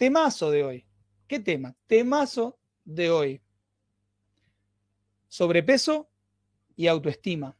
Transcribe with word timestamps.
Temazo 0.00 0.50
de 0.50 0.64
hoy. 0.64 0.86
¿Qué 1.26 1.40
tema? 1.40 1.76
Temazo 1.86 2.58
de 2.86 3.10
hoy. 3.10 3.42
Sobrepeso 5.28 6.08
y 6.74 6.86
autoestima. 6.86 7.54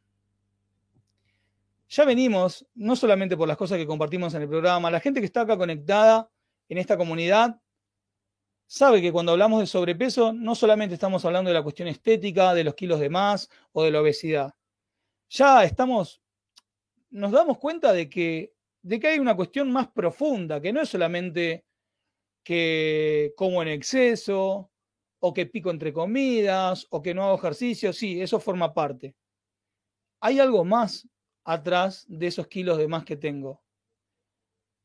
Ya 1.87 2.03
venimos, 2.03 2.65
no 2.73 2.95
solamente 2.95 3.37
por 3.37 3.47
las 3.47 3.57
cosas 3.57 3.77
que 3.77 3.85
compartimos 3.85 4.33
en 4.33 4.41
el 4.41 4.49
programa, 4.49 4.89
la 4.89 4.99
gente 4.99 5.19
que 5.19 5.27
está 5.27 5.41
acá 5.41 5.55
conectada 5.55 6.31
en 6.67 6.79
esta 6.79 6.97
comunidad 6.97 7.61
sabe 8.65 9.03
que 9.03 9.11
cuando 9.11 9.33
hablamos 9.33 9.59
de 9.59 9.67
sobrepeso 9.67 10.33
no 10.33 10.55
solamente 10.55 10.95
estamos 10.95 11.23
hablando 11.23 11.49
de 11.49 11.53
la 11.53 11.61
cuestión 11.61 11.89
estética, 11.89 12.55
de 12.55 12.63
los 12.63 12.73
kilos 12.73 12.99
de 12.99 13.11
más 13.11 13.51
o 13.71 13.83
de 13.83 13.91
la 13.91 14.01
obesidad. 14.01 14.55
Ya 15.29 15.63
estamos, 15.63 16.23
nos 17.11 17.31
damos 17.31 17.59
cuenta 17.59 17.93
de 17.93 18.09
que, 18.09 18.55
de 18.81 18.99
que 18.99 19.09
hay 19.09 19.19
una 19.19 19.35
cuestión 19.35 19.71
más 19.71 19.89
profunda, 19.89 20.59
que 20.59 20.73
no 20.73 20.81
es 20.81 20.89
solamente 20.89 21.65
que 22.43 23.33
como 23.35 23.61
en 23.61 23.67
exceso, 23.67 24.71
o 25.19 25.33
que 25.33 25.45
pico 25.45 25.69
entre 25.69 25.93
comidas, 25.93 26.87
o 26.89 27.01
que 27.01 27.13
no 27.13 27.23
hago 27.23 27.37
ejercicio, 27.37 27.93
sí, 27.93 28.21
eso 28.21 28.39
forma 28.39 28.73
parte. 28.73 29.15
Hay 30.19 30.39
algo 30.39 30.65
más 30.65 31.07
atrás 31.43 32.05
de 32.07 32.27
esos 32.27 32.47
kilos 32.47 32.77
de 32.77 32.87
más 32.87 33.05
que 33.05 33.15
tengo. 33.15 33.61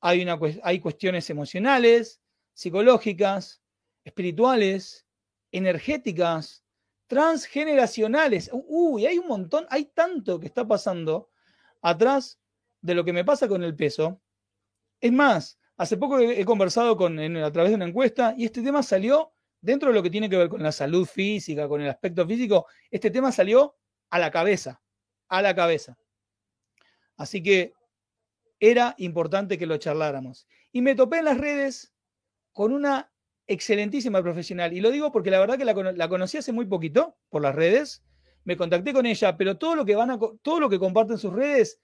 Hay, 0.01 0.23
una, 0.23 0.39
hay 0.63 0.81
cuestiones 0.81 1.29
emocionales, 1.31 2.21
psicológicas, 2.53 3.63
espirituales, 4.05 5.07
energéticas, 5.53 6.65
transgeneracionales. 7.07 8.51
Uy, 8.53 9.07
hay 9.07 9.19
un 9.19 9.29
montón, 9.29 9.67
hay 9.71 9.87
tanto 9.87 10.39
que 10.39 10.47
está 10.47 10.67
pasando 10.67 11.31
atrás 11.81 12.39
de 12.83 12.95
lo 12.95 13.05
que 13.05 13.13
me 13.13 13.25
pasa 13.25 13.49
con 13.49 13.63
el 13.63 13.75
peso. 13.75 14.21
Es 15.01 15.13
más, 15.13 15.59
Hace 15.77 15.97
poco 15.99 16.19
he, 16.19 16.45
conversado 16.45 16.97
con, 16.97 17.19
a 17.19 17.53
través 17.53 17.71
de 17.71 17.77
una 17.77 17.85
encuesta 17.85 18.35
y 18.37 18.47
este 18.47 18.63
tema 18.63 18.83
salió 18.83 19.33
dentro 19.61 19.91
de 19.91 19.95
lo 19.95 20.03
que 20.03 20.11
tiene 20.11 20.31
que 20.31 20.37
ver 20.37 20.49
con 20.49 20.63
la 20.63 20.73
salud 20.73 21.07
física, 21.07 21.69
con 21.69 21.83
el 21.83 21.89
aspecto 21.89 22.27
físico. 22.27 22.67
Este 22.91 23.11
tema 23.11 23.31
salió 23.31 23.77
a 24.09 24.19
la 24.19 24.31
cabeza, 24.31 24.81
a 25.29 25.43
la 25.43 25.55
cabeza. 25.55 25.99
Así 27.17 27.43
que 27.43 27.75
era 28.59 28.95
importante 28.99 29.59
que 29.59 29.67
lo 29.67 29.77
charláramos. 29.77 30.47
Y 30.73 30.81
me 30.81 30.95
topé 30.95 31.19
en 31.19 31.27
las 31.27 31.39
redes 31.39 31.93
con 32.53 32.73
una 32.73 33.13
excelentísima 33.47 34.23
profesional. 34.23 34.73
Y 34.73 34.81
lo 34.81 34.91
digo 34.91 35.13
porque 35.13 35.31
la 35.31 35.41
verdad 35.41 35.59
que 35.59 35.65
la, 35.67 35.75
la, 35.75 36.09
conocí 36.09 36.39
hace 36.39 36.53
muy 36.53 36.65
poquito 36.65 37.19
por 37.29 37.43
las 37.43 37.55
redes. 37.55 38.03
Me 38.45 38.57
contacté 38.57 38.95
con 38.95 39.05
ella, 39.05 39.37
pero 39.37 39.59
todo 39.59 39.75
lo 39.75 39.85
que 39.85 39.95
van 39.95 40.11
a, 40.11 40.19
todo 40.41 40.61
lo 40.61 40.71
que 40.71 40.79
comparten 40.79 41.19
sus 41.19 41.35
redes 41.35 41.81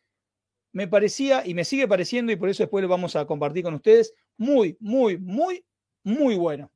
me 0.73 0.89
parecía 0.89 1.47
y 1.47 1.55
me 1.55 1.65
sigue 1.65 1.87
pareciendo, 1.87 2.33
y 2.33 2.37
por 2.37 2.48
eso 2.48 2.62
después 2.62 2.83
lo 2.83 2.89
vamos 2.89 3.15
a 3.15 3.27
compartir 3.27 3.62
con 3.62 3.75
ustedes, 3.75 4.15
muy, 4.37 4.77
muy, 4.81 5.19
muy, 5.19 5.64
muy 6.03 6.37
bueno. 6.37 6.70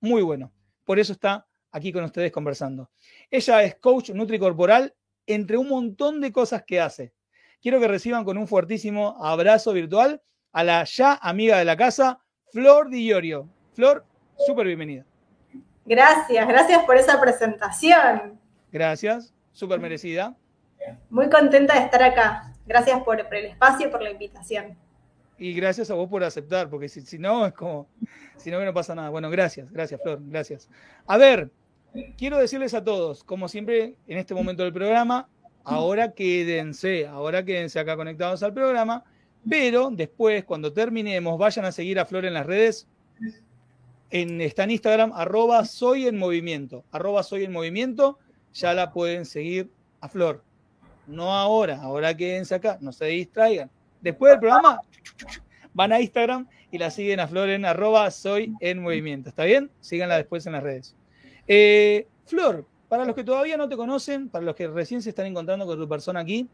Muy 0.00 0.22
bueno. 0.22 0.52
Por 0.84 0.98
eso 0.98 1.12
está 1.12 1.46
aquí 1.70 1.92
con 1.92 2.04
ustedes 2.04 2.32
conversando. 2.32 2.90
Ella 3.30 3.62
es 3.62 3.76
coach 3.76 4.10
nutricorporal, 4.10 4.94
entre 5.26 5.56
un 5.56 5.68
montón 5.68 6.20
de 6.20 6.32
cosas 6.32 6.64
que 6.64 6.80
hace. 6.80 7.12
Quiero 7.60 7.80
que 7.80 7.88
reciban 7.88 8.24
con 8.24 8.38
un 8.38 8.46
fuertísimo 8.46 9.16
abrazo 9.24 9.72
virtual 9.72 10.22
a 10.52 10.64
la 10.64 10.84
ya 10.84 11.14
amiga 11.14 11.58
de 11.58 11.64
la 11.64 11.76
casa, 11.76 12.20
Flor 12.52 12.88
Di 12.88 13.04
Iorio. 13.06 13.48
Flor, 13.74 14.04
súper 14.46 14.66
bienvenida. 14.66 15.04
Gracias, 15.84 16.48
gracias 16.48 16.84
por 16.84 16.96
esa 16.96 17.20
presentación. 17.20 18.40
Gracias, 18.72 19.34
súper 19.52 19.80
merecida. 19.80 20.36
Muy 21.10 21.28
contenta 21.28 21.74
de 21.74 21.84
estar 21.84 22.02
acá. 22.02 22.55
Gracias 22.66 23.02
por, 23.04 23.20
el 23.20 23.46
espacio 23.46 23.90
por 23.90 24.02
la 24.02 24.10
invitación. 24.10 24.76
Y 25.38 25.52
gracias 25.52 25.90
a 25.90 25.94
vos 25.94 26.08
por 26.08 26.24
aceptar, 26.24 26.68
porque 26.68 26.88
si, 26.88 27.18
no, 27.18 27.46
es 27.46 27.52
como, 27.52 27.86
si 28.36 28.50
no, 28.50 28.64
no 28.64 28.74
pasa 28.74 28.94
nada. 28.94 29.10
Bueno, 29.10 29.30
gracias, 29.30 29.70
gracias, 29.70 30.00
Flor, 30.02 30.18
gracias. 30.22 30.68
A 31.06 31.16
ver, 31.18 31.50
quiero 32.16 32.38
decirles 32.38 32.74
a 32.74 32.82
todos, 32.82 33.22
como 33.22 33.46
siempre 33.48 33.96
en 34.08 34.18
este 34.18 34.34
momento 34.34 34.62
del 34.62 34.72
programa, 34.72 35.28
ahora 35.62 36.12
quédense, 36.12 37.06
ahora 37.06 37.44
quédense 37.44 37.78
acá 37.78 37.96
conectados 37.96 38.42
al 38.42 38.54
programa, 38.54 39.04
pero 39.48 39.90
después, 39.92 40.44
cuando 40.44 40.72
terminemos, 40.72 41.38
vayan 41.38 41.66
a 41.66 41.72
seguir 41.72 42.00
a 42.00 42.06
Flor 42.06 42.24
en 42.24 42.34
las 42.34 42.46
redes. 42.46 42.88
En, 44.10 44.40
está 44.40 44.64
en 44.64 44.70
Instagram, 44.70 45.12
arroba 45.14 45.64
soy 45.64 46.06
en 46.06 46.20
arroba 46.92 47.22
soy 47.22 47.44
en 47.44 47.96
ya 48.54 48.72
la 48.72 48.92
pueden 48.92 49.26
seguir 49.26 49.70
a 50.00 50.08
Flor 50.08 50.42
no 51.06 51.32
ahora, 51.32 51.80
ahora 51.80 52.16
quédense 52.16 52.54
acá, 52.54 52.78
no 52.80 52.92
se 52.92 53.06
distraigan. 53.06 53.70
Después 54.00 54.32
del 54.32 54.40
programa, 54.40 54.80
van 55.74 55.92
a 55.92 56.00
Instagram 56.00 56.46
y 56.70 56.78
la 56.78 56.90
siguen 56.90 57.20
a 57.20 57.28
Flor 57.28 57.48
en 57.50 57.64
arroba 57.64 58.10
soy 58.10 58.54
en 58.60 58.82
movimiento. 58.82 59.28
¿Está 59.28 59.44
bien? 59.44 59.70
Síganla 59.80 60.16
después 60.16 60.46
en 60.46 60.52
las 60.52 60.62
redes. 60.62 60.94
Eh, 61.46 62.06
Flor, 62.24 62.66
para 62.88 63.04
los 63.04 63.14
que 63.14 63.24
todavía 63.24 63.56
no 63.56 63.68
te 63.68 63.76
conocen, 63.76 64.28
para 64.28 64.44
los 64.44 64.54
que 64.54 64.68
recién 64.68 65.02
se 65.02 65.10
están 65.10 65.26
encontrando 65.26 65.66
con 65.66 65.78
tu 65.78 65.88
persona 65.88 66.20
aquí, 66.20 66.48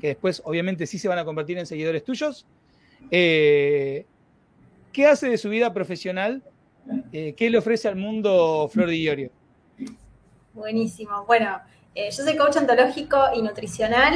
que 0.00 0.08
después 0.08 0.42
obviamente 0.44 0.86
sí 0.86 0.98
se 0.98 1.08
van 1.08 1.18
a 1.18 1.24
convertir 1.24 1.58
en 1.58 1.66
seguidores 1.66 2.04
tuyos, 2.04 2.46
eh, 3.10 4.04
¿qué 4.92 5.06
hace 5.06 5.28
de 5.28 5.38
su 5.38 5.48
vida 5.48 5.72
profesional? 5.72 6.42
Eh, 7.12 7.34
¿Qué 7.36 7.50
le 7.50 7.58
ofrece 7.58 7.88
al 7.88 7.96
mundo 7.96 8.68
Flor 8.72 8.88
Di 8.88 9.02
Iorio? 9.02 9.30
Buenísimo. 10.54 11.24
Bueno, 11.26 11.60
eh, 11.94 12.10
yo 12.10 12.22
soy 12.22 12.36
coach 12.36 12.56
ontológico 12.56 13.18
y 13.34 13.42
nutricional. 13.42 14.14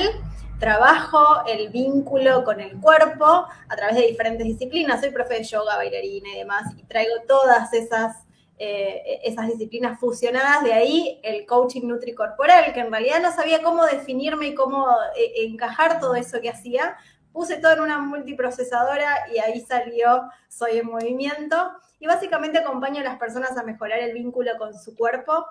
Trabajo 0.60 1.44
el 1.48 1.70
vínculo 1.70 2.44
con 2.44 2.60
el 2.60 2.80
cuerpo 2.80 3.24
a 3.26 3.76
través 3.76 3.96
de 3.96 4.06
diferentes 4.06 4.46
disciplinas. 4.46 5.00
Soy 5.00 5.10
profe 5.10 5.34
de 5.34 5.42
yoga, 5.42 5.76
bailarina 5.76 6.28
y 6.28 6.38
demás, 6.38 6.72
y 6.76 6.84
traigo 6.84 7.14
todas 7.26 7.72
esas, 7.72 8.24
eh, 8.58 9.20
esas 9.24 9.48
disciplinas 9.48 9.98
fusionadas. 9.98 10.62
De 10.62 10.72
ahí 10.72 11.20
el 11.24 11.44
coaching 11.46 11.88
nutricorporal, 11.88 12.72
que 12.72 12.80
en 12.80 12.92
realidad 12.92 13.20
no 13.20 13.32
sabía 13.32 13.62
cómo 13.62 13.84
definirme 13.84 14.48
y 14.48 14.54
cómo 14.54 14.86
eh, 15.16 15.46
encajar 15.46 15.98
todo 15.98 16.14
eso 16.14 16.40
que 16.40 16.50
hacía. 16.50 16.96
Puse 17.32 17.56
todo 17.56 17.72
en 17.72 17.80
una 17.80 17.98
multiprocesadora 17.98 19.26
y 19.34 19.38
ahí 19.38 19.60
salió 19.62 20.28
Soy 20.48 20.78
en 20.78 20.86
Movimiento. 20.86 21.72
Y 21.98 22.06
básicamente 22.06 22.58
acompaño 22.58 23.00
a 23.00 23.04
las 23.04 23.18
personas 23.18 23.56
a 23.56 23.64
mejorar 23.64 23.98
el 23.98 24.12
vínculo 24.12 24.52
con 24.58 24.78
su 24.78 24.94
cuerpo 24.94 25.46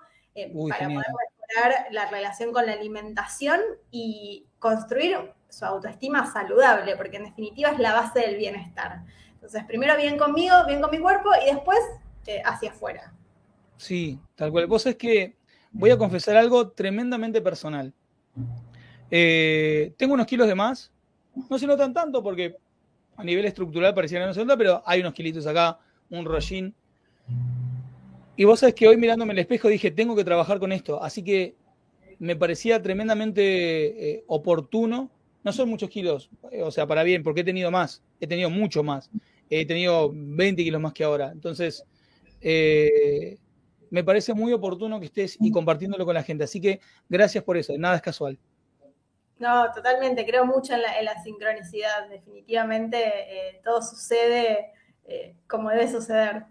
para 0.69 0.87
poder 0.87 1.11
la 1.91 2.09
relación 2.09 2.51
con 2.51 2.65
la 2.65 2.73
alimentación 2.73 3.59
y 3.91 4.45
construir 4.59 5.17
su 5.49 5.65
autoestima 5.65 6.31
saludable, 6.31 6.95
porque 6.95 7.17
en 7.17 7.25
definitiva 7.25 7.71
es 7.71 7.79
la 7.79 7.93
base 7.93 8.19
del 8.21 8.37
bienestar. 8.37 9.03
Entonces, 9.33 9.63
primero 9.65 9.97
bien 9.97 10.17
conmigo, 10.17 10.55
bien 10.67 10.81
con 10.81 10.91
mi 10.91 10.99
cuerpo 10.99 11.29
y 11.41 11.53
después 11.53 11.79
eh, 12.27 12.41
hacia 12.45 12.71
afuera. 12.71 13.13
Sí, 13.77 14.19
tal 14.35 14.51
cual. 14.51 14.67
Vos 14.67 14.85
es 14.85 14.95
que 14.95 15.35
voy 15.71 15.89
a 15.89 15.97
confesar 15.97 16.37
algo 16.37 16.69
tremendamente 16.69 17.41
personal. 17.41 17.93
Eh, 19.09 19.93
tengo 19.97 20.13
unos 20.13 20.27
kilos 20.27 20.47
de 20.47 20.55
más, 20.55 20.91
no 21.49 21.57
se 21.57 21.67
notan 21.67 21.93
tanto 21.93 22.23
porque 22.23 22.55
a 23.17 23.23
nivel 23.23 23.45
estructural 23.45 23.93
pareciera 23.93 24.25
no 24.25 24.33
se 24.33 24.41
nota, 24.45 24.57
pero 24.57 24.83
hay 24.85 25.01
unos 25.01 25.13
kilitos 25.13 25.45
acá, 25.47 25.79
un 26.09 26.25
rollín 26.25 26.73
y 28.35 28.45
vos 28.45 28.59
sabés 28.59 28.75
que 28.75 28.87
hoy 28.87 28.97
mirándome 28.97 29.33
en 29.33 29.39
el 29.39 29.41
espejo 29.41 29.67
dije, 29.67 29.91
tengo 29.91 30.15
que 30.15 30.23
trabajar 30.23 30.59
con 30.59 30.71
esto. 30.71 31.01
Así 31.03 31.23
que 31.23 31.55
me 32.19 32.35
parecía 32.35 32.81
tremendamente 32.81 34.11
eh, 34.11 34.23
oportuno. 34.27 35.09
No 35.43 35.51
son 35.51 35.69
muchos 35.69 35.89
kilos, 35.89 36.29
eh, 36.51 36.61
o 36.61 36.69
sea, 36.69 36.85
para 36.85 37.01
bien, 37.01 37.23
porque 37.23 37.41
he 37.41 37.43
tenido 37.43 37.71
más. 37.71 38.03
He 38.19 38.27
tenido 38.27 38.49
mucho 38.49 38.83
más. 38.83 39.09
He 39.49 39.65
tenido 39.65 40.11
20 40.13 40.63
kilos 40.63 40.79
más 40.79 40.93
que 40.93 41.03
ahora. 41.03 41.31
Entonces, 41.31 41.83
eh, 42.41 43.37
me 43.89 44.03
parece 44.03 44.33
muy 44.33 44.53
oportuno 44.53 44.99
que 44.99 45.07
estés 45.07 45.35
y 45.39 45.51
compartiéndolo 45.51 46.05
con 46.05 46.13
la 46.13 46.23
gente. 46.23 46.43
Así 46.43 46.61
que 46.61 46.79
gracias 47.09 47.43
por 47.43 47.57
eso. 47.57 47.75
Nada 47.77 47.95
es 47.95 48.01
casual. 48.01 48.37
No, 49.39 49.71
totalmente. 49.73 50.23
Creo 50.25 50.45
mucho 50.45 50.75
en 50.75 50.81
la, 50.81 51.23
sincronicidad. 51.23 52.07
Definitivamente 52.07 53.59
todo 53.63 53.81
sucede 53.81 54.71
como 55.47 55.71
debe 55.71 55.91
suceder. 55.91 56.45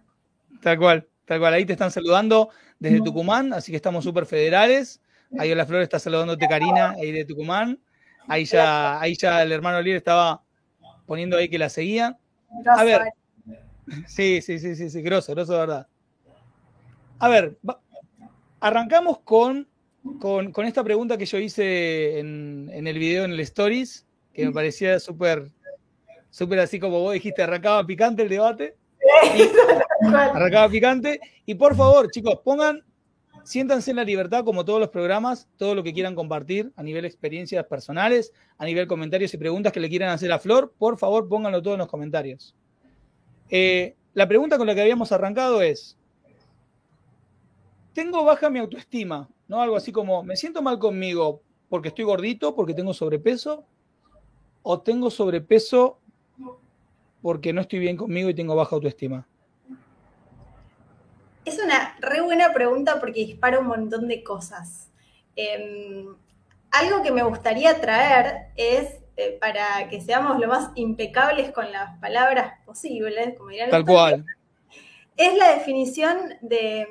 Tal 0.61 0.79
cual. 0.79 1.10
Tal 1.31 1.39
cual, 1.39 1.55
ahí 1.55 1.65
te 1.65 1.75
están 1.75 1.93
saludando 1.93 2.51
desde 2.81 3.03
Tucumán, 3.03 3.53
así 3.53 3.71
que 3.71 3.77
estamos 3.77 4.03
súper 4.03 4.27
federales. 4.27 5.01
Ahí 5.39 5.55
la 5.55 5.65
Flor 5.65 5.81
está 5.81 6.01
saludándote 6.01 6.49
Karina 6.49 6.97
ahí 7.01 7.13
de 7.13 7.25
Tucumán. 7.25 7.79
Ahí 8.27 8.45
ya, 8.47 9.01
ahí 9.01 9.15
ya 9.15 9.41
el 9.41 9.53
hermano 9.53 9.81
Lier 9.81 9.99
estaba 9.99 10.43
poniendo 11.07 11.37
ahí 11.37 11.49
que 11.49 11.57
la 11.57 11.69
seguía. 11.69 12.19
A 12.67 12.83
ver, 12.83 13.03
Sí, 14.09 14.43
sí, 14.43 14.59
sí, 14.59 14.75
sí, 14.75 14.91
sí, 14.91 15.03
grosso, 15.03 15.33
grosso 15.33 15.53
de 15.53 15.59
verdad. 15.61 15.87
A 17.21 17.29
ver, 17.29 17.57
arrancamos 18.59 19.21
con, 19.21 19.69
con, 20.19 20.67
esta 20.67 20.83
pregunta 20.83 21.17
que 21.17 21.27
yo 21.27 21.39
hice 21.39 22.19
en, 22.19 22.69
en, 22.73 22.89
el 22.89 22.99
video, 22.99 23.23
en 23.23 23.31
el 23.31 23.39
Stories, 23.39 24.05
que 24.35 24.47
me 24.47 24.51
parecía 24.51 24.99
súper, 24.99 25.53
súper 26.29 26.59
así 26.59 26.81
como 26.81 26.99
vos 26.99 27.13
dijiste, 27.13 27.41
arrancaba 27.41 27.87
picante 27.87 28.25
el 28.25 28.29
debate. 28.29 28.80
arrancaba 30.03 30.69
picante. 30.69 31.21
Y 31.47 31.55
por 31.55 31.77
favor, 31.77 32.11
chicos, 32.11 32.41
pongan, 32.45 32.85
siéntanse 33.45 33.91
en 33.91 33.97
la 33.97 34.05
libertad, 34.05 34.45
como 34.45 34.65
todos 34.65 34.81
los 34.81 34.89
programas, 34.89 35.49
todo 35.57 35.75
lo 35.75 35.83
que 35.83 35.93
quieran 35.93 36.15
compartir 36.15 36.73
a 36.77 36.83
nivel 36.83 37.05
experiencias 37.05 37.65
personales, 37.67 38.33
a 38.59 38.65
nivel 38.65 38.87
comentarios 38.87 39.33
y 39.35 39.39
preguntas 39.39 39.73
que 39.73 39.81
le 39.81 39.89
quieran 39.89 40.11
hacer 40.11 40.33
a 40.33 40.39
Flor, 40.39 40.73
por 40.79 40.99
favor, 40.99 41.29
pónganlo 41.29 41.63
todo 41.63 41.75
en 41.75 41.79
los 41.79 41.89
comentarios. 41.89 42.55
Eh, 43.49 43.97
la 44.15 44.29
pregunta 44.29 44.59
con 44.59 44.67
la 44.67 44.75
que 44.75 44.83
habíamos 44.83 45.13
arrancado 45.13 45.63
es, 45.63 45.99
tengo 47.93 48.25
baja 48.25 48.51
mi 48.51 48.59
autoestima, 48.59 49.29
¿no? 49.49 49.61
Algo 49.61 49.77
así 49.77 49.93
como, 49.93 50.23
me 50.23 50.37
siento 50.37 50.63
mal 50.63 50.79
conmigo 50.79 51.43
porque 51.69 51.89
estoy 51.89 52.05
gordito, 52.05 52.55
porque 52.55 52.75
tengo 52.75 52.95
sobrepeso, 52.95 53.65
o 54.63 54.81
tengo 54.81 55.11
sobrepeso 55.11 55.99
porque 57.23 57.53
no 57.53 57.61
estoy 57.61 57.79
bien 57.79 57.97
conmigo 57.97 58.29
y 58.29 58.35
tengo 58.35 58.55
baja 58.55 58.75
autoestima. 58.77 59.27
Es 61.45 61.59
una 61.59 61.97
re 62.01 62.21
buena 62.21 62.53
pregunta 62.53 63.01
porque 63.01 63.25
dispara 63.25 63.59
un 63.59 63.67
montón 63.67 64.09
de 64.09 64.23
cosas. 64.23 64.91
Em, 65.37 66.07
algo 66.71 67.03
que 67.03 67.11
me 67.11 67.23
gustaría 67.23 67.81
traer 67.81 68.53
es 68.57 69.01
este, 69.21 69.33
para 69.39 69.89
que 69.89 70.01
seamos 70.01 70.39
lo 70.39 70.49
más 70.49 70.71
impecables 70.75 71.51
con 71.53 71.71
las 71.71 71.99
palabras 71.99 72.55
posibles, 72.65 73.37
como 73.37 73.51
dirán 73.51 73.71
Tal 73.71 73.85
cual. 73.85 74.25
Es 75.17 75.37
la 75.37 75.55
definición 75.55 76.17
de, 76.41 76.87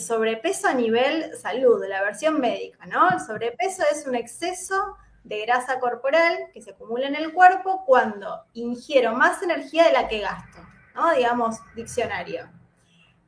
sobrepeso 0.00 0.68
a 0.68 0.74
nivel 0.74 1.36
salud, 1.36 1.84
la 1.88 2.02
versión 2.02 2.40
médica, 2.40 2.84
¿no? 2.86 3.08
El 3.10 3.20
sobrepeso 3.20 3.84
es 3.92 4.06
un 4.06 4.16
exceso 4.16 4.96
de 5.28 5.42
grasa 5.42 5.78
corporal 5.78 6.50
que 6.52 6.62
se 6.62 6.70
acumula 6.70 7.06
en 7.06 7.14
el 7.14 7.32
cuerpo 7.32 7.84
cuando 7.84 8.44
ingiero 8.54 9.12
más 9.12 9.42
energía 9.42 9.84
de 9.84 9.92
la 9.92 10.08
que 10.08 10.20
gasto, 10.20 10.58
¿no? 10.94 11.12
Digamos, 11.14 11.56
diccionario. 11.76 12.48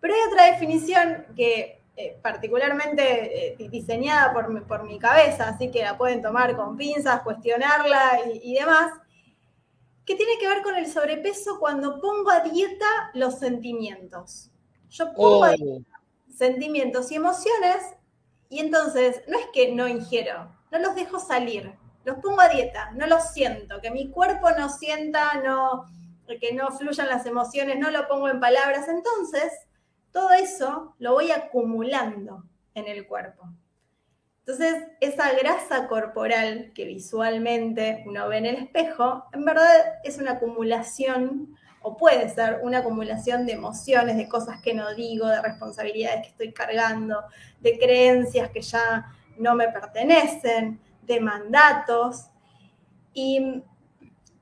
Pero 0.00 0.14
hay 0.14 0.20
otra 0.31 0.47
definición 0.47 1.26
que 1.37 1.82
eh, 1.97 2.19
particularmente 2.23 3.52
eh, 3.52 3.69
diseñada 3.69 4.32
por 4.32 4.49
mi, 4.49 4.61
por 4.61 4.85
mi, 4.85 4.99
cabeza, 4.99 5.50
así 5.50 5.70
que 5.70 5.82
la 5.82 5.99
pueden 5.99 6.23
tomar 6.23 6.56
con 6.56 6.76
pinzas, 6.76 7.20
cuestionarla 7.23 8.20
y, 8.43 8.55
demás, 8.55 8.93
que 10.06 10.17
tiene 10.17 10.38
que 10.41 10.49
ver 10.49 10.62
con 10.62 10.76
el 10.76 10.87
sobrepeso 10.87 11.58
cuando 11.61 12.00
pongo 12.00 12.31
a 12.31 12.41
dieta 12.41 13.11
los 13.12 13.38
sentimientos. 13.38 14.50
Yo 14.88 15.12
pongo 15.12 15.44
a 15.44 15.50
oh. 15.50 15.56
dieta 15.56 16.00
sentimientos 16.35 17.12
y 17.12 17.17
emociones 17.17 17.82
y 18.49 18.61
entonces 18.61 19.23
no 19.29 19.38
es 19.38 19.47
que 19.52 19.75
no 19.75 19.87
ingiero, 19.87 20.50
no 20.73 20.79
los 20.79 20.94
dejo 20.94 21.19
salir, 21.19 21.75
los 22.05 22.19
pongo 22.19 22.41
a 22.41 22.49
dieta, 22.49 22.91
no 22.93 23.06
los 23.06 23.31
siento, 23.31 23.81
que 23.81 23.91
mi 23.91 24.11
cuerpo 24.11 24.50
no 24.52 24.69
sienta, 24.69 25.35
no, 25.44 25.87
que 26.41 26.52
no 26.52 26.70
fluyan 26.70 27.08
las 27.08 27.26
emociones, 27.26 27.79
no 27.79 27.91
lo 27.91 28.06
pongo 28.08 28.29
en 28.29 28.41
palabras, 28.41 28.88
entonces 28.88 29.52
todo 30.12 30.31
eso 30.31 30.94
lo 30.99 31.12
voy 31.12 31.31
acumulando 31.31 32.44
en 32.75 32.87
el 32.87 33.06
cuerpo. 33.06 33.49
Entonces, 34.41 34.85
esa 35.00 35.32
grasa 35.32 35.87
corporal 35.87 36.73
que 36.75 36.85
visualmente 36.85 38.02
uno 38.06 38.29
ve 38.29 38.38
en 38.38 38.47
el 38.47 38.56
espejo, 38.56 39.25
en 39.32 39.44
verdad 39.44 40.00
es 40.02 40.19
una 40.19 40.32
acumulación, 40.32 41.55
o 41.82 41.97
puede 41.97 42.29
ser 42.29 42.61
una 42.62 42.79
acumulación 42.79 43.47
de 43.47 43.52
emociones, 43.52 44.17
de 44.17 44.29
cosas 44.29 44.61
que 44.61 44.75
no 44.75 44.94
digo, 44.94 45.29
de 45.29 45.41
responsabilidades 45.41 46.23
que 46.23 46.29
estoy 46.29 46.52
cargando, 46.52 47.23
de 47.61 47.79
creencias 47.79 48.50
que 48.50 48.61
ya 48.61 49.06
no 49.38 49.55
me 49.55 49.69
pertenecen, 49.69 50.81
de 51.10 51.20
mandatos. 51.20 52.26
Y 53.12 53.62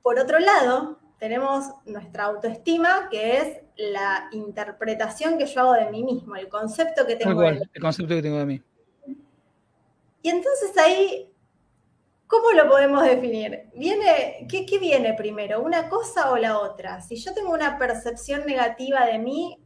por 0.03 0.19
otro 0.19 0.39
lado, 0.39 0.99
tenemos 1.19 1.65
nuestra 1.87 2.25
autoestima, 2.25 3.09
que 3.11 3.39
es 3.39 3.59
la 3.77 4.29
interpretación 4.33 5.39
que 5.39 5.47
yo 5.47 5.61
hago 5.61 5.73
de 5.73 5.91
mí 5.91 6.05
mismo, 6.05 6.37
el 6.37 6.49
concepto 6.49 7.07
que 7.07 7.17
tengo 7.17 7.41
de 7.41 7.53
mí. 7.53 7.61
El 7.73 7.83
concepto 7.83 8.15
que 8.15 8.23
tengo 8.23 8.39
de 8.39 8.47
mí. 8.47 8.63
Y 10.21 10.29
entonces 10.29 10.77
ahí, 10.77 11.33
¿cómo 12.27 12.51
lo 12.51 12.69
podemos 12.69 13.03
definir? 13.03 13.71
¿Viene, 13.75 14.47
qué, 14.51 14.67
¿Qué 14.67 14.79
viene 14.79 15.15
primero, 15.15 15.63
una 15.63 15.89
cosa 15.89 16.33
o 16.33 16.37
la 16.37 16.59
otra? 16.59 17.01
Si 17.01 17.17
yo 17.17 17.33
tengo 17.33 17.53
una 17.53 17.79
percepción 17.79 18.45
negativa 18.45 19.07
de 19.07 19.19
mí, 19.19 19.65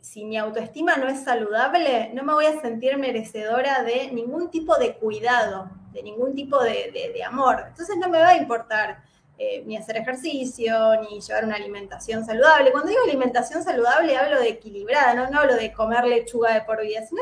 si 0.00 0.24
mi 0.24 0.36
autoestima 0.36 0.96
no 0.96 1.08
es 1.08 1.24
saludable, 1.24 2.12
no 2.14 2.22
me 2.22 2.32
voy 2.32 2.46
a 2.46 2.60
sentir 2.60 2.96
merecedora 2.96 3.82
de 3.82 4.12
ningún 4.12 4.50
tipo 4.50 4.76
de 4.76 4.94
cuidado, 4.94 5.70
de 5.96 6.02
ningún 6.02 6.34
tipo 6.34 6.62
de, 6.62 7.10
de 7.14 7.24
amor. 7.24 7.64
Entonces 7.68 7.96
no 7.96 8.08
me 8.08 8.18
va 8.18 8.28
a 8.28 8.36
importar 8.36 9.02
eh, 9.38 9.62
ni 9.66 9.76
hacer 9.76 9.98
ejercicio, 9.98 10.98
ni 11.02 11.20
llevar 11.20 11.44
una 11.44 11.56
alimentación 11.56 12.24
saludable. 12.24 12.72
Cuando 12.72 12.88
digo 12.88 13.02
alimentación 13.04 13.62
saludable 13.62 14.16
hablo 14.16 14.40
de 14.40 14.48
equilibrada, 14.48 15.12
no, 15.12 15.28
no 15.28 15.40
hablo 15.40 15.56
de 15.56 15.74
comer 15.74 16.06
lechuga 16.06 16.54
de 16.54 16.62
por 16.62 16.80
vida, 16.80 17.04
sino 17.06 17.20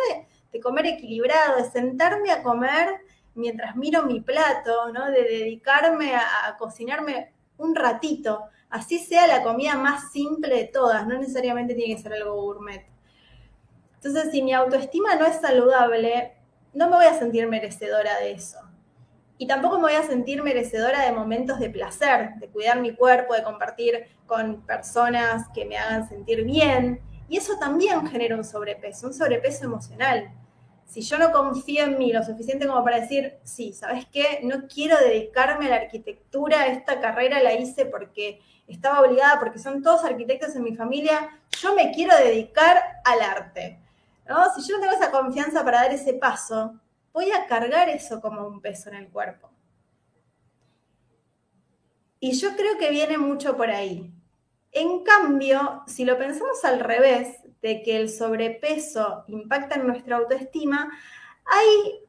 de, 0.52 0.60
comer 0.60 0.86
equilibrado, 0.86 1.56
de 1.56 1.68
sentarme 1.68 2.30
a 2.30 2.44
comer 2.44 3.00
mientras 3.34 3.74
miro 3.74 4.04
mi 4.04 4.20
plato, 4.20 4.92
¿no? 4.92 5.10
de 5.10 5.24
dedicarme 5.24 6.14
a, 6.14 6.56
cocinarme 6.56 7.32
un 7.58 7.74
ratito, 7.74 8.44
así 8.70 9.00
sea 9.00 9.26
la 9.26 9.42
comida 9.42 9.74
más 9.74 10.12
simple 10.12 10.54
de 10.54 10.64
todas, 10.66 11.08
no 11.08 11.18
necesariamente 11.18 11.74
tiene 11.74 11.96
que 11.96 12.02
ser 12.02 12.12
algo 12.12 12.40
gourmet. 12.40 12.86
Entonces, 13.96 14.30
si 14.30 14.40
mi 14.40 14.52
autoestima 14.52 15.16
no 15.16 15.26
es 15.26 15.40
saludable, 15.40 16.36
no 16.72 16.88
me 16.88 16.96
voy 16.96 17.06
a 17.06 17.18
sentir 17.18 17.48
merecedora 17.48 18.18
de 18.20 18.30
eso. 18.32 18.63
Y 19.36 19.46
tampoco 19.46 19.76
me 19.76 19.84
voy 19.84 19.94
a 19.94 20.06
sentir 20.06 20.42
merecedora 20.42 21.02
de 21.02 21.12
momentos 21.12 21.58
de 21.58 21.68
placer, 21.68 22.34
de 22.36 22.48
cuidar 22.48 22.80
mi 22.80 22.94
cuerpo, 22.94 23.34
de 23.34 23.42
compartir 23.42 24.06
con 24.26 24.62
personas 24.62 25.48
que 25.52 25.64
me 25.64 25.76
hagan 25.76 26.08
sentir 26.08 26.44
bien. 26.44 27.00
Y 27.28 27.38
eso 27.38 27.58
también 27.58 28.06
genera 28.06 28.36
un 28.36 28.44
sobrepeso, 28.44 29.08
un 29.08 29.14
sobrepeso 29.14 29.64
emocional. 29.64 30.32
Si 30.86 31.00
yo 31.00 31.18
no 31.18 31.32
confío 31.32 31.84
en 31.84 31.98
mí 31.98 32.12
lo 32.12 32.22
suficiente 32.22 32.66
como 32.66 32.84
para 32.84 33.00
decir, 33.00 33.38
sí, 33.42 33.72
¿sabes 33.72 34.06
qué? 34.12 34.40
No 34.44 34.68
quiero 34.68 34.96
dedicarme 34.98 35.66
a 35.66 35.70
la 35.70 35.76
arquitectura, 35.76 36.68
esta 36.68 37.00
carrera 37.00 37.42
la 37.42 37.54
hice 37.54 37.86
porque 37.86 38.40
estaba 38.68 39.00
obligada, 39.00 39.40
porque 39.40 39.58
son 39.58 39.82
todos 39.82 40.04
arquitectos 40.04 40.54
en 40.54 40.62
mi 40.62 40.76
familia, 40.76 41.40
yo 41.60 41.74
me 41.74 41.90
quiero 41.90 42.16
dedicar 42.16 43.00
al 43.04 43.20
arte. 43.20 43.80
¿no? 44.28 44.36
Si 44.54 44.68
yo 44.68 44.76
no 44.76 44.82
tengo 44.82 44.94
esa 44.94 45.10
confianza 45.10 45.64
para 45.64 45.82
dar 45.82 45.92
ese 45.92 46.14
paso, 46.14 46.74
voy 47.14 47.30
a 47.30 47.46
cargar 47.46 47.88
eso 47.88 48.20
como 48.20 48.46
un 48.46 48.60
peso 48.60 48.90
en 48.90 48.96
el 48.96 49.08
cuerpo. 49.08 49.48
Y 52.18 52.32
yo 52.32 52.56
creo 52.56 52.76
que 52.78 52.90
viene 52.90 53.16
mucho 53.16 53.56
por 53.56 53.70
ahí. 53.70 54.12
En 54.72 55.04
cambio, 55.04 55.82
si 55.86 56.04
lo 56.04 56.18
pensamos 56.18 56.64
al 56.64 56.80
revés, 56.80 57.38
de 57.62 57.82
que 57.82 57.96
el 57.96 58.10
sobrepeso 58.10 59.24
impacta 59.28 59.76
en 59.76 59.86
nuestra 59.86 60.16
autoestima, 60.16 60.90
ahí, 61.46 62.00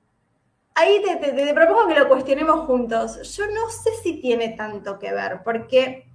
ahí 0.73 1.01
te, 1.01 1.53
propongo 1.53 1.87
que 1.87 1.99
lo 1.99 2.09
cuestionemos 2.09 2.65
juntos. 2.65 3.37
Yo 3.37 3.45
no 3.47 3.69
sé 3.69 3.91
si 4.03 4.19
tiene 4.19 4.49
tanto 4.49 4.99
que 4.99 5.13
ver, 5.13 5.43
porque 5.43 6.09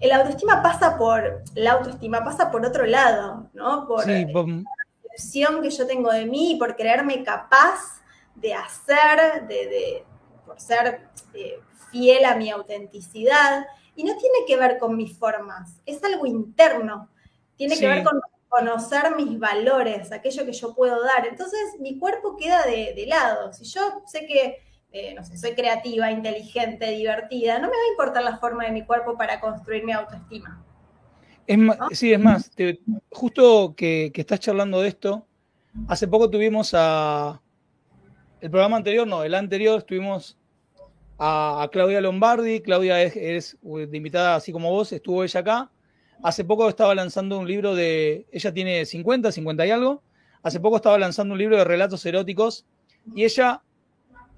el 0.00 0.10
autoestima 0.10 0.62
pasa 0.62 0.96
por, 0.96 1.44
la 1.54 1.72
autoestima 1.72 2.24
pasa 2.24 2.50
por 2.50 2.64
otro 2.64 2.86
lado, 2.86 3.50
¿no? 3.52 3.86
Por, 3.86 4.04
sí, 4.04 4.26
que 5.62 5.70
yo 5.70 5.86
tengo 5.86 6.10
de 6.12 6.26
mí 6.26 6.52
y 6.52 6.56
por 6.56 6.76
creerme 6.76 7.22
capaz 7.24 8.02
de 8.34 8.54
hacer, 8.54 9.46
de, 9.46 10.04
por 10.46 10.60
ser 10.60 11.08
eh, 11.34 11.60
fiel 11.90 12.24
a 12.24 12.36
mi 12.36 12.50
autenticidad. 12.50 13.66
Y 13.96 14.04
no 14.04 14.16
tiene 14.16 14.38
que 14.46 14.56
ver 14.56 14.78
con 14.78 14.96
mis 14.96 15.18
formas, 15.18 15.80
es 15.84 16.02
algo 16.04 16.26
interno. 16.26 17.08
Tiene 17.56 17.76
que 17.76 17.88
ver 17.88 18.04
con 18.04 18.20
conocer 18.48 19.14
mis 19.16 19.38
valores, 19.38 20.10
aquello 20.12 20.44
que 20.46 20.52
yo 20.52 20.74
puedo 20.74 21.02
dar. 21.02 21.26
Entonces 21.26 21.60
mi 21.80 21.98
cuerpo 21.98 22.36
queda 22.36 22.64
de, 22.64 23.04
lado. 23.06 23.52
Si 23.52 23.64
yo 23.64 24.02
sé 24.06 24.26
que, 24.26 24.62
eh, 24.92 25.14
no 25.14 25.24
sé, 25.24 25.36
soy 25.36 25.54
creativa, 25.54 26.10
inteligente, 26.10 26.90
divertida, 26.90 27.58
no 27.58 27.68
me 27.68 27.76
va 27.76 27.82
a 27.82 27.90
importar 27.90 28.22
la 28.22 28.38
forma 28.38 28.64
de 28.64 28.72
mi 28.72 28.86
cuerpo 28.86 29.16
para 29.16 29.40
construir 29.40 29.84
mi 29.84 29.92
autoestima. 29.92 30.64
Sí, 31.92 32.12
es 32.12 32.20
más, 32.20 32.50
justo 33.10 33.74
que, 33.74 34.12
estás 34.14 34.38
charlando 34.38 34.82
de 34.82 34.88
esto, 34.88 35.26
hace 35.86 36.06
poco 36.06 36.28
tuvimos 36.28 36.72
a. 36.74 37.40
El 38.40 38.50
programa 38.50 38.76
anterior, 38.76 39.06
no, 39.06 39.24
el 39.24 39.34
anterior, 39.34 39.78
estuvimos 39.78 40.36
a, 41.18 41.66
Claudia 41.72 42.02
Lombardi. 42.02 42.60
Claudia 42.60 43.02
es, 43.02 43.56
de 43.62 43.96
invitada 43.96 44.36
así 44.36 44.52
como 44.52 44.70
vos, 44.70 44.92
estuvo 44.92 45.24
ella 45.24 45.40
acá. 45.40 45.70
Hace 46.22 46.44
poco 46.44 46.68
estaba 46.68 46.94
lanzando 46.94 47.38
un 47.38 47.48
libro 47.48 47.74
de. 47.74 48.26
Ella 48.30 48.52
tiene 48.52 48.84
50, 48.84 49.32
50 49.32 49.66
y 49.66 49.70
algo. 49.70 50.02
Hace 50.42 50.60
poco 50.60 50.76
estaba 50.76 50.98
lanzando 50.98 51.32
un 51.32 51.38
libro 51.38 51.56
de 51.56 51.64
relatos 51.64 52.04
eróticos 52.04 52.66
y 53.14 53.24
ella 53.24 53.62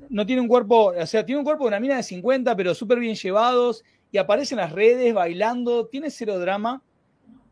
no 0.08 0.24
tiene 0.24 0.42
un 0.42 0.48
cuerpo, 0.48 0.94
o 0.96 1.06
sea, 1.06 1.26
tiene 1.26 1.40
un 1.40 1.44
cuerpo 1.44 1.64
de 1.64 1.68
una 1.68 1.80
mina 1.80 1.96
de 1.96 2.02
50, 2.02 2.56
pero 2.56 2.74
súper 2.74 3.00
bien 3.00 3.16
llevados 3.16 3.84
y 4.12 4.18
aparece 4.18 4.54
en 4.54 4.60
las 4.60 4.72
redes 4.72 5.12
bailando, 5.12 5.86
tiene 5.88 6.10
cero 6.10 6.38
drama 6.38 6.82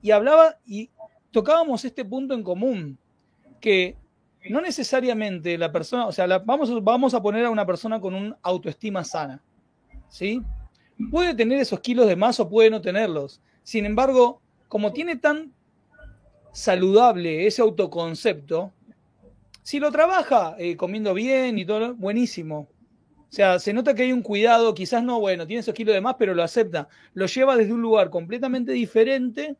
y 0.02 0.10
hablaba 0.10 0.56
y 0.66 0.90
tocábamos 1.30 1.84
este 1.84 2.04
punto 2.04 2.34
en 2.34 2.42
común, 2.42 2.98
que 3.60 3.96
no 4.48 4.60
necesariamente 4.60 5.58
la 5.58 5.72
persona, 5.72 6.06
o 6.06 6.12
sea, 6.12 6.26
vamos, 6.38 6.82
vamos 6.82 7.14
a 7.14 7.22
poner 7.22 7.44
a 7.44 7.50
una 7.50 7.66
persona 7.66 8.00
con 8.00 8.14
una 8.14 8.36
autoestima 8.42 9.04
sana, 9.04 9.42
¿sí? 10.08 10.42
Puede 11.10 11.34
tener 11.34 11.58
esos 11.58 11.80
kilos 11.80 12.06
de 12.06 12.16
más 12.16 12.40
o 12.40 12.48
puede 12.48 12.70
no 12.70 12.80
tenerlos. 12.80 13.40
Sin 13.62 13.86
embargo, 13.86 14.40
como 14.68 14.92
tiene 14.92 15.16
tan 15.16 15.52
saludable 16.52 17.46
ese 17.46 17.62
autoconcepto, 17.62 18.72
si 19.62 19.78
lo 19.78 19.92
trabaja 19.92 20.56
eh, 20.58 20.76
comiendo 20.76 21.14
bien 21.14 21.58
y 21.58 21.64
todo, 21.64 21.94
buenísimo. 21.94 22.68
O 23.30 23.32
sea, 23.32 23.58
se 23.58 23.74
nota 23.74 23.94
que 23.94 24.04
hay 24.04 24.12
un 24.12 24.22
cuidado, 24.22 24.74
quizás 24.74 25.04
no, 25.04 25.20
bueno, 25.20 25.46
tiene 25.46 25.60
esos 25.60 25.74
kilos 25.74 25.94
de 25.94 26.00
más, 26.00 26.16
pero 26.18 26.34
lo 26.34 26.42
acepta. 26.42 26.88
Lo 27.12 27.26
lleva 27.26 27.56
desde 27.56 27.74
un 27.74 27.82
lugar 27.82 28.08
completamente 28.08 28.72
diferente 28.72 29.56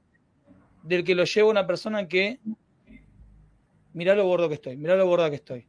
del 0.82 1.04
que 1.04 1.14
lo 1.14 1.24
lleva 1.24 1.48
una 1.48 1.66
persona 1.66 2.08
que, 2.08 2.40
mirá 3.92 4.14
lo 4.14 4.26
gordo 4.26 4.48
que 4.48 4.54
estoy, 4.54 4.76
mirá 4.76 4.96
lo 4.96 5.06
gorda 5.06 5.28
que 5.28 5.36
estoy. 5.36 5.66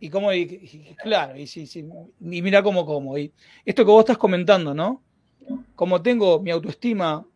Y 0.00 0.10
cómo, 0.10 0.32
y, 0.32 0.94
claro, 1.02 1.36
y, 1.36 1.46
sí, 1.46 1.66
sí, 1.66 1.84
y 2.20 2.42
mira 2.42 2.62
cómo 2.62 2.86
como. 2.86 3.18
Y 3.18 3.32
esto 3.64 3.84
que 3.84 3.90
vos 3.90 4.00
estás 4.00 4.18
comentando, 4.18 4.72
¿no? 4.72 5.02
Como 5.74 6.00
tengo 6.02 6.40
mi 6.40 6.50
autoestima 6.50 7.26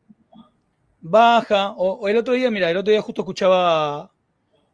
baja, 1.01 1.73
o, 1.73 2.09
el 2.09 2.17
otro 2.17 2.35
día, 2.35 2.51
mira, 2.51 2.71
el 2.71 2.77
otro 2.77 2.93
día 2.93 3.03
justo 3.03 3.23
escuchaba 3.23 4.13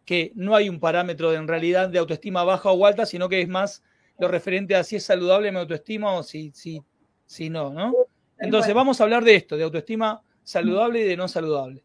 que 0.04 0.32
no 0.34 0.54
hay 0.54 0.68
un 0.68 0.80
parámetro 0.80 1.30
de, 1.30 1.36
en 1.36 1.48
realidad 1.48 1.88
de 1.88 1.98
autoestima 1.98 2.44
baja 2.44 2.70
o 2.70 2.84
alta, 2.86 3.06
sino 3.06 3.28
que 3.28 3.40
es 3.40 3.48
más 3.48 3.82
lo 4.18 4.28
referente 4.28 4.74
a 4.74 4.84
si 4.84 4.96
es 4.96 5.04
saludable 5.04 5.52
mi 5.52 5.58
autoestima 5.58 6.12
o 6.12 6.22
si, 6.22 6.50
si, 6.52 6.82
si 7.26 7.48
no, 7.48 7.72
¿no? 7.72 7.94
Entonces 8.38 8.74
vamos 8.74 9.00
a 9.00 9.04
hablar 9.04 9.24
de 9.24 9.34
esto, 9.34 9.56
de 9.56 9.64
autoestima 9.64 10.22
saludable 10.44 11.00
y 11.00 11.04
de 11.04 11.16
no 11.16 11.28
saludable. 11.28 11.82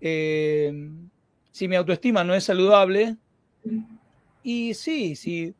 Eh, 0.00 0.90
si 1.50 1.68
mi 1.68 1.76
autoestima 1.76 2.24
no 2.24 2.34
es 2.34 2.44
saludable, 2.44 3.16
y 4.42 4.74
sí, 4.74 5.16
sí. 5.16 5.54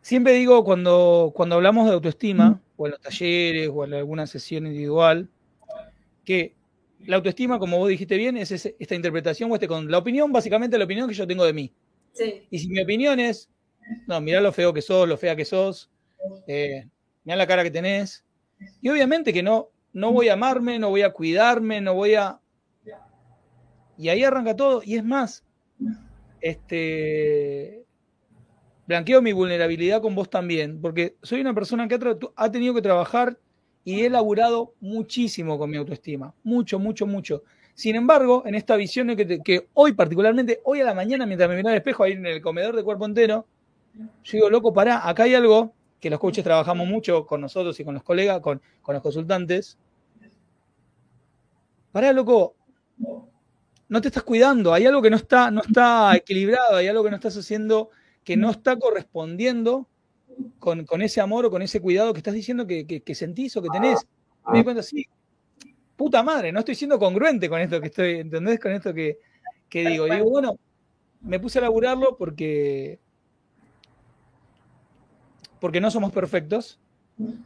Siempre 0.00 0.34
digo 0.34 0.64
cuando, 0.64 1.32
cuando 1.34 1.54
hablamos 1.54 1.86
de 1.86 1.94
autoestima, 1.94 2.60
o 2.76 2.86
en 2.86 2.92
los 2.92 3.00
talleres, 3.00 3.70
o 3.72 3.84
en 3.84 3.94
alguna 3.94 4.26
sesión 4.26 4.66
individual, 4.66 5.28
que 6.24 6.54
la 7.06 7.16
autoestima, 7.16 7.58
como 7.58 7.78
vos 7.78 7.88
dijiste 7.88 8.16
bien, 8.16 8.36
es 8.36 8.50
esta 8.50 8.94
interpretación 8.94 9.50
o 9.50 9.54
este 9.54 9.68
con 9.68 9.90
la 9.90 9.98
opinión, 9.98 10.32
básicamente 10.32 10.78
la 10.78 10.84
opinión 10.84 11.08
que 11.08 11.14
yo 11.14 11.26
tengo 11.26 11.44
de 11.44 11.52
mí. 11.52 11.72
Y 12.50 12.58
si 12.58 12.68
mi 12.68 12.80
opinión 12.80 13.18
es, 13.20 13.48
no, 14.06 14.20
mirá 14.20 14.40
lo 14.40 14.52
feo 14.52 14.72
que 14.72 14.82
sos, 14.82 15.08
lo 15.08 15.16
fea 15.16 15.36
que 15.36 15.44
sos, 15.44 15.90
eh, 16.46 16.86
mirá 17.24 17.36
la 17.36 17.46
cara 17.46 17.62
que 17.62 17.70
tenés. 17.70 18.24
Y 18.80 18.88
obviamente 18.88 19.32
que 19.32 19.42
no, 19.42 19.70
no 19.94 20.12
voy 20.12 20.28
a 20.28 20.34
amarme, 20.34 20.78
no 20.78 20.90
voy 20.90 21.02
a 21.02 21.12
cuidarme, 21.12 21.80
no 21.80 21.94
voy 21.94 22.14
a... 22.14 22.38
Y 23.96 24.08
ahí 24.08 24.24
arranca 24.24 24.56
todo. 24.56 24.82
Y 24.84 24.96
es 24.96 25.04
más, 25.04 25.44
este, 26.40 27.84
blanqueo 28.86 29.22
mi 29.22 29.32
vulnerabilidad 29.32 30.02
con 30.02 30.14
vos 30.14 30.28
también, 30.28 30.80
porque 30.80 31.16
soy 31.22 31.40
una 31.40 31.54
persona 31.54 31.88
que 31.88 31.98
ha, 32.36 32.50
tenido 32.50 32.74
que 32.74 32.82
trabajar 32.82 33.38
y 33.84 34.02
he 34.02 34.10
laburado 34.10 34.74
muchísimo 34.80 35.58
con 35.58 35.70
mi 35.70 35.76
autoestima, 35.76 36.34
mucho, 36.42 36.78
mucho, 36.78 37.06
mucho. 37.06 37.44
Sin 37.74 37.96
embargo, 37.96 38.42
en 38.46 38.56
esta 38.56 38.76
visión 38.76 39.14
que, 39.16 39.68
hoy 39.74 39.92
particularmente, 39.92 40.60
hoy 40.64 40.80
a 40.80 40.84
la 40.84 40.94
mañana, 40.94 41.24
mientras 41.24 41.48
me 41.48 41.56
miraba 41.56 41.72
al 41.72 41.78
espejo 41.78 42.02
ahí 42.02 42.12
en 42.12 42.26
el 42.26 42.40
comedor 42.40 42.74
de 42.76 42.82
cuerpo 42.82 43.06
entero, 43.06 43.46
yo 44.24 44.32
digo, 44.32 44.50
loco, 44.50 44.74
pará, 44.74 45.08
acá 45.08 45.22
hay 45.22 45.34
algo 45.34 45.72
que 46.00 46.10
los 46.10 46.18
coaches 46.18 46.44
trabajamos 46.44 46.86
mucho 46.86 47.26
con 47.26 47.40
nosotros 47.40 47.78
y 47.78 47.84
con 47.84 47.94
los 47.94 48.02
colegas, 48.02 48.40
con 48.40 48.60
los 48.86 49.02
consultantes. 49.02 49.78
Pará, 51.94 52.12
loco, 52.12 52.56
no 53.88 54.00
te 54.00 54.08
estás 54.08 54.24
cuidando, 54.24 54.74
hay 54.74 54.84
algo 54.84 55.00
que 55.00 55.10
no 55.10 55.16
está, 55.16 55.52
no 55.52 55.60
está 55.60 56.16
equilibrado, 56.16 56.74
hay 56.74 56.88
algo 56.88 57.04
que 57.04 57.10
no 57.10 57.14
estás 57.14 57.36
haciendo 57.36 57.90
que 58.24 58.36
no 58.36 58.50
está 58.50 58.76
correspondiendo 58.76 59.86
con, 60.58 60.84
ese 61.02 61.20
amor 61.20 61.46
o 61.46 61.52
con 61.52 61.62
ese 61.62 61.80
cuidado 61.80 62.12
que 62.12 62.18
estás 62.18 62.34
diciendo 62.34 62.66
que, 62.66 63.14
sentís 63.14 63.56
o 63.56 63.62
que 63.62 63.68
tenés. 63.68 64.04
Me 64.50 64.58
di 64.58 64.64
cuenta, 64.64 64.82
sí, 64.82 65.06
puta 65.94 66.24
madre, 66.24 66.50
no 66.50 66.58
estoy 66.58 66.74
siendo 66.74 66.98
congruente 66.98 67.48
con 67.48 67.60
esto 67.60 67.80
que 67.80 67.86
estoy, 67.86 68.14
¿entendés? 68.14 68.58
Con 68.58 68.72
esto 68.72 68.92
que, 68.92 69.20
que 69.68 69.88
digo. 69.88 70.06
digo, 70.06 70.28
bueno, 70.28 70.58
me 71.20 71.38
puse 71.38 71.60
a 71.60 71.62
laburarlo 71.62 72.16
porque, 72.16 72.98
porque 75.60 75.80
no 75.80 75.92
somos 75.92 76.10
perfectos, 76.10 76.80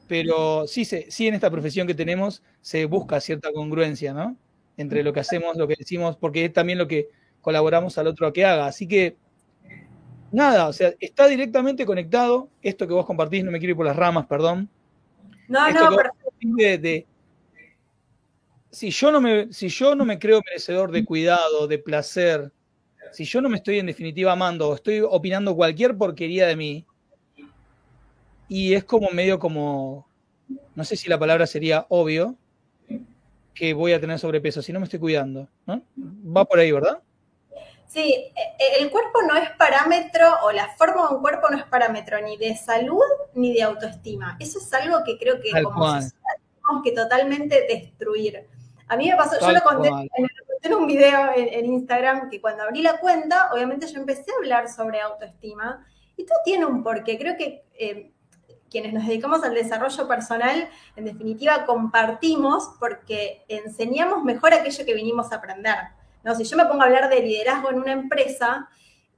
pero 0.07 0.67
sí, 0.67 0.85
se, 0.85 1.11
sí 1.11 1.27
en 1.27 1.35
esta 1.35 1.51
profesión 1.51 1.87
que 1.87 1.95
tenemos 1.95 2.43
se 2.61 2.85
busca 2.87 3.21
cierta 3.21 3.53
congruencia, 3.53 4.15
¿no? 4.15 4.37
Entre 4.77 5.03
lo 5.03 5.13
que 5.13 5.21
hacemos, 5.21 5.57
lo 5.57 5.69
que 5.69 5.77
decimos, 5.79 6.17
porque 6.17 6.47
es 6.47 6.53
también 6.53 6.79
lo 6.79 6.89
que 6.89 7.09
colaboramos 7.41 7.99
al 7.99 8.07
otro 8.07 8.27
a 8.27 8.33
que 8.33 8.45
haga. 8.45 8.67
Así 8.67 8.87
que, 8.87 9.17
nada, 10.33 10.69
o 10.69 10.73
sea, 10.73 10.95
está 11.01 11.27
directamente 11.27 11.85
conectado. 11.85 12.49
Esto 12.63 12.87
que 12.87 12.95
vos 12.95 13.07
compartís, 13.07 13.45
no 13.45 13.51
me 13.51 13.59
quiero 13.59 13.73
ir 13.73 13.77
por 13.77 13.87
las 13.87 13.97
ramas, 13.97 14.27
perdón. 14.27 14.69
No, 15.49 15.71
no, 15.71 15.97
pero... 15.97 16.13
de, 16.79 17.07
si 18.71 18.91
yo 18.91 19.11
no 19.11 19.21
me, 19.21 19.53
si 19.53 19.69
yo 19.69 19.95
no 19.95 20.05
me 20.05 20.19
creo 20.19 20.43
merecedor 20.45 20.93
de 20.93 21.05
cuidado, 21.05 21.67
de 21.67 21.79
placer, 21.79 22.53
si 23.13 23.25
yo 23.25 23.41
no 23.41 23.49
me 23.49 23.57
estoy 23.57 23.79
en 23.79 23.87
definitiva 23.87 24.33
amando 24.33 24.69
o 24.69 24.75
estoy 24.75 25.01
opinando 25.01 25.57
cualquier 25.57 25.97
porquería 25.97 26.47
de 26.47 26.57
mí, 26.57 26.87
y 28.49 28.75
es 28.75 28.85
como 28.85 29.11
medio 29.11 29.39
como, 29.39 30.07
no 30.75 30.85
sé 30.85 30.97
si 30.97 31.09
la 31.09 31.19
palabra 31.19 31.47
sería 31.47 31.87
obvio, 31.89 32.35
que 33.55 33.75
voy 33.75 33.93
a 33.93 34.01
tener 34.01 34.19
sobrepeso 34.19 34.63
si 34.63 34.73
no 34.73 34.79
me 34.79 34.85
estoy 34.85 35.01
cuidando, 35.01 35.49
¿no? 35.67 35.83
Va 35.97 36.45
por 36.45 36.61
ahí, 36.61 36.71
¿verdad? 36.71 37.03
Sí, 37.89 38.15
e, 38.37 38.83
el 38.83 38.91
cuerpo 38.91 39.23
no 39.27 39.35
es 39.35 39.51
parámetro 39.53 40.27
o 40.45 40.53
la 40.53 40.69
forma 40.77 41.09
de 41.09 41.15
un 41.17 41.21
cuerpo 41.21 41.49
no 41.51 41.57
es 41.57 41.65
parámetro 41.65 42.21
ni 42.21 42.37
de 42.37 42.57
salud 42.57 43.03
ni 43.35 43.53
de 43.53 43.63
autoestima. 43.63 44.37
Eso 44.39 44.59
es 44.59 44.73
algo 44.75 45.03
que 45.05 45.19
creo 45.19 45.41
que 45.41 45.51
como 45.63 45.87
sociedad 45.87 46.13
tenemos 46.55 46.85
que 46.85 46.93
totalmente 46.93 47.67
destruir. 47.67 48.47
A 48.87 48.97
mí 48.97 49.09
me 49.09 49.17
pasó, 49.17 49.41
yo 49.41 49.53
lo 49.53 49.61
conté, 49.63 49.89
en, 49.89 50.75
un 50.75 50.87
video 50.87 51.31
en, 51.35 51.67
Instagram 51.67 52.31
que 52.31 52.41
cuando 52.41 52.63
abrí 52.63 52.83
la 52.83 52.99
cuenta, 53.01 53.51
obviamente 53.53 53.87
yo 53.87 53.99
empecé 53.99 54.31
a 54.33 54.37
hablar 54.37 54.69
sobre 54.69 55.01
autoestima 55.01 55.85
y 56.17 56.25
todo 56.25 56.39
tiene 56.45 56.67
un 56.67 56.83
porqué. 56.83 57.19
Creo 57.19 57.37
que 57.37 57.65
eh, 57.79 58.13
quienes 58.71 58.93
nos 58.93 59.07
dedicamos 59.07 59.43
al 59.43 59.55
desarrollo 59.55 60.09
personal, 60.09 60.69
en 60.97 61.05
definitiva, 61.05 61.65
compartimos 61.65 62.71
porque 62.79 63.45
enseñamos 63.49 64.25
mejor 64.25 64.55
aquello 64.55 64.85
que 64.85 64.95
vinimos 64.95 65.33
a 65.33 65.37
aprender. 65.37 65.77
¿no? 66.23 66.35
Si 66.35 66.45
yo 66.45 66.57
me 66.57 66.67
pongo 66.67 66.83
a 66.83 66.87
hablar 66.87 67.09
de 67.09 67.21
liderazgo 67.21 67.71
en 67.71 67.81
una 67.81 67.93
empresa 67.93 68.69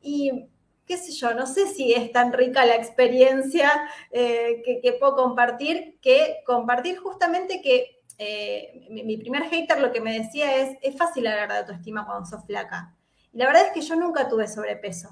y 0.00 0.48
qué 0.86 0.96
sé 0.96 1.12
yo, 1.12 1.34
no 1.34 1.46
sé 1.46 1.68
si 1.68 1.92
es 1.92 2.10
tan 2.12 2.32
rica 2.32 2.66
la 2.66 2.74
experiencia 2.74 3.70
eh, 4.10 4.62
que, 4.64 4.92
puedo 4.94 5.14
compartir, 5.14 5.98
que 6.00 6.38
compartir 6.44 6.98
justamente 6.98 7.62
que 7.62 8.02
eh, 8.18 8.86
mi, 8.90 9.16
primer 9.16 9.44
hater 9.44 9.80
lo 9.80 9.92
que 9.92 10.00
me 10.00 10.18
decía 10.18 10.56
es, 10.56 10.76
es 10.82 10.96
fácil 10.96 11.26
hablar 11.26 11.48
de 11.48 11.58
autoestima 11.58 12.06
cuando 12.06 12.26
sos 12.26 12.44
flaca. 12.44 12.96
Y 13.32 13.38
la 13.38 13.46
verdad 13.46 13.66
es 13.66 13.72
que 13.72 13.80
yo 13.80 13.96
nunca 13.96 14.28
tuve 14.28 14.48
sobrepeso. 14.48 15.10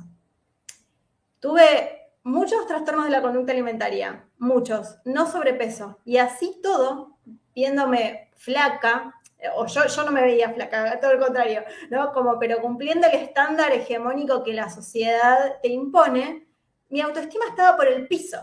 Tuve 1.41 2.08
muchos 2.23 2.67
trastornos 2.67 3.05
de 3.05 3.11
la 3.11 3.23
conducta 3.23 3.53
alimentaria, 3.53 4.25
muchos, 4.39 4.99
no 5.05 5.31
sobrepeso. 5.31 5.99
Y 6.05 6.19
así 6.19 6.61
todo, 6.63 7.19
viéndome 7.55 8.31
flaca, 8.37 9.15
o 9.57 9.67
yo, 9.67 9.87
yo 9.87 10.05
no 10.05 10.11
me 10.11 10.23
veía 10.23 10.51
flaca, 10.51 10.99
todo 11.01 11.15
lo 11.15 11.25
contrario, 11.25 11.65
¿no? 11.91 12.13
Como, 12.13 12.39
pero 12.39 12.61
cumpliendo 12.61 13.07
el 13.07 13.15
estándar 13.15 13.73
hegemónico 13.73 14.43
que 14.43 14.53
la 14.53 14.71
sociedad 14.71 15.59
te 15.63 15.69
impone, 15.69 16.49
mi 16.89 17.01
autoestima 17.01 17.47
estaba 17.49 17.77
por 17.77 17.87
el 17.87 18.07
piso. 18.07 18.39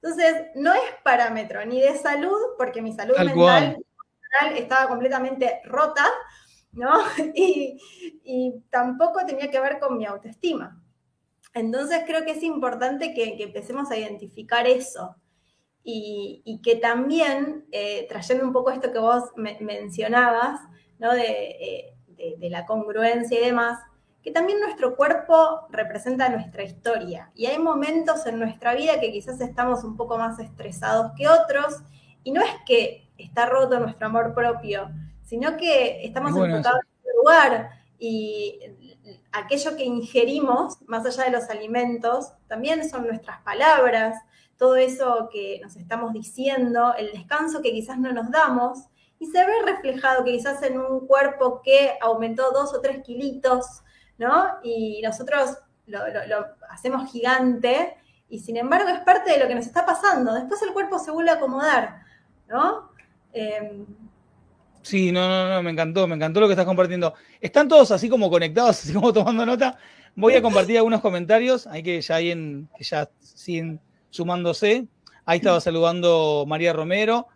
Entonces, 0.00 0.46
no 0.56 0.72
es 0.72 0.82
parámetro 1.04 1.64
ni 1.64 1.80
de 1.80 1.96
salud, 1.96 2.38
porque 2.58 2.82
mi 2.82 2.92
salud 2.92 3.16
mental 3.18 3.76
estaba 4.56 4.88
completamente 4.88 5.60
rota, 5.64 6.06
¿no? 6.72 6.90
Y, 7.34 7.78
y 8.24 8.64
tampoco 8.70 9.24
tenía 9.26 9.50
que 9.50 9.60
ver 9.60 9.78
con 9.78 9.96
mi 9.96 10.06
autoestima. 10.06 10.81
Entonces 11.54 12.02
creo 12.06 12.24
que 12.24 12.32
es 12.32 12.42
importante 12.42 13.12
que, 13.14 13.36
empecemos 13.42 13.90
a 13.90 13.96
identificar 13.96 14.66
eso 14.66 15.16
y, 15.84 16.60
que 16.62 16.76
también, 16.76 17.66
eh, 17.72 18.06
trayendo 18.08 18.44
un 18.44 18.52
poco 18.52 18.70
esto 18.70 18.92
que 18.92 18.98
vos 18.98 19.24
mencionabas, 19.36 20.60
¿no? 20.98 21.12
Eh, 21.14 21.94
de, 22.38 22.50
la 22.50 22.66
congruencia 22.66 23.40
y 23.40 23.44
demás, 23.44 23.80
que 24.22 24.30
también 24.30 24.60
nuestro 24.60 24.94
cuerpo 24.94 25.66
representa 25.70 26.28
nuestra 26.28 26.62
historia. 26.62 27.32
Y 27.34 27.46
hay 27.46 27.58
momentos 27.58 28.24
en 28.26 28.38
nuestra 28.38 28.74
vida 28.74 29.00
que 29.00 29.10
quizás 29.10 29.40
estamos 29.40 29.82
un 29.82 29.96
poco 29.96 30.16
más 30.16 30.38
estresados 30.38 31.12
que 31.16 31.28
otros, 31.28 31.82
y 32.22 32.30
no 32.30 32.40
es 32.40 32.52
que 32.64 33.10
está 33.18 33.46
roto 33.46 33.80
nuestro 33.80 34.06
amor 34.06 34.34
propio, 34.34 34.90
sino 35.24 35.56
que 35.56 36.04
estamos 36.04 36.30
enfocados 36.30 36.80
en 36.82 37.00
otro 37.00 37.12
lugar 37.18 37.70
y 37.98 38.60
aquello 39.32 39.76
que 39.76 39.84
ingerimos, 39.84 40.78
más 40.86 41.04
allá 41.06 41.24
de 41.24 41.30
los 41.30 41.48
alimentos, 41.48 42.32
también 42.48 42.88
son 42.88 43.06
nuestras 43.06 43.40
palabras, 43.42 44.16
todo 44.56 44.76
eso 44.76 45.28
que 45.32 45.60
nos 45.62 45.76
estamos 45.76 46.12
diciendo, 46.12 46.94
el 46.96 47.10
descanso 47.12 47.62
que 47.62 47.72
quizás 47.72 47.98
no 47.98 48.12
nos 48.12 48.30
damos. 48.30 48.86
y 49.18 49.26
se 49.26 49.46
ve 49.46 49.52
reflejado 49.64 50.24
quizás 50.24 50.62
en 50.64 50.80
un 50.80 51.06
cuerpo 51.06 51.62
que 51.62 51.96
aumentó 52.00 52.50
dos 52.50 52.74
o 52.74 52.80
tres 52.80 53.04
kilitos, 53.04 53.84
¿no? 54.18 54.58
Y 54.64 55.00
nosotros 55.00 55.58
lo, 55.86 56.00
hacemos 56.70 57.10
gigante 57.10 57.96
y 58.28 58.40
sin 58.40 58.56
embargo 58.56 58.88
es 58.88 58.98
parte 59.00 59.30
de 59.30 59.38
lo 59.38 59.46
que 59.46 59.54
nos 59.54 59.66
está 59.66 59.86
pasando. 59.86 60.34
Después 60.34 60.60
el 60.62 60.72
cuerpo 60.72 60.98
se 60.98 61.12
vuelve 61.12 61.30
a 61.30 61.34
acomodar, 61.34 62.02
¿no? 62.48 62.90
Em, 63.32 63.86
sí, 64.82 65.12
no, 65.12 65.28
no, 65.28 65.48
no, 65.48 65.62
me 65.62 65.70
encantó, 65.70 66.06
me 66.06 66.14
encantó 66.14 66.40
lo 66.40 66.46
que 66.46 66.52
estás 66.52 66.66
compartiendo. 66.66 67.14
Están 67.40 67.68
todos 67.68 67.90
así 67.90 68.08
como 68.08 68.30
conectados, 68.30 68.70
así 68.82 68.92
como 68.92 69.12
tomando 69.12 69.46
nota. 69.46 69.78
Voy 70.14 70.34
a 70.34 70.42
compartir 70.42 70.76
algunos 70.76 71.00
comentarios, 71.00 71.66
hay 71.66 71.82
que 71.82 72.00
ya 72.00 72.16
hay 72.16 72.30
en, 72.30 72.68
que 72.76 72.84
ya 72.84 73.08
siguen 73.20 73.80
sumándose. 74.10 74.86
Ahí 75.24 75.38
estaba 75.38 75.60
saludando 75.60 76.44
María 76.46 76.72
Romero. 76.72 77.28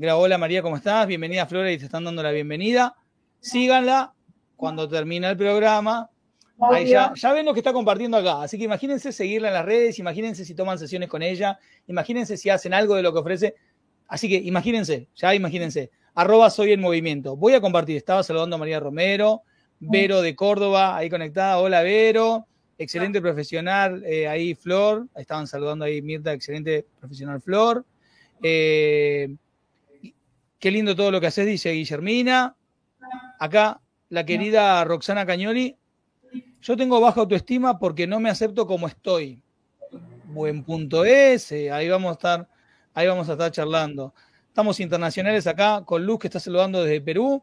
Hola 0.00 0.38
María, 0.38 0.62
¿cómo 0.62 0.76
estás? 0.76 1.06
Bienvenida 1.06 1.46
Flora 1.46 1.70
y 1.70 1.76
te 1.76 1.84
están 1.84 2.04
dando 2.04 2.22
la 2.22 2.30
bienvenida. 2.30 2.94
Síganla 3.40 4.14
cuando 4.56 4.88
termina 4.88 5.28
el 5.28 5.36
programa. 5.36 6.08
ya, 6.84 7.32
ven 7.32 7.44
lo 7.44 7.52
que 7.52 7.60
está 7.60 7.72
compartiendo 7.72 8.16
acá. 8.16 8.42
Así 8.42 8.56
que 8.56 8.64
imagínense 8.64 9.12
seguirla 9.12 9.48
en 9.48 9.54
las 9.54 9.64
redes, 9.64 9.98
imagínense 9.98 10.44
si 10.44 10.54
toman 10.54 10.78
sesiones 10.78 11.08
con 11.08 11.22
ella, 11.22 11.58
imagínense 11.88 12.36
si 12.36 12.48
hacen 12.48 12.72
algo 12.72 12.94
de 12.94 13.02
lo 13.02 13.12
que 13.12 13.18
ofrece. 13.18 13.54
Así 14.06 14.28
que 14.28 14.36
imagínense, 14.36 15.08
ya 15.14 15.34
imagínense. 15.34 15.90
Arroba 16.18 16.50
soy 16.50 16.72
en 16.72 16.80
movimiento. 16.80 17.36
Voy 17.36 17.54
a 17.54 17.60
compartir. 17.60 17.96
Estaba 17.96 18.24
saludando 18.24 18.56
a 18.56 18.58
María 18.58 18.80
Romero, 18.80 19.42
Vero 19.78 20.20
de 20.20 20.34
Córdoba, 20.34 20.96
ahí 20.96 21.08
conectada. 21.08 21.58
Hola 21.58 21.80
Vero, 21.82 22.44
excelente 22.76 23.20
profesional. 23.20 24.02
Eh, 24.04 24.26
ahí 24.26 24.56
Flor, 24.56 25.06
estaban 25.14 25.46
saludando 25.46 25.84
ahí 25.84 26.02
Mirta, 26.02 26.32
excelente 26.32 26.86
profesional 26.98 27.40
Flor. 27.40 27.84
Eh, 28.42 29.32
Qué 30.58 30.72
lindo 30.72 30.96
todo 30.96 31.12
lo 31.12 31.20
que 31.20 31.28
haces, 31.28 31.46
dice 31.46 31.70
Guillermina. 31.70 32.56
Acá, 33.38 33.80
la 34.08 34.26
querida 34.26 34.82
Roxana 34.82 35.24
Cañoli. 35.24 35.76
Yo 36.60 36.76
tengo 36.76 37.00
baja 37.00 37.20
autoestima 37.20 37.78
porque 37.78 38.08
no 38.08 38.18
me 38.18 38.28
acepto 38.28 38.66
como 38.66 38.88
estoy. 38.88 39.40
Buen 40.24 40.64
punto 40.64 41.04
ese. 41.04 41.70
Ahí 41.70 41.88
vamos 41.88 42.08
a 42.10 42.12
estar, 42.14 42.48
ahí 42.92 43.06
vamos 43.06 43.28
a 43.28 43.34
estar 43.34 43.52
charlando. 43.52 44.12
Estamos 44.58 44.80
internacionales 44.80 45.46
acá 45.46 45.84
con 45.84 46.04
Luz 46.04 46.18
que 46.18 46.26
está 46.26 46.40
saludando 46.40 46.82
desde 46.82 47.00
Perú. 47.00 47.40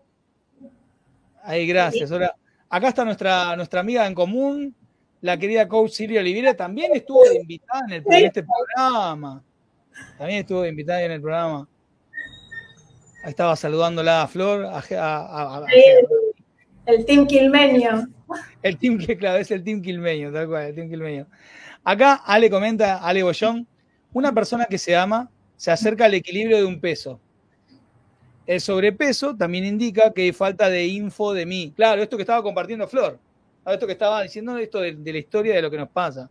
Ahí, 1.43 1.65
gracias. 1.65 2.11
Ahora, 2.11 2.35
acá 2.69 2.89
está 2.89 3.05
nuestra, 3.05 3.55
nuestra 3.55 3.79
amiga 3.79 4.05
en 4.05 4.13
común, 4.13 4.75
la 5.21 5.37
querida 5.37 5.65
coach 5.65 5.91
Silvia 5.91 6.19
Oliveira, 6.19 6.53
también 6.55 6.93
estuvo 6.93 7.23
invitada 7.31 7.85
en, 7.87 7.93
el, 7.93 8.03
en 8.05 8.25
este 8.25 8.43
programa. 8.43 9.41
También 10.17 10.41
estuvo 10.41 10.65
invitada 10.65 11.03
en 11.03 11.11
el 11.13 11.21
programa. 11.21 11.69
Ahí 13.23 13.29
estaba 13.29 13.55
saludándola 13.55 14.23
a 14.23 14.27
Flor. 14.27 14.65
A, 14.65 15.63
el, 16.85 17.05
Team 17.05 17.27
Quilmeño. 17.27 18.09
El 18.61 18.77
Team 18.77 18.97
que, 18.97 19.15
claro, 19.15 19.37
es 19.37 19.49
el 19.51 19.63
Team 19.63 19.81
Quilmeño, 19.81 20.33
tal 20.33 20.49
cual, 20.49 20.65
el 20.65 20.75
Team 20.75 20.89
Quilmeño. 20.89 21.27
Acá 21.81 22.15
Ale 22.25 22.49
comenta, 22.49 22.97
Ale 22.97 23.23
Bollón, 23.23 23.65
una 24.11 24.33
persona 24.33 24.65
que 24.65 24.77
se 24.77 24.97
ama 24.97 25.31
se 25.57 25.71
acerca 25.71 26.05
al 26.05 26.13
equilibrio 26.13 26.57
de 26.57 26.65
un 26.65 26.79
peso. 26.79 27.19
El 28.45 28.61
sobrepeso 28.61 29.35
también 29.35 29.65
indica 29.65 30.13
que 30.13 30.23
hay 30.23 30.31
falta 30.31 30.69
de 30.69 30.85
info 30.85 31.33
de 31.33 31.45
mí. 31.45 31.73
Claro, 31.75 32.03
esto 32.03 32.17
que 32.17 32.23
estaba 32.23 32.43
compartiendo 32.43 32.87
Flor. 32.87 33.17
Esto 33.65 33.87
que 33.87 33.93
estaba 33.93 34.21
diciendo, 34.21 34.57
esto 34.57 34.79
de, 34.79 34.93
la 34.93 35.17
historia 35.17 35.55
de 35.55 35.61
lo 35.61 35.71
que 35.71 35.77
nos 35.77 35.89
pasa. 35.89 36.29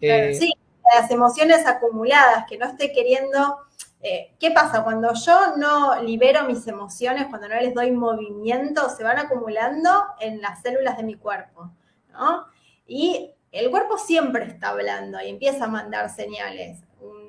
Eh, 0.00 0.34
sí, 0.34 0.52
las 0.94 1.10
emociones 1.10 1.66
acumuladas, 1.66 2.44
que 2.46 2.58
no 2.58 2.66
esté 2.66 2.92
queriendo 2.92 3.66
eh, 4.02 4.34
¿Qué 4.38 4.50
pasa? 4.50 4.84
Cuando 4.84 5.12
yo 5.14 5.56
no 5.56 6.00
libero 6.02 6.44
mis 6.44 6.66
emociones, 6.68 7.26
cuando 7.28 7.48
no 7.48 7.56
les 7.56 7.74
doy 7.74 7.90
movimiento, 7.90 8.88
se 8.90 9.02
van 9.02 9.18
acumulando 9.18 9.90
en 10.20 10.40
las 10.40 10.62
células 10.62 10.96
de 10.96 11.02
mi 11.02 11.14
cuerpo, 11.16 11.72
¿no? 12.12 12.46
Y 12.86 13.32
el 13.50 13.70
cuerpo 13.70 13.98
siempre 13.98 14.44
está 14.44 14.68
hablando 14.68 15.20
y 15.20 15.30
empieza 15.30 15.64
a 15.64 15.68
mandar 15.68 16.08
señales. 16.10 16.80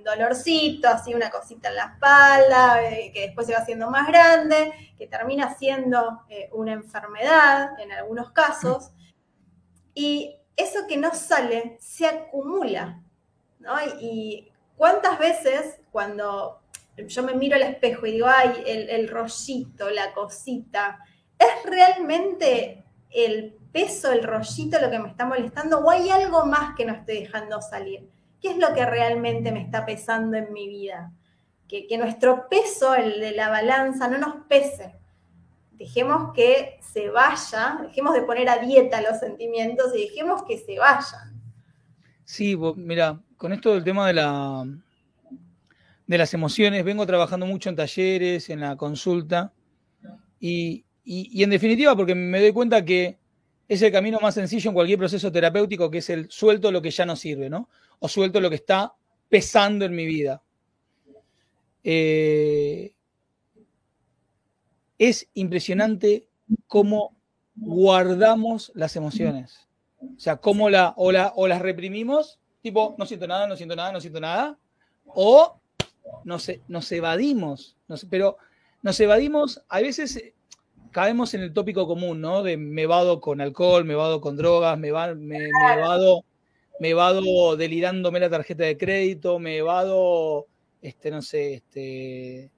Dolorcito, 0.08 0.88
así 0.88 1.14
una 1.14 1.30
cosita 1.30 1.70
en 1.70 1.76
la 1.76 1.94
espalda, 1.94 2.90
eh, 2.90 3.12
que 3.14 3.22
después 3.22 3.48
se 3.48 3.54
va 3.54 3.60
haciendo 3.60 3.90
más 3.90 4.08
grande, 4.08 4.74
que 4.98 5.08
termina 5.08 5.56
siendo 5.56 6.24
eh, 6.30 6.50
una 6.54 6.74
enfermedad 6.74 7.80
en 7.80 7.92
algunos 7.92 8.32
casos. 8.32 8.92
Y 9.94 10.36
eso 10.56 10.88
que 10.88 10.98
no 10.98 11.14
sale 11.14 11.78
se 11.80 12.08
acumula, 12.08 13.04
¿no? 13.60 13.76
Y 14.00 14.52
¿Cuántas 14.78 15.18
veces 15.18 15.80
cuando 15.92 16.62
yo 16.98 17.24
me 17.24 17.34
miro 17.34 17.56
al 17.56 17.64
espejo 17.64 18.06
y 18.06 18.12
digo, 18.12 18.28
ay, 18.30 18.64
el, 18.66 19.08
rollito, 19.08 19.90
la 19.90 20.14
cosita, 20.14 21.00
¿es 21.38 21.66
realmente 21.66 22.86
el 23.10 23.58
peso, 23.72 24.12
el 24.12 24.24
rollito 24.24 24.80
lo 24.80 24.92
que 24.92 25.00
me 25.00 25.10
está 25.10 25.26
molestando 25.26 25.80
o 25.80 25.90
hay 25.90 26.12
algo 26.12 26.46
más 26.46 26.76
que 26.76 26.86
no 26.86 26.94
estoy 26.94 27.22
dejando 27.22 27.60
salir? 27.60 28.08
¿Qué 28.42 28.52
es 28.52 28.58
lo 28.58 28.74
que 28.74 28.86
realmente 28.86 29.52
me 29.52 29.62
está 29.62 29.86
pesando 29.86 30.38
en 30.38 30.54
mi 30.54 30.68
vida? 30.68 31.12
Que, 31.68 31.98
nuestro 31.98 32.48
peso, 32.50 32.96
el 32.96 33.20
de 33.20 33.32
la 33.32 33.50
balanza, 33.50 34.08
no 34.08 34.18
nos 34.18 34.46
pese. 34.48 34.96
Dejemos 35.72 36.34
que 36.34 36.80
se 36.82 37.10
vaya, 37.10 37.80
dejemos 37.82 38.14
de 38.14 38.22
poner 38.22 38.50
a 38.50 38.58
dieta 38.58 39.02
los 39.02 39.20
sentimientos 39.20 39.94
y 39.96 40.08
dejemos 40.08 40.44
que 40.44 40.58
se 40.58 40.80
vayan. 40.80 41.42
Sí, 42.24 42.58
mira, 42.76 43.20
con 43.36 43.54
esto 43.54 43.74
del 43.74 43.84
tema 43.84 44.08
de 44.08 44.14
la 44.14 44.66
de 46.08 46.18
las 46.18 46.34
emociones, 46.34 46.84
vengo 46.86 47.06
trabajando 47.06 47.46
mucho 47.46 47.70
en 47.70 47.76
talleres, 47.76 48.50
en 48.50 48.62
la 48.62 48.78
consulta, 48.78 49.52
y, 50.40 50.86
en 51.06 51.50
definitiva 51.50 51.96
porque 51.96 52.16
me 52.16 52.40
doy 52.40 52.54
cuenta 52.54 52.84
que 52.84 53.18
es 53.68 53.82
el 53.82 53.92
camino 53.92 54.20
más 54.22 54.34
sencillo 54.34 54.70
en 54.70 54.74
cualquier 54.74 55.00
proceso 55.00 55.32
terapéutico, 55.32 55.92
que 55.92 55.98
es 55.98 56.10
el 56.10 56.32
suelto 56.32 56.72
lo 56.72 56.82
que 56.82 56.92
ya 56.92 57.06
no 57.06 57.16
sirve, 57.18 57.50
¿no? 57.50 57.70
O 58.00 58.08
suelto 58.08 58.40
lo 58.40 58.50
que 58.50 58.56
está 58.56 58.94
pesando 59.30 59.86
en 59.86 59.96
mi 59.96 60.06
vida. 60.06 60.42
Eh, 61.84 62.94
es 64.98 65.30
impresionante 65.34 66.28
cómo 66.68 67.16
guardamos 67.56 68.72
las 68.76 68.96
emociones. 68.96 69.68
O 70.00 70.20
sea, 70.20 70.38
cómo 70.38 70.66
o, 70.66 71.12
las 71.48 71.62
reprimimos 71.62 72.40
tipo, 72.68 72.96
no 72.98 73.06
siento 73.06 73.28
nada, 73.28 73.48
no 73.48 73.56
siento 73.56 73.76
nada, 73.76 73.92
no 73.92 74.02
siento 74.02 74.20
nada, 74.20 74.58
o 75.06 75.58
nos, 76.26 76.52
nos 76.68 76.92
evadimos, 76.92 77.78
pero 78.10 78.38
nos 78.82 79.00
evadimos, 79.00 79.62
a 79.70 79.80
veces 79.80 80.18
eh, 80.18 80.34
caemos 80.92 81.34
en 81.34 81.44
el 81.44 81.54
tópico 81.54 81.88
común, 81.88 82.20
¿no? 82.20 82.44
De 82.44 82.58
me 82.58 82.86
vado 82.86 83.22
con 83.22 83.40
alcohol, 83.40 83.86
me 83.86 83.96
vado 83.96 84.20
con 84.20 84.36
drogas, 84.36 84.78
me, 84.78 84.92
va, 84.92 85.16
me 85.16 85.50
vado 85.80 86.26
me 86.80 86.94
vado 86.94 87.56
delirándome 87.56 88.20
la 88.20 88.30
tarjeta 88.30 88.64
de 88.64 88.78
crédito, 88.78 89.40
me 89.40 89.62
vado, 89.62 90.48
este, 90.82 91.12
no 91.12 91.22
sé, 91.22 91.56
este, 91.56 92.52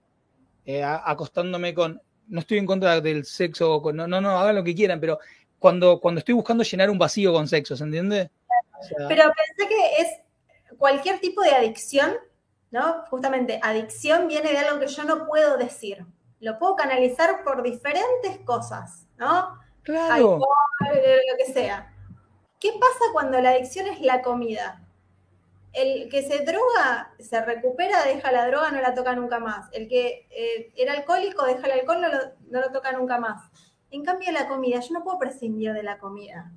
eh, 0.65 0.83
acostándome 0.83 1.73
con, 1.73 2.01
no 2.27 2.39
estoy 2.39 2.57
en 2.57 2.65
contra 2.65 3.01
del 3.01 3.25
sexo, 3.25 3.81
con, 3.81 3.95
no, 3.95 4.07
no, 4.07 4.21
no, 4.21 4.37
hagan 4.39 4.55
lo 4.55 4.63
que 4.63 4.75
quieran, 4.75 4.99
pero 4.99 5.19
cuando, 5.57 5.99
cuando 5.99 6.19
estoy 6.19 6.35
buscando 6.35 6.63
llenar 6.63 6.89
un 6.89 6.97
vacío 6.97 7.33
con 7.33 7.47
sexo, 7.47 7.75
¿se 7.75 7.83
entiende? 7.83 8.29
Pero 9.07 9.23
pensé 9.23 9.67
que 9.67 10.01
es 10.01 10.77
cualquier 10.77 11.19
tipo 11.19 11.41
de 11.41 11.51
adicción, 11.51 12.13
¿no? 12.71 13.03
Justamente, 13.09 13.59
adicción 13.61 14.27
viene 14.27 14.51
de 14.51 14.57
algo 14.57 14.79
que 14.79 14.87
yo 14.87 15.03
no 15.03 15.27
puedo 15.27 15.57
decir. 15.57 16.05
Lo 16.39 16.57
puedo 16.57 16.75
canalizar 16.75 17.43
por 17.43 17.61
diferentes 17.61 18.37
cosas, 18.45 19.05
¿no? 19.17 19.59
Claro. 19.83 20.39
lo 20.39 21.37
que 21.37 21.51
sea. 21.51 21.93
¿Qué 22.59 22.73
pasa 22.79 23.11
cuando 23.13 23.39
la 23.41 23.51
adicción 23.51 23.87
es 23.87 24.01
la 24.01 24.21
comida? 24.21 24.85
El 25.71 26.09
que 26.09 26.23
se 26.23 26.43
droga, 26.43 27.13
se 27.19 27.41
recupera, 27.41 28.03
deja 28.03 28.31
la 28.31 28.47
droga, 28.47 28.71
no 28.71 28.81
la 28.81 28.93
toca 28.93 29.15
nunca 29.15 29.39
más. 29.39 29.69
El 29.71 29.87
que 29.87 30.27
eh, 30.31 30.73
era 30.75 30.93
alcohólico, 30.93 31.45
deja 31.45 31.67
el 31.67 31.79
alcohol, 31.79 32.01
no 32.01 32.09
lo, 32.09 32.17
no 32.49 32.59
lo 32.59 32.71
toca 32.71 32.91
nunca 32.91 33.19
más. 33.19 33.49
En 33.91 34.03
cambio, 34.03 34.31
la 34.31 34.47
comida, 34.47 34.79
yo 34.79 34.93
no 34.93 35.03
puedo 35.03 35.19
prescindir 35.19 35.73
de 35.73 35.83
la 35.83 35.97
comida. 35.99 36.51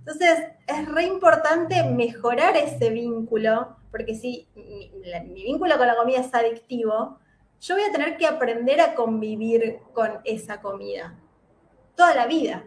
Entonces, 0.00 0.40
es 0.66 0.88
re 0.88 1.04
importante 1.04 1.82
mejorar 1.84 2.56
ese 2.56 2.90
vínculo, 2.90 3.76
porque 3.90 4.14
si 4.14 4.48
mi, 4.54 5.42
vínculo 5.44 5.76
con 5.76 5.86
la 5.86 5.96
comida 5.96 6.20
es 6.20 6.34
adictivo, 6.34 7.18
yo 7.60 7.74
voy 7.74 7.84
a 7.84 7.92
tener 7.92 8.16
que 8.16 8.26
aprender 8.26 8.80
a 8.80 8.94
convivir 8.94 9.80
con 9.92 10.20
esa 10.24 10.62
comida 10.62 11.18
toda 11.94 12.14
la 12.14 12.26
vida. 12.26 12.64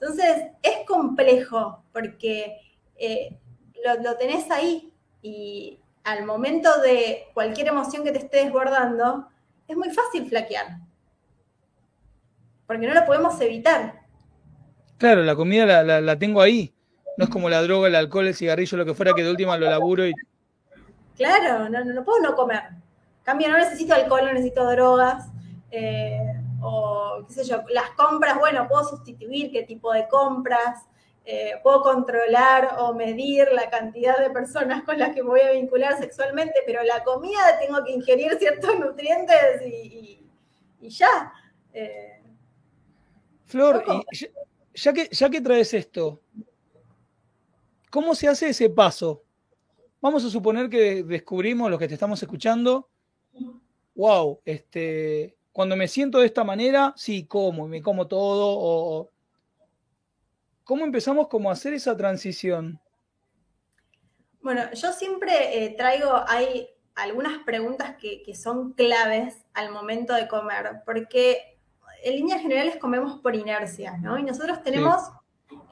Entonces, 0.00 0.48
es 0.62 0.86
complejo 0.86 1.82
porque 1.92 2.56
eh, 2.96 3.36
lo, 3.84 4.02
lo 4.02 4.16
tenés 4.16 4.50
ahí 4.50 4.92
y 5.22 5.80
al 6.04 6.24
momento 6.24 6.80
de 6.80 7.26
cualquier 7.34 7.68
emoción 7.68 8.02
que 8.02 8.12
te 8.12 8.18
esté 8.18 8.44
desbordando, 8.44 9.28
es 9.66 9.76
muy 9.76 9.90
fácil 9.90 10.26
flaquear. 10.26 10.78
Porque 12.66 12.86
no 12.86 12.94
lo 12.94 13.04
podemos 13.04 13.38
evitar. 13.40 14.00
Claro, 14.96 15.22
la 15.22 15.36
comida 15.36 15.82
la, 15.82 16.18
tengo 16.18 16.40
ahí. 16.40 16.74
No 17.16 17.24
es 17.24 17.30
como 17.30 17.48
la 17.48 17.62
droga, 17.62 17.88
el 17.88 17.94
alcohol, 17.94 18.26
el 18.26 18.34
cigarrillo, 18.34 18.78
lo 18.78 18.86
que 18.86 18.94
fuera, 18.94 19.12
que 19.14 19.22
de 19.22 19.30
última 19.30 19.56
lo 19.58 19.68
laburo 19.68 20.06
y. 20.06 20.14
Claro, 21.16 21.68
no, 21.68 21.84
no 21.84 22.04
puedo 22.04 22.20
no 22.20 22.34
comer. 22.34 22.62
Cambio, 23.22 23.48
no 23.48 23.58
necesito 23.58 23.94
alcohol, 23.94 24.22
no 24.24 24.32
necesito 24.32 24.70
drogas. 24.70 25.26
Eh, 25.70 26.37
o 26.60 27.24
qué 27.26 27.32
sé 27.32 27.44
yo, 27.44 27.62
las 27.70 27.90
compras, 27.90 28.38
bueno, 28.38 28.66
puedo 28.68 28.84
sustituir 28.84 29.50
qué 29.52 29.62
tipo 29.62 29.92
de 29.92 30.08
compras, 30.08 30.86
eh, 31.24 31.52
puedo 31.62 31.82
controlar 31.82 32.76
o 32.78 32.94
medir 32.94 33.48
la 33.52 33.68
cantidad 33.68 34.18
de 34.18 34.30
personas 34.30 34.82
con 34.84 34.98
las 34.98 35.14
que 35.14 35.22
me 35.22 35.28
voy 35.28 35.40
a 35.40 35.52
vincular 35.52 35.98
sexualmente, 35.98 36.60
pero 36.64 36.82
la 36.82 37.04
comida 37.04 37.58
tengo 37.60 37.84
que 37.84 37.92
ingerir 37.92 38.38
ciertos 38.38 38.78
nutrientes 38.78 39.62
y, 39.66 40.26
ya. 40.80 41.32
Eh, 41.72 42.22
Flor, 43.44 43.84
ya, 44.74 44.92
que, 44.92 45.08
ya 45.10 45.28
que 45.30 45.40
traes 45.40 45.74
esto, 45.74 46.22
¿cómo 47.90 48.14
se 48.14 48.28
hace 48.28 48.48
ese 48.48 48.70
paso? 48.70 49.22
Vamos 50.00 50.24
a 50.24 50.30
suponer 50.30 50.70
que 50.70 51.02
descubrimos, 51.02 51.70
los 51.70 51.78
que 51.78 51.88
te 51.88 51.94
estamos 51.94 52.22
escuchando, 52.22 52.88
wow, 53.94 54.40
este, 54.44 55.37
cuando 55.58 55.74
me 55.74 55.88
siento 55.88 56.20
de 56.20 56.26
esta 56.26 56.44
manera, 56.44 56.94
sí, 56.96 57.26
como, 57.26 57.66
me 57.66 57.82
como 57.82 58.06
todo, 58.06 58.46
o, 58.46 59.10
¿cómo 60.62 60.84
empezamos 60.84 61.26
como 61.26 61.50
a 61.50 61.54
hacer 61.54 61.74
esa 61.74 61.96
transición? 61.96 62.80
Bueno, 64.40 64.72
yo 64.72 64.92
siempre 64.92 65.64
eh, 65.64 65.70
traigo, 65.70 66.12
hay 66.28 66.68
algunas 66.94 67.38
preguntas 67.38 67.96
que, 68.00 68.22
son 68.36 68.74
claves 68.74 69.34
al 69.52 69.72
momento 69.72 70.14
de 70.14 70.28
comer, 70.28 70.82
porque 70.84 71.58
en 72.04 72.14
líneas 72.14 72.40
generales 72.40 72.76
comemos 72.76 73.20
por 73.20 73.34
inercia, 73.34 73.96
¿no? 73.96 74.16
Y 74.16 74.22
nosotros 74.22 74.62
tenemos, 74.62 75.10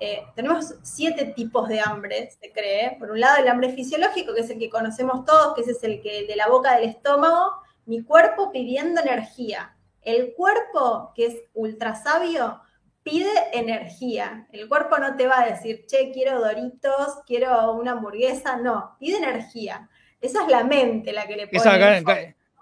eh, 0.01 0.25
tenemos 0.35 0.75
siete 0.83 1.27
tipos 1.27 1.69
de 1.69 1.79
hambre, 1.79 2.29
se 2.41 2.51
cree. 2.51 2.97
Por 2.99 3.13
un 3.13 3.21
lado, 3.21 3.37
el 3.37 3.47
hambre 3.47 3.73
fisiológico, 3.73 4.35
que 4.35 4.41
es 4.41 4.51
el 4.51 4.59
que 4.59 4.69
conocemos 4.69 5.25
todos, 5.25 5.55
que 5.55 5.61
ese 5.61 5.71
es 5.71 5.85
el 5.85 6.03
que 6.03 6.27
de 6.27 6.35
la 6.35 6.49
boca 6.49 6.75
del 6.75 6.89
estómago, 6.89 7.53
mi 7.85 8.03
cuerpo 8.03 8.51
pidiendo 8.51 9.01
energía. 9.01 9.76
El 10.07 10.35
cuerpo, 10.35 11.13
que 11.17 11.27
es 11.27 11.43
ultra 11.53 11.97
sabio, 11.97 12.61
pide 13.03 13.29
energía. 13.53 14.47
El 14.53 14.69
cuerpo 14.69 14.99
no 14.99 15.17
te 15.17 15.27
va 15.27 15.41
a 15.41 15.47
decir, 15.47 15.85
che, 15.87 16.13
quiero 16.13 16.41
doritos, 16.41 17.23
quiero 17.27 17.73
una 17.73 17.91
hamburguesa. 17.93 18.57
No, 18.57 18.97
pide 19.01 19.19
energía. 19.19 19.89
Esa 20.21 20.45
es 20.45 20.49
la 20.49 20.63
mente 20.63 21.13
la 21.13 21.27
que 21.27 21.37
le 21.37 21.49
pone. 21.49 21.59
Esa 21.59 21.77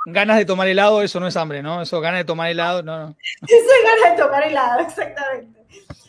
ganas 0.07 0.39
de 0.39 0.45
tomar 0.45 0.69
helado, 0.69 1.03
eso 1.03 1.21
no 1.21 1.27
es 1.27 1.37
hambre, 1.37 1.63
¿no? 1.63 1.83
Eso, 1.83 2.01
ganas 2.01 2.21
de 2.21 2.25
tomar 2.25 2.51
helado, 2.51 2.83
no, 2.83 2.99
no. 2.99 3.17
Eso 3.43 3.57
es 3.57 4.03
ganas 4.03 4.17
de 4.17 4.23
tomar 4.23 4.43
helado, 4.43 4.81
exactamente. 4.81 5.67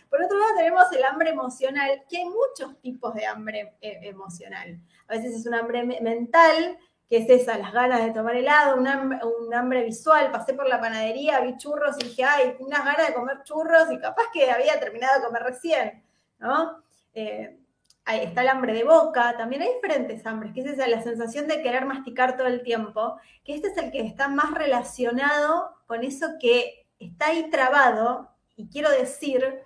Por 0.10 0.24
otro 0.24 0.40
lado, 0.40 0.52
tenemos 0.56 0.84
el 0.94 1.04
hambre 1.04 1.30
emocional, 1.32 2.04
que 2.10 2.18
hay 2.18 2.26
muchos 2.26 2.80
tipos 2.82 3.14
de 3.14 3.26
hambre 3.26 3.74
eh, 3.82 4.00
emocional. 4.04 4.80
A 5.10 5.16
veces 5.16 5.36
es 5.36 5.46
un 5.46 5.56
hambre 5.56 5.84
mental, 5.84 6.78
que 7.10 7.18
es 7.18 7.30
esa, 7.30 7.58
las 7.58 7.72
ganas 7.72 8.04
de 8.04 8.12
tomar 8.12 8.36
helado, 8.36 8.78
un 8.78 9.54
hambre, 9.54 9.84
visual. 9.84 10.32
Pasé 10.32 10.54
por 10.54 10.68
la 10.68 10.80
panadería, 10.80 11.40
vi 11.42 11.56
churros 11.58 11.96
y 12.00 12.06
dije, 12.06 12.24
ay, 12.24 12.56
unas 12.60 12.84
ganas 12.84 13.08
de 13.08 13.14
comer 13.14 13.44
churros 13.44 13.92
y 13.92 14.00
capaz 14.00 14.26
que 14.34 14.50
había 14.50 14.80
terminado 14.80 15.20
de 15.20 15.26
comer 15.26 15.44
recién, 15.44 16.04
¿no? 16.40 16.84
Eh, 17.14 17.58
ahí 18.06 18.20
está 18.22 18.42
el 18.42 18.50
hambre 18.50 18.74
de 18.74 18.84
boca, 18.84 19.36
también 19.38 19.64
hay 19.64 19.74
diferentes 19.74 20.26
hambres, 20.26 20.54
que 20.54 20.62
es 20.62 20.68
esa, 20.68 20.88
la 20.88 21.02
sensación 21.02 21.48
de 21.48 21.62
querer 21.62 21.86
masticar 21.86 22.38
todo 22.38 22.48
el 22.48 22.64
tiempo, 22.64 23.18
que 23.44 23.56
este 23.56 23.70
es 23.70 23.78
el 23.78 23.92
que 23.92 24.02
está 24.02 24.28
más 24.28 24.54
relacionado 24.54 25.76
con 25.88 26.04
eso 26.04 26.28
que 26.40 26.88
está 27.00 27.28
ahí 27.28 27.50
trabado 27.50 28.30
y 28.56 28.68
quiero 28.70 28.90
decir, 28.90 29.62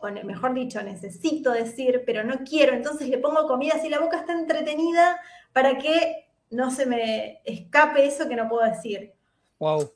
o 0.00 0.10
mejor 0.10 0.54
dicho, 0.54 0.82
necesito 0.82 1.52
decir, 1.52 2.02
pero 2.04 2.24
no 2.24 2.38
quiero, 2.44 2.74
entonces 2.74 3.08
le 3.08 3.18
pongo 3.18 3.46
comida 3.46 3.74
así 3.76 3.88
la 3.88 4.00
boca 4.00 4.18
está 4.18 4.32
entretenida 4.32 5.20
para 5.52 5.78
que 5.78 6.27
no 6.50 6.70
se 6.70 6.86
me 6.86 7.40
escape 7.44 8.06
eso 8.06 8.28
que 8.28 8.36
no 8.36 8.48
puedo 8.48 8.64
decir. 8.64 9.12
Wow. 9.58 9.92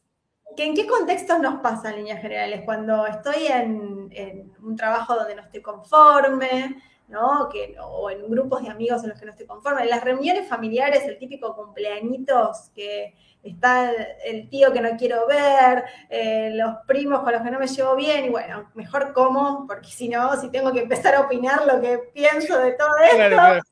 ¿En 0.57 0.75
qué 0.75 0.87
contextos 0.87 1.41
nos 1.41 1.61
pasa 1.61 1.91
en 1.91 1.97
líneas 1.97 2.21
generales? 2.21 2.63
Cuando 2.65 3.07
estoy 3.07 3.47
en, 3.47 4.53
un 4.63 4.77
trabajo 4.77 5.15
donde 5.15 5.35
no 5.35 5.43
estoy 5.43 5.63
conforme, 5.63 6.77
¿no? 7.09 7.49
Que, 7.51 7.77
o 7.81 8.11
en 8.11 8.31
grupos 8.31 8.63
de 8.63 8.69
amigos 8.69 9.03
en 9.03 9.11
los 9.11 9.19
que 9.19 9.25
no 9.25 9.33
estoy 9.33 9.47
conforme. 9.47 9.83
En 9.83 9.91
las 9.91 10.05
reuniones 10.05 10.49
familiares, 10.49 11.05
el 11.05 11.19
típico 11.19 11.55
cumpleañitos 11.57 12.71
que 12.75 13.15
está 13.43 13.91
el 14.25 14.49
tío 14.49 14.73
que 14.73 14.81
no 14.81 14.97
quiero 14.97 15.27
ver, 15.27 15.85
eh, 16.09 16.51
los 16.55 16.77
primos 16.87 17.21
con 17.21 17.33
los 17.33 17.43
que 17.43 17.51
no 17.51 17.59
me 17.59 17.67
llevo 17.67 17.97
bien, 17.97 18.27
y 18.27 18.29
bueno, 18.29 18.71
mejor 18.75 19.13
como, 19.13 19.67
porque 19.67 19.89
si 19.89 20.09
no, 20.09 20.41
si 20.41 20.49
tengo 20.51 20.73
que 20.73 20.83
empezar 20.83 21.15
a 21.15 21.23
opinar 21.23 21.67
lo 21.67 21.81
que 21.81 21.99
pienso 22.15 22.59
de 22.59 22.73
todo 22.73 22.97
esto, 22.99 23.63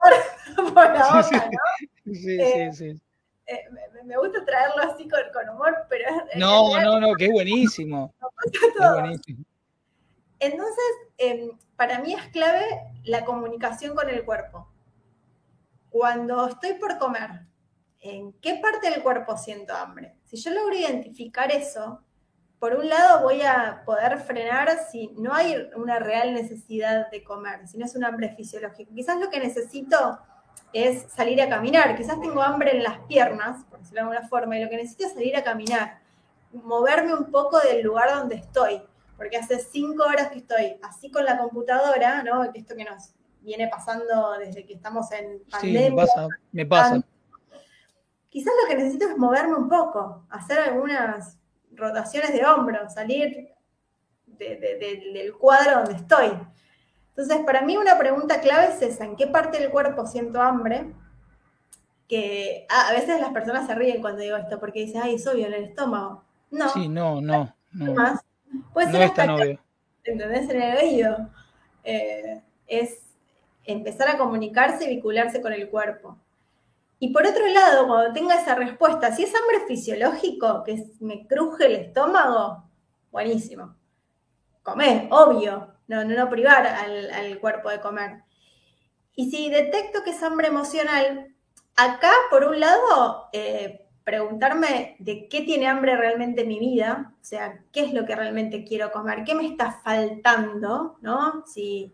por, 0.74 0.92
la 0.92 1.10
¿no? 1.10 1.22
Sí, 1.22 2.40
eh, 2.40 2.70
sí, 2.72 2.92
sí. 2.94 3.02
Eh, 3.46 3.64
me, 4.04 4.16
gusta 4.16 4.44
traerlo 4.44 4.82
así 4.82 5.08
con, 5.08 5.48
humor, 5.48 5.86
pero... 5.88 6.08
No, 6.36 6.80
no, 6.80 7.00
no, 7.00 7.14
que 7.14 7.26
es 7.26 7.32
buenísimo. 7.32 8.14
Es 8.52 8.92
buenísimo. 8.92 9.44
Entonces, 10.38 10.84
em, 11.18 11.50
para 11.76 11.98
mí 11.98 12.14
es 12.14 12.28
clave 12.28 12.64
la 13.04 13.24
comunicación 13.24 13.94
con 13.94 14.08
el 14.08 14.24
cuerpo. 14.24 14.68
Cuando 15.90 16.48
estoy 16.48 16.74
por 16.74 16.98
comer, 16.98 17.46
¿en 18.00 18.32
qué 18.34 18.54
parte 18.54 18.88
del 18.88 19.02
cuerpo 19.02 19.36
siento 19.36 19.74
hambre? 19.74 20.16
Si 20.24 20.36
yo 20.36 20.50
logro 20.52 20.74
identificar 20.74 21.50
eso, 21.50 22.02
por 22.60 22.74
un 22.74 22.90
lado 22.90 23.22
voy 23.22 23.40
a 23.40 23.82
poder 23.86 24.18
frenar 24.18 24.68
si 24.92 25.08
no 25.16 25.32
hay 25.32 25.70
una 25.74 25.98
real 25.98 26.34
necesidad 26.34 27.10
de 27.10 27.24
comer, 27.24 27.66
si 27.66 27.78
no 27.78 27.86
es 27.86 27.96
un 27.96 28.04
hambre 28.04 28.34
fisiológico. 28.36 28.92
Quizás 28.94 29.18
lo 29.18 29.30
que 29.30 29.40
necesito 29.40 30.18
es 30.74 31.10
salir 31.10 31.40
a 31.40 31.48
caminar. 31.48 31.96
Quizás 31.96 32.20
tengo 32.20 32.42
hambre 32.42 32.76
en 32.76 32.82
las 32.82 32.98
piernas, 33.06 33.64
por 33.64 33.78
decirlo 33.78 34.02
de 34.02 34.08
alguna 34.08 34.28
forma, 34.28 34.58
y 34.58 34.62
lo 34.62 34.68
que 34.68 34.76
necesito 34.76 35.06
es 35.06 35.14
salir 35.14 35.34
a 35.38 35.42
caminar, 35.42 36.00
moverme 36.52 37.14
un 37.14 37.30
poco 37.30 37.58
del 37.60 37.82
lugar 37.82 38.10
donde 38.10 38.34
estoy, 38.34 38.82
porque 39.16 39.38
hace 39.38 39.58
cinco 39.58 40.04
horas 40.04 40.28
que 40.28 40.38
estoy 40.38 40.76
así 40.82 41.10
con 41.10 41.24
la 41.24 41.38
computadora, 41.38 42.22
¿no? 42.22 42.44
Esto 42.52 42.76
que 42.76 42.84
nos 42.84 43.14
viene 43.40 43.68
pasando 43.68 44.32
desde 44.38 44.66
que 44.66 44.74
estamos 44.74 45.10
en 45.12 45.42
pandemia. 45.50 45.80
Sí, 45.80 45.90
me 45.90 45.96
pasa, 45.96 46.28
me 46.52 46.66
pasa. 46.66 47.04
Quizás 48.28 48.52
lo 48.62 48.68
que 48.68 48.76
necesito 48.76 49.08
es 49.08 49.16
moverme 49.16 49.54
un 49.54 49.68
poco, 49.70 50.26
hacer 50.28 50.58
algunas 50.58 51.39
rotaciones 51.80 52.32
de 52.32 52.44
hombros, 52.44 52.94
salir 52.94 53.52
del 54.26 55.34
cuadro 55.38 55.80
donde 55.80 55.94
estoy. 55.94 56.30
Entonces, 57.10 57.44
para 57.44 57.62
mí 57.62 57.76
una 57.76 57.98
pregunta 57.98 58.40
clave 58.40 58.68
es 58.72 58.82
esa, 58.82 59.04
¿en 59.04 59.16
qué 59.16 59.26
parte 59.26 59.58
del 59.58 59.70
cuerpo 59.70 60.06
siento 60.06 60.40
hambre? 60.40 60.92
Que 62.08 62.66
a 62.68 62.92
veces 62.92 63.20
las 63.20 63.32
personas 63.32 63.66
se 63.66 63.74
ríen 63.74 64.00
cuando 64.00 64.20
digo 64.20 64.36
esto, 64.36 64.58
porque 64.58 64.80
dicen, 64.80 65.02
ay, 65.04 65.16
es 65.16 65.26
obvio, 65.26 65.46
en 65.46 65.54
el 65.54 65.64
estómago. 65.64 66.24
No. 66.50 66.68
Sí, 66.70 66.88
no, 66.88 67.20
no. 67.20 67.54
no. 67.72 67.94
Más. 67.94 68.20
Puede 68.72 68.90
ser 68.90 69.58
¿entendés? 70.04 70.50
En 70.50 70.62
el 70.62 70.76
oído. 70.78 71.30
Eh, 71.84 72.42
es 72.66 73.00
empezar 73.64 74.08
a 74.08 74.18
comunicarse 74.18 74.84
y 74.84 74.94
vincularse 74.94 75.40
con 75.40 75.52
el 75.52 75.68
cuerpo. 75.68 76.16
Y 77.00 77.12
por 77.12 77.26
otro 77.26 77.46
lado, 77.48 77.88
cuando 77.88 78.12
tenga 78.12 78.40
esa 78.40 78.54
respuesta, 78.54 79.14
si 79.14 79.24
es 79.24 79.34
hambre 79.34 79.66
fisiológico, 79.66 80.62
que 80.64 80.84
me 81.00 81.26
cruje 81.26 81.66
el 81.66 81.74
estómago, 81.76 82.70
buenísimo. 83.10 83.74
Comer, 84.62 85.08
obvio 85.10 85.80
no, 85.90 86.04
no, 86.04 86.30
privar 86.30 86.66
al, 86.68 87.40
cuerpo 87.40 87.68
de 87.68 87.80
comer. 87.80 88.22
Y 89.16 89.28
si 89.28 89.50
detecto 89.50 90.04
que 90.04 90.10
es 90.10 90.22
hambre 90.22 90.46
emocional, 90.46 91.34
acá, 91.74 92.12
por 92.30 92.44
un 92.44 92.60
lado, 92.60 93.28
eh, 93.32 93.88
preguntarme 94.04 94.94
de 95.00 95.28
qué 95.28 95.40
tiene 95.40 95.66
hambre 95.66 95.96
realmente 95.96 96.44
mi 96.44 96.60
vida, 96.60 97.12
o 97.20 97.24
sea, 97.24 97.64
qué 97.72 97.86
es 97.86 97.92
lo 97.92 98.06
que 98.06 98.14
realmente 98.14 98.64
quiero 98.64 98.92
comer, 98.92 99.24
qué 99.24 99.34
me 99.34 99.46
está 99.46 99.80
faltando, 99.82 100.96
¿no? 101.00 101.44
Si 101.44 101.92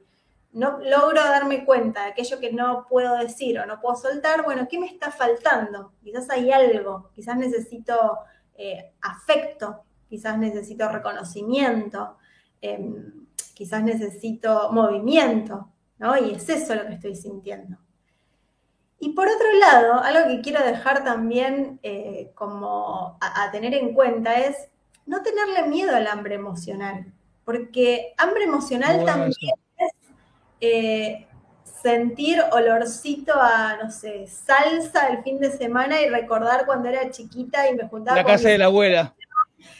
no 0.57 0.79
logro 0.79 1.23
darme 1.23 1.64
cuenta 1.64 2.05
de 2.05 2.11
aquello 2.11 2.40
que 2.40 2.53
no 2.53 2.87
puedo 2.88 3.16
decir 3.16 3.59
o 3.59 3.66
no 3.66 3.81
puedo 3.81 3.97
soltar, 3.97 4.42
bueno, 4.42 4.66
¿qué 4.69 4.79
me 4.79 4.87
está 4.87 5.11
faltando? 5.11 5.92
Quizás 6.03 6.31
hay 6.31 6.51
algo, 6.51 7.11
quizás 7.14 7.37
necesito 7.37 8.19
eh, 8.57 8.92
afecto, 9.03 9.85
quizás 10.09 10.38
necesito 10.38 10.88
reconocimiento. 10.88 12.16
Em, 12.62 13.27
quizás 13.55 13.83
necesito 13.83 14.71
movimiento, 14.73 15.69
¿no? 15.99 16.16
Y 16.19 16.35
es 16.35 16.49
eso 16.49 16.75
lo 16.75 16.87
que 16.87 16.95
estoy 16.95 17.14
sintiendo. 17.14 17.79
Y 18.99 19.14
por 19.14 19.29
otro 19.29 19.53
lado, 19.59 20.03
algo 20.03 20.29
que 20.29 20.40
quiero 20.42 20.64
dejar 20.64 21.05
también 21.05 21.81
eh, 21.83 22.33
como 22.35 23.19
a, 23.21 23.51
tener 23.51 23.75
en 23.75 23.95
cuenta 23.95 24.35
es 24.40 24.69
no 25.05 25.23
tenerle 25.23 25.69
miedo 25.69 25.95
al 25.95 26.07
hambre 26.07 26.35
emocional, 26.35 27.12
porque 27.45 28.14
hambre 28.19 28.45
emocional 28.45 29.05
también 29.05 29.33
eh, 30.61 31.27
sentir 31.83 32.42
olorcito 32.53 33.33
a, 33.35 33.77
no 33.83 33.90
sé, 33.90 34.27
salsa 34.27 35.09
el 35.09 35.23
fin 35.23 35.38
de 35.38 35.51
semana 35.51 36.01
y 36.01 36.09
recordar 36.09 36.66
cuando 36.66 36.88
era 36.88 37.11
chiquita 37.11 37.69
y 37.71 37.75
me 37.75 37.88
juntaba 37.88 38.16
la 38.16 38.25
casa 38.25 38.49
de 38.49 38.59
la 38.59 38.66
abuela. 38.66 39.14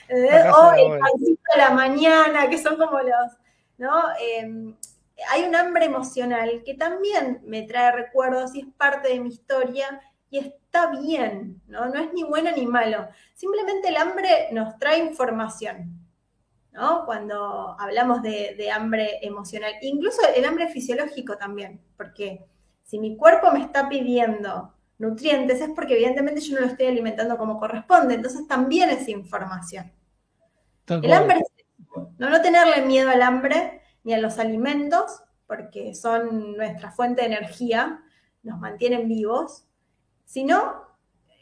o 0.09 0.73
el 0.73 1.01
pancito 1.01 1.43
de 1.55 1.59
la 1.59 1.71
mañana, 1.71 2.49
que 2.49 2.59
son 2.59 2.77
como 2.77 3.01
los, 3.01 3.33
¿no? 3.79 4.05
Em, 4.21 4.75
hay 5.31 5.45
un 5.45 5.57
hambre 5.57 5.87
emocional 5.87 6.63
que 6.65 6.75
también 6.75 7.41
me 7.45 7.63
trae 7.63 7.93
recuerdos 7.93 8.55
y 8.55 8.61
es 8.61 8.67
parte 8.77 9.09
de 9.09 9.21
mi 9.21 9.31
historia 9.31 10.01
y 10.31 10.39
está 10.39 10.91
bien, 10.91 11.61
¿no? 11.67 11.87
No 11.87 12.01
es 12.01 12.13
ni 12.13 12.23
bueno 12.23 12.51
ni 12.55 12.67
malo. 12.67 13.09
Simplemente 13.35 13.89
el 13.89 13.97
hambre 13.97 14.49
nos 14.53 14.79
trae 14.79 14.99
información, 14.99 15.96
¿no? 16.77 17.07
Cuando 17.07 17.75
hablamos 17.81 18.23
de, 18.23 18.71
hambre 18.71 19.19
emocional, 19.23 19.73
incluso 19.81 20.21
el 20.35 20.45
hambre 20.45 20.69
fisiológico 20.69 21.37
también, 21.37 21.81
porque 21.97 22.47
si 22.83 22.99
mi 22.99 23.17
cuerpo 23.17 23.51
me 23.51 23.63
está 23.63 23.89
pidiendo 23.89 24.75
nutrientes 24.99 25.61
es 25.61 25.71
porque 25.75 25.95
evidentemente 25.95 26.41
yo 26.41 26.55
no 26.55 26.61
lo 26.61 26.67
estoy 26.67 26.87
alimentando 26.87 27.39
como 27.39 27.59
corresponde, 27.59 28.15
entonces 28.15 28.47
también 28.47 28.91
es 28.91 29.09
información. 29.09 29.91
el 30.87 31.13
hambre 31.13 31.39
es 31.39 31.67
no, 32.19 32.29
no 32.29 32.43
tenerle 32.43 32.85
miedo 32.85 33.09
al 33.09 33.23
hambre 33.23 33.81
ni 34.05 34.13
a 34.13 34.19
los 34.19 34.39
alimentos, 34.39 35.23
porque 35.47 35.95
son 35.95 36.57
nuestra 36.57 36.91
fuente 36.91 37.23
de 37.23 37.29
energía, 37.29 38.03
nos 38.43 38.59
mantienen 38.61 39.09
vivos, 39.09 39.65
sino 40.25 40.83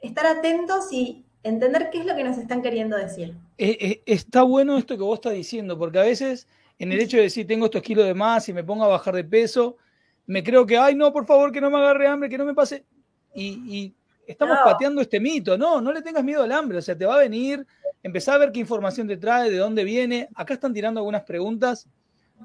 estar 0.01 0.27
atentos 0.27 0.93
y 0.93 1.24
entender 1.45 1.91
qué 1.91 1.99
es 1.99 2.07
lo 2.07 2.17
que 2.17 2.25
nos 2.25 2.39
están 2.39 2.63
queriendo 2.63 2.97
decir. 2.97 3.37
Eh, 3.59 3.77
eh, 3.81 4.03
está 4.07 4.43
bueno 4.43 4.77
esto 4.77 4.97
que 4.97 5.05
vos 5.05 5.19
estás 5.19 5.35
diciendo, 5.35 5.79
porque 5.79 5.99
a 6.01 6.03
veces 6.03 6.49
en 6.79 6.91
el 6.91 7.01
hecho 7.01 7.19
de 7.19 7.25
decir 7.25 7.47
tengo 7.47 7.67
estos 7.67 7.83
kilos 7.83 8.05
de 8.07 8.15
más 8.15 8.49
y 8.49 8.53
me 8.53 8.65
pongo 8.65 8.85
a 8.85 8.89
bajar 8.89 9.15
de 9.15 9.25
peso, 9.25 9.77
me 10.27 10.43
creo 10.43 10.67
que, 10.67 10.77
ay, 10.77 10.95
no, 10.95 11.13
por 11.13 11.27
favor, 11.27 11.53
que 11.53 11.61
no 11.61 11.71
me 11.71 11.77
agarre 11.77 12.09
hambre, 12.09 12.29
que 12.29 12.39
no 12.39 12.47
me 12.47 12.55
pase. 12.55 12.85
Y, 13.35 13.95
estamos 14.27 14.57
pateando 14.65 15.03
este 15.03 15.21
mito. 15.21 15.59
No, 15.59 15.83
no 15.83 15.93
le 15.93 16.01
tengas 16.01 16.25
miedo 16.25 16.43
al 16.43 16.53
hambre, 16.53 16.79
o 16.79 16.83
sea, 16.83 16.97
te 16.97 17.05
va 17.05 17.17
a 17.17 17.19
venir, 17.19 17.67
empezá 18.03 18.35
a 18.35 18.39
ver 18.39 18.53
qué 18.53 18.61
información 18.61 19.07
te 19.07 19.19
trae, 19.19 19.51
de 19.51 19.59
dónde 19.59 19.85
viene. 19.85 20.29
Acá 20.35 20.55
están 20.55 20.73
tirando 20.73 21.01
algunas 21.01 21.25
preguntas. 21.25 21.87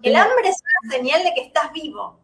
El 0.01 0.15
hambre 0.15 0.49
es 0.49 0.61
una 0.83 0.97
señal 0.97 1.23
de 1.23 1.33
que 1.33 1.41
estás 1.41 1.71
vivo. 1.71 2.19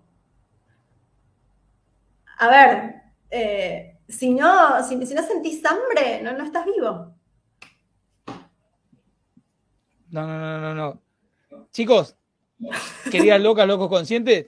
A 2.38 2.50
ver, 2.50 2.96
eh, 3.30 3.95
si 4.08 4.30
no, 4.32 4.84
si, 4.84 4.96
no 4.96 5.06
sentís 5.06 5.64
hambre, 5.66 6.22
no, 6.22 6.44
estás 6.44 6.66
vivo. 6.66 7.14
No, 10.12 10.28
no, 10.28 10.40
no, 10.40 10.60
no, 10.62 10.76
no. 10.76 11.02
Chicos, 11.72 12.16
querías 13.12 13.42
loca, 13.42 13.66
locos 13.66 13.90
conscientes. 13.90 14.48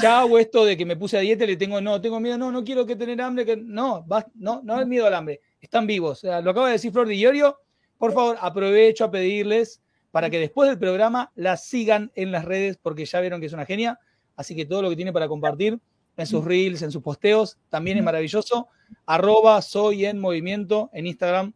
Ya 0.00 0.20
hago 0.20 0.38
esto 0.38 0.64
de 0.64 0.76
que 0.76 0.86
me 0.86 0.96
puse 0.96 1.18
a 1.18 1.20
dieta 1.20 1.42
y 1.44 1.48
le 1.48 1.56
tengo, 1.56 1.80
no, 1.80 2.00
tengo 2.00 2.20
miedo, 2.20 2.38
no, 2.38 2.52
no 2.52 2.62
quiero 2.62 2.86
que 2.86 2.94
tener 2.94 3.20
hambre, 3.20 3.44
que 3.44 3.56
no, 3.56 4.06
no, 4.36 4.60
no 4.62 4.80
es 4.80 4.86
miedo 4.86 5.06
al 5.06 5.14
hambre, 5.14 5.40
están 5.60 5.88
vivos. 5.88 6.22
Lo 6.22 6.50
acaba 6.50 6.66
de 6.66 6.74
decir 6.74 6.92
Flor 6.92 7.08
de 7.08 7.16
Iorio, 7.16 7.58
por 7.96 8.12
favor, 8.12 8.36
aprovecho 8.40 9.04
a 9.04 9.10
pedirles 9.10 9.82
para 10.12 10.30
que 10.30 10.38
después 10.38 10.68
del 10.68 10.78
programa 10.78 11.32
la 11.34 11.56
sigan 11.56 12.12
en 12.14 12.30
las 12.30 12.44
redes, 12.44 12.78
porque 12.80 13.06
ya 13.06 13.20
vieron 13.20 13.40
que 13.40 13.46
es 13.46 13.52
una 13.52 13.66
genia, 13.66 13.98
así 14.36 14.54
que 14.54 14.66
todo 14.66 14.82
lo 14.82 14.90
que 14.90 14.96
tiene 14.96 15.12
para 15.12 15.26
compartir 15.26 15.80
en 16.22 16.26
sus 16.26 16.44
reels, 16.44 16.82
en 16.82 16.90
sus 16.90 17.02
posteos, 17.02 17.58
también 17.68 17.98
es 17.98 18.04
maravilloso 18.04 18.68
arroba 19.06 19.60
soy 19.62 20.06
en 20.06 20.18
movimiento 20.18 20.90
en 20.92 21.06
Instagram. 21.06 21.52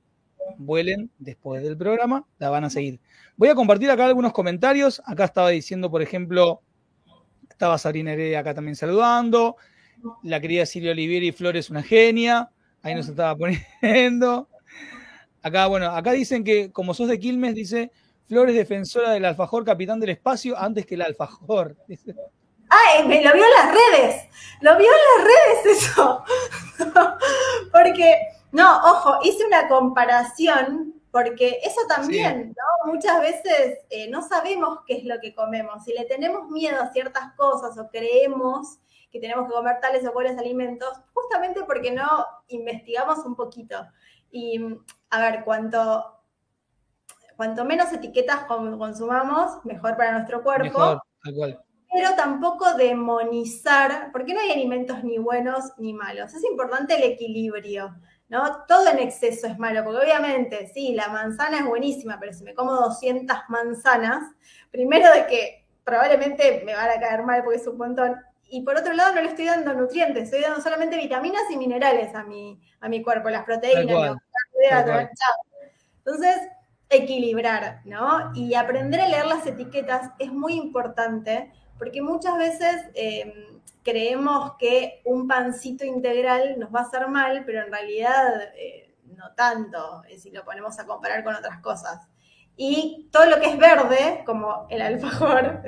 Vuelen 0.58 1.10
después 1.18 1.62
del 1.62 1.76
programa, 1.76 2.26
la 2.38 2.50
van 2.50 2.64
a 2.64 2.70
seguir. 2.70 3.00
Voy 3.36 3.48
a 3.48 3.54
compartir 3.54 3.90
acá 3.90 4.06
algunos 4.06 4.32
comentarios. 4.32 5.00
Acá 5.06 5.24
estaba 5.24 5.50
diciendo, 5.50 5.90
por 5.90 6.02
ejemplo, 6.02 6.62
estaba 7.48 7.78
Sabrina 7.78 8.12
Heredia 8.12 8.40
acá 8.40 8.54
también 8.54 8.76
saludando. 8.76 9.56
La 10.22 10.40
querida 10.40 10.66
Silvia 10.66 10.92
Olivieri 10.92 11.32
Flores, 11.32 11.70
una 11.70 11.82
genia. 11.82 12.50
Ahí 12.82 12.94
nos 12.94 13.08
estaba 13.08 13.36
poniendo. 13.36 14.48
Acá, 15.42 15.66
bueno, 15.66 15.86
acá 15.86 16.12
dicen 16.12 16.44
que 16.44 16.70
como 16.72 16.92
sos 16.94 17.08
de 17.08 17.18
Quilmes, 17.18 17.54
dice 17.54 17.90
Flores 18.26 18.54
defensora 18.54 19.10
del 19.12 19.24
alfajor, 19.24 19.64
capitán 19.64 20.00
del 20.00 20.10
espacio, 20.10 20.58
antes 20.58 20.86
que 20.86 20.94
el 20.96 21.02
alfajor. 21.02 21.76
Dice. 21.88 22.14
¡Ay! 22.72 23.06
Me 23.06 23.22
lo 23.22 23.32
vio 23.34 23.44
en 23.44 23.50
las 23.50 23.74
redes. 23.74 24.28
Lo 24.60 24.76
vio 24.78 24.88
en 24.88 25.24
las 25.24 25.26
redes 25.26 25.78
eso. 25.78 26.24
porque, 27.72 28.16
no, 28.52 28.78
ojo, 28.78 29.18
hice 29.22 29.44
una 29.44 29.68
comparación 29.68 30.94
porque 31.10 31.58
eso 31.62 31.80
también, 31.88 32.54
¿no? 32.56 32.92
Muchas 32.92 33.20
veces 33.20 33.80
eh, 33.90 34.08
no 34.08 34.22
sabemos 34.22 34.78
qué 34.86 34.96
es 34.96 35.04
lo 35.04 35.20
que 35.20 35.34
comemos. 35.34 35.84
Si 35.84 35.92
le 35.92 36.06
tenemos 36.06 36.48
miedo 36.48 36.80
a 36.80 36.90
ciertas 36.90 37.34
cosas 37.36 37.76
o 37.76 37.88
creemos 37.90 38.78
que 39.10 39.20
tenemos 39.20 39.46
que 39.46 39.52
comer 39.52 39.78
tales 39.82 40.06
o 40.06 40.12
cuales 40.12 40.38
alimentos, 40.38 40.88
justamente 41.12 41.64
porque 41.64 41.90
no 41.90 42.24
investigamos 42.48 43.18
un 43.26 43.36
poquito. 43.36 43.86
Y, 44.30 44.58
a 45.10 45.20
ver, 45.20 45.44
cuanto, 45.44 46.18
cuanto 47.36 47.66
menos 47.66 47.92
etiquetas 47.92 48.44
consumamos, 48.44 49.62
mejor 49.66 49.98
para 49.98 50.12
nuestro 50.12 50.42
cuerpo. 50.42 50.64
Mejor, 50.64 51.02
cual 51.36 51.62
pero 51.92 52.14
tampoco 52.14 52.74
demonizar, 52.74 54.10
porque 54.12 54.32
no 54.32 54.40
hay 54.40 54.50
alimentos 54.50 55.04
ni 55.04 55.18
buenos 55.18 55.72
ni 55.76 55.92
malos. 55.92 56.32
Es 56.32 56.42
importante 56.44 56.94
el 56.94 57.02
equilibrio, 57.02 57.94
¿no? 58.28 58.64
Todo 58.66 58.88
en 58.88 58.98
exceso 58.98 59.46
es 59.46 59.58
malo, 59.58 59.84
porque 59.84 60.02
obviamente, 60.02 60.70
sí, 60.72 60.94
la 60.94 61.08
manzana 61.08 61.58
es 61.58 61.66
buenísima, 61.66 62.18
pero 62.18 62.32
si 62.32 62.44
me 62.44 62.54
como 62.54 62.72
200 62.72 63.36
manzanas, 63.48 64.22
primero 64.70 65.12
de 65.12 65.26
que 65.26 65.66
probablemente 65.84 66.62
me 66.64 66.74
van 66.74 66.90
a 66.90 67.00
caer 67.00 67.24
mal 67.24 67.44
porque 67.44 67.58
es 67.58 67.66
un 67.66 67.76
montón, 67.76 68.16
y 68.48 68.62
por 68.62 68.76
otro 68.76 68.92
lado 68.94 69.14
no 69.14 69.20
le 69.20 69.28
estoy 69.28 69.46
dando 69.46 69.74
nutrientes, 69.74 70.24
estoy 70.24 70.40
dando 70.40 70.60
solamente 70.60 70.96
vitaminas 70.96 71.42
y 71.50 71.56
minerales 71.56 72.14
a 72.14 72.22
mi, 72.24 72.60
a 72.80 72.88
mi 72.88 73.02
cuerpo, 73.02 73.28
las 73.28 73.44
proteínas, 73.44 74.16
Entonces, 75.98 76.36
equilibrar, 76.88 77.80
¿no? 77.84 78.32
Y 78.34 78.54
aprender 78.54 79.00
a 79.00 79.08
leer 79.08 79.26
las 79.26 79.46
etiquetas 79.46 80.10
es 80.18 80.32
muy 80.32 80.54
importante 80.54 81.52
porque 81.78 82.02
muchas 82.02 82.36
veces 82.38 82.84
em, 82.94 83.60
creemos 83.82 84.52
que 84.58 85.02
un 85.04 85.26
pancito 85.26 85.84
integral 85.84 86.58
nos 86.58 86.74
va 86.74 86.80
a 86.80 86.84
hacer 86.84 87.08
mal, 87.08 87.42
pero 87.44 87.62
en 87.64 87.72
realidad 87.72 88.42
eh, 88.56 88.94
no 89.16 89.32
tanto, 89.34 90.02
eh, 90.08 90.18
si 90.18 90.30
lo 90.30 90.44
ponemos 90.44 90.78
a 90.78 90.86
comparar 90.86 91.24
con 91.24 91.34
otras 91.34 91.60
cosas. 91.60 92.06
Y 92.56 93.08
todo 93.10 93.26
lo 93.26 93.40
que 93.40 93.46
es 93.46 93.58
verde, 93.58 94.22
como 94.26 94.66
el 94.68 94.82
alfajor, 94.82 95.62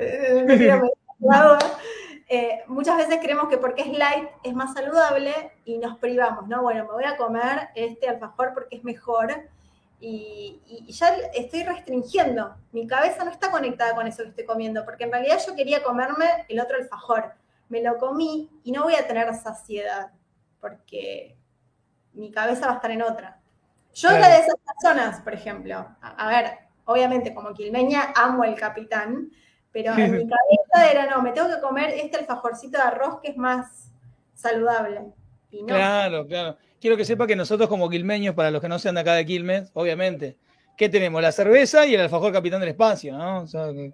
eh, 2.27 2.63
muchas 2.67 2.97
veces 2.97 3.19
creemos 3.21 3.47
que 3.49 3.57
porque 3.57 3.83
es 3.83 3.97
light 3.97 4.29
es 4.43 4.53
más 4.53 4.73
saludable 4.73 5.51
y 5.65 5.77
nos 5.77 5.97
privamos, 5.97 6.47
¿no? 6.47 6.61
Bueno, 6.61 6.85
me 6.85 6.91
voy 6.91 7.05
a 7.05 7.17
comer 7.17 7.69
este 7.75 8.07
alfajor 8.07 8.53
porque 8.53 8.77
es 8.77 8.83
mejor 8.83 9.49
y, 9.99 10.85
ya 10.87 11.15
estoy 11.33 11.63
restringiendo. 11.63 12.55
Mi 12.71 12.87
cabeza 12.87 13.23
no 13.23 13.31
está 13.31 13.51
conectada 13.51 13.95
con 13.95 14.07
eso 14.07 14.23
que 14.23 14.29
estoy 14.29 14.45
comiendo, 14.45 14.83
porque 14.85 15.05
en 15.05 15.11
realidad 15.11 15.39
yo 15.45 15.55
quería 15.55 15.83
comerme 15.83 16.45
el 16.47 16.59
otro 16.59 16.77
alfajor. 16.77 17.33
Me 17.69 17.81
lo 17.81 17.97
comí 17.97 18.49
y 18.63 18.71
no 18.71 18.83
voy 18.83 18.95
a 18.95 19.07
tener 19.07 19.33
saciedad, 19.35 20.11
porque 20.59 21.35
mi 22.13 22.31
cabeza 22.31 22.67
va 22.67 22.73
a 22.73 22.75
estar 22.75 22.91
en 22.91 23.01
otra. 23.01 23.39
Yo 23.93 24.09
era 24.09 24.27
de 24.27 24.39
esas 24.39 24.55
personas, 24.57 25.21
por 25.21 25.33
ejemplo. 25.33 25.87
A, 26.01 26.27
ver, 26.27 26.57
obviamente 26.85 27.33
como 27.33 27.53
quilmeña 27.53 28.13
amo 28.15 28.43
el 28.43 28.55
capitán, 28.55 29.31
pero 29.71 29.93
en 29.93 30.11
mi 30.11 30.27
cabeza 30.29 30.91
era, 30.91 31.09
no, 31.09 31.21
me 31.21 31.31
tengo 31.31 31.47
que 31.47 31.61
comer 31.61 31.91
este 31.91 32.17
alfajorcito 32.17 32.77
de 32.77 32.83
arroz 32.83 33.19
que 33.21 33.31
es 33.31 33.37
más 33.37 33.91
saludable. 34.33 35.05
Claro, 35.65 36.27
claro 36.27 36.57
quiero 36.85 36.97
que 36.97 37.05
sepa 37.05 37.25
que 37.25 37.35
nosotros 37.35 37.67
como 37.67 37.89
quilmeños, 37.89 38.35
para 38.35 38.51
los 38.51 38.61
que 38.61 38.69
no 38.69 38.77
sean 38.77 38.93
de 38.93 39.01
acá 39.01 39.15
de 39.15 39.25
Quilmes, 39.25 39.71
obviamente, 39.73 40.37
¿qué 40.77 40.87
tenemos? 40.87 41.19
La 41.19 41.31
cerveza 41.31 41.87
y 41.87 41.95
el 41.95 42.01
alfajor 42.01 42.31
capitán 42.31 42.59
del 42.59 42.69
espacio, 42.69 43.17
¿no? 43.17 43.47
Sí, 43.47 43.91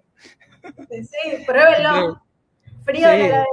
sí, 0.90 1.44
pruébenlo. 1.46 2.22
Frío 2.84 3.08
sí. 3.08 3.16
de 3.16 3.28
la 3.30 3.46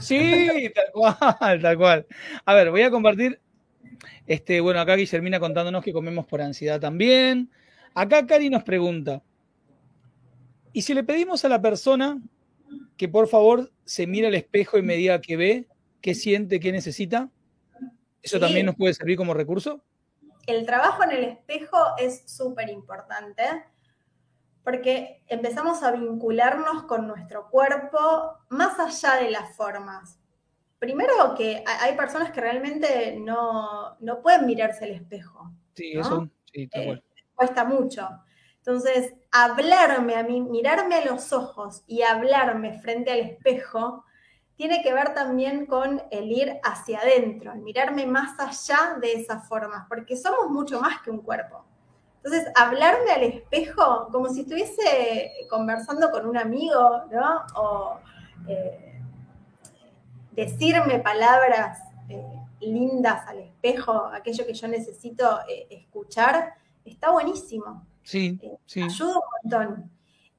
Sí, 0.00 0.72
tal 0.74 0.90
cual, 0.92 1.62
tal 1.62 1.78
cual. 1.78 2.06
A 2.44 2.54
ver, 2.54 2.72
voy 2.72 2.82
a 2.82 2.90
compartir. 2.90 3.40
Este, 4.26 4.60
bueno, 4.60 4.80
acá 4.80 4.96
Guillermina 4.96 5.38
contándonos 5.38 5.84
que 5.84 5.92
comemos 5.92 6.26
por 6.26 6.42
ansiedad 6.42 6.80
también. 6.80 7.48
Acá 7.94 8.26
Cari 8.26 8.50
nos 8.50 8.64
pregunta: 8.64 9.22
¿y 10.72 10.82
si 10.82 10.92
le 10.92 11.04
pedimos 11.04 11.44
a 11.44 11.48
la 11.48 11.62
persona 11.62 12.20
que 12.96 13.06
por 13.06 13.28
favor 13.28 13.70
se 13.84 14.08
mire 14.08 14.26
al 14.26 14.34
espejo 14.34 14.76
y 14.76 14.82
me 14.82 14.96
diga 14.96 15.20
qué 15.20 15.36
ve, 15.36 15.66
qué 16.00 16.16
siente, 16.16 16.58
qué 16.58 16.72
necesita? 16.72 17.30
¿Eso 18.26 18.40
también 18.40 18.66
nos 18.66 18.74
puede 18.74 18.92
servir 18.92 19.16
como 19.16 19.34
recurso? 19.34 19.84
El 20.48 20.66
trabajo 20.66 21.04
en 21.04 21.12
el 21.12 21.24
espejo 21.24 21.78
es 21.96 22.24
súper 22.26 22.68
importante 22.70 23.44
porque 24.64 25.22
empezamos 25.28 25.84
a 25.84 25.92
vincularnos 25.92 26.82
con 26.84 27.06
nuestro 27.06 27.48
cuerpo 27.50 27.98
más 28.48 28.80
allá 28.80 29.22
de 29.22 29.30
las 29.30 29.54
formas. 29.54 30.18
Primero 30.80 31.36
que 31.36 31.62
hay 31.64 31.96
personas 31.96 32.32
que 32.32 32.40
realmente 32.40 33.16
no, 33.20 33.96
pueden 34.24 34.44
mirarse 34.44 34.86
al 34.86 34.90
espejo. 34.90 35.52
Sí, 35.74 35.92
eso 35.92 36.28
sí, 36.52 36.64
está 36.64 36.80
eh, 36.80 37.02
Cuesta 37.32 37.64
mucho. 37.64 38.08
Entonces, 38.58 39.14
hablarme 39.30 40.16
a 40.16 40.24
mí, 40.24 40.40
mirarme 40.40 40.96
a 40.96 41.04
los 41.04 41.32
ojos 41.32 41.84
y 41.86 42.02
hablarme 42.02 42.80
frente 42.80 43.12
al 43.12 43.20
espejo 43.20 44.04
tiene 44.56 44.82
que 44.82 44.92
ver 44.92 45.12
también 45.12 45.66
con 45.66 46.02
el 46.10 46.32
ir 46.32 46.58
hacia 46.62 47.00
adentro, 47.00 47.52
el 47.52 47.60
mirarme 47.60 48.06
más 48.06 48.38
allá 48.40 48.96
de 49.00 49.12
esas 49.12 49.46
formas, 49.46 49.86
porque 49.88 50.16
somos 50.16 50.50
mucho 50.50 50.80
más 50.80 51.02
que 51.02 51.10
un 51.10 51.20
cuerpo. 51.20 51.64
Entonces, 52.24 52.50
hablarme 52.56 53.12
al 53.12 53.22
espejo 53.22 54.08
como 54.10 54.28
si 54.28 54.40
estuviese 54.40 55.32
conversando 55.48 56.10
con 56.10 56.26
un 56.26 56.36
amigo, 56.36 57.04
¿no? 57.12 57.44
O 57.54 58.00
eh, 58.48 59.00
decirme 60.32 60.98
palabras 61.00 61.78
eh, 62.08 62.24
lindas 62.60 63.28
al 63.28 63.40
espejo, 63.40 64.06
aquello 64.12 64.46
que 64.46 64.54
yo 64.54 64.68
necesito 64.68 65.38
eh, 65.48 65.66
escuchar, 65.70 66.54
está 66.84 67.10
buenísimo. 67.10 67.86
Sí, 68.02 68.40
sí. 68.64 68.82
Ayuda 68.82 69.18
un 69.18 69.22
montón. 69.42 69.90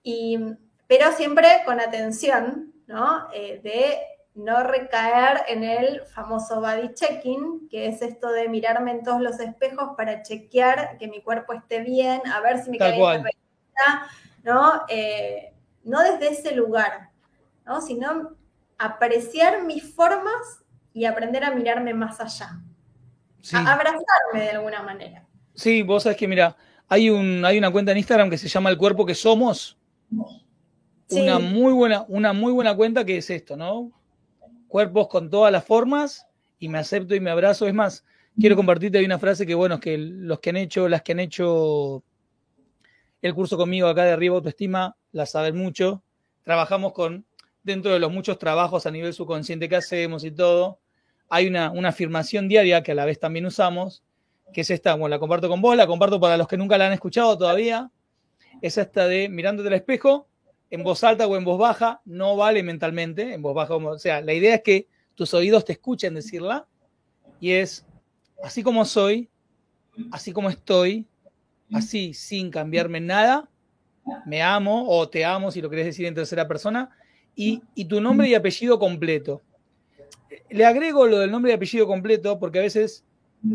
Y, 0.03 0.39
pero 0.88 1.12
siempre 1.12 1.47
con 1.65 1.80
atención, 1.80 2.73
¿no? 2.88 3.28
Eh, 3.34 3.60
de 3.63 3.97
no 4.34 4.63
recaer 4.63 5.43
en 5.47 5.63
el 5.63 6.06
famoso 6.06 6.62
body 6.62 6.93
checking, 6.93 7.67
que 7.69 7.88
es 7.88 8.02
esto 8.02 8.32
de 8.32 8.50
mirarme 8.50 8.91
en 8.91 9.04
todos 9.04 9.21
los 9.21 9.39
espejos 9.39 9.91
para 9.97 10.21
chequear 10.21 10.97
que 10.97 11.08
mi 11.08 11.21
cuerpo 11.21 11.54
esté 11.54 11.82
bien, 11.82 12.21
a 12.28 12.39
ver 12.41 12.63
si 12.63 12.69
me 12.69 12.78
cae 12.78 12.97
bien 12.97 13.23
¿no? 14.43 14.86
no 15.84 16.02
desde 16.02 16.30
ese 16.30 16.56
lugar, 16.56 17.10
¿no? 17.65 17.82
Sino 17.82 18.36
apreciar 18.78 19.63
mis 19.63 19.93
formas 19.95 20.63
y 20.93 21.06
aprender 21.06 21.43
a 21.43 21.52
mirarme 21.52 21.93
más 21.93 22.19
allá. 22.19 22.60
A 23.54 23.73
abrazarme 23.73 24.41
de 24.41 24.50
alguna 24.52 24.84
manera. 24.84 25.26
Sí, 25.54 25.82
vos 25.82 26.04
sabés 26.04 26.17
que, 26.17 26.28
mira, 26.28 26.56
hay, 26.88 27.10
un, 27.10 27.43
hay 27.45 27.58
una 27.58 27.71
cuenta 27.71 27.91
en 27.91 27.97
Instagram 27.97 28.30
que 28.30 28.38
se 28.38 28.47
llama 28.47 28.69
El 28.69 28.78
Cuerpo 28.78 29.06
que 29.06 29.15
Somos. 29.15 29.78
Una, 31.10 31.39
muy 31.39 31.74
buena, 31.74 32.06
una 32.08 32.34
muy 32.34 32.52
buena 32.52 32.76
cuenta 32.76 33.06
que 33.06 33.17
es 33.17 33.30
esto, 33.30 33.56
¿no? 33.56 33.91
Cuerpos 34.67 35.08
con 35.08 35.30
todas 35.30 35.52
las 35.52 35.63
formas 35.63 36.28
y 36.60 36.67
me 36.67 36.80
acepto 36.80 37.15
y 37.15 37.20
me 37.20 37.32
abrazo. 37.32 37.67
Es 37.67 37.74
más, 37.74 38.06
quiero 38.39 38.56
compartirte, 38.56 39.04
una 39.04 39.20
frase 39.20 39.46
que, 39.46 39.56
bueno, 39.56 39.76
es 39.76 39.82
que 39.82 39.98
los 39.98 40.39
que 40.39 40.50
han 40.50 40.58
hecho, 40.58 40.89
las 40.89 41.02
que 41.02 41.13
han 41.13 41.20
hecho 41.20 42.04
el 43.22 43.34
curso 43.34 43.58
conmigo 43.58 43.88
acá 43.88 44.04
de 44.04 44.12
Arriba 44.12 44.36
Autoestima, 44.36 44.96
la 45.12 45.26
saben 45.26 45.58
mucho. 45.58 46.04
Trabajamos 46.43 46.93
con, 46.93 47.26
dentro 47.63 47.91
de 47.93 48.00
los 48.00 48.12
muchos 48.12 48.38
trabajos 48.38 48.86
a 48.86 48.91
nivel 48.91 49.13
subconsciente 49.13 49.70
que 49.70 49.76
hacemos 49.76 50.24
y 50.24 50.32
todo, 50.32 50.80
hay 51.30 51.48
una, 51.48 51.67
afirmación 51.88 52.48
diaria 52.48 52.84
que 52.84 52.93
a 52.93 52.96
la 52.96 53.06
vez 53.06 53.20
también 53.20 53.46
usamos, 53.46 54.04
que 54.54 54.62
es 54.62 54.70
esta, 54.70 54.93
bueno, 54.93 55.10
la 55.10 55.20
comparto 55.20 55.50
con 55.50 55.62
vos, 55.62 55.76
la 55.76 55.88
comparto 55.88 56.20
para 56.20 56.38
los 56.38 56.48
que 56.48 56.58
nunca 56.58 56.78
la 56.78 56.88
han 56.88 56.93
escuchado 56.93 57.38
todavía, 57.38 57.91
es 58.62 58.78
esta 58.78 59.08
de 59.08 59.28
mirándote 59.30 59.67
al 59.67 59.76
espejo, 59.76 60.28
en 60.69 60.84
voz 60.84 61.03
alta 61.03 61.27
o 61.27 61.36
en 61.38 61.45
voz 61.45 61.58
baja, 61.58 62.01
no 62.06 62.36
vale 62.36 62.63
mentalmente, 62.63 63.34
en 63.34 63.41
voz 63.41 63.56
baja, 63.56 63.75
o 63.75 63.99
sea, 63.99 64.21
la 64.21 64.34
idea 64.34 64.56
es 64.56 64.62
que 64.62 64.88
tus 65.15 65.34
oídos 65.34 65.65
te 65.65 65.73
escuchen 65.73 66.13
decirla, 66.13 66.67
y 67.39 67.51
es, 67.51 67.86
así 68.43 68.63
como 68.63 68.86
soy, 68.86 69.30
así 70.12 70.32
como 70.32 70.49
estoy, 70.49 71.06
así, 71.71 72.13
sin 72.13 72.51
cambiarme 72.51 72.99
nada, 72.99 73.49
me 74.25 74.41
amo 74.41 74.89
o 74.89 75.10
te 75.10 75.25
amo, 75.25 75.51
si 75.51 75.62
lo 75.62 75.69
querés 75.69 75.86
decir 75.86 76.06
en 76.06 76.15
tercera 76.15 76.47
persona, 76.47 76.89
y, 77.36 77.62
y 77.75 77.86
tu 77.86 78.01
nombre 78.01 78.27
y 78.27 78.36
apellido 78.36 78.80
completo. 78.80 79.41
Le 80.49 80.65
agrego 80.65 81.08
lo 81.08 81.19
del 81.19 81.32
nombre 81.32 81.51
y 81.51 81.56
apellido 81.56 81.88
completo 81.88 82.39
porque 82.39 82.60
a 82.60 82.63
veces 82.63 83.06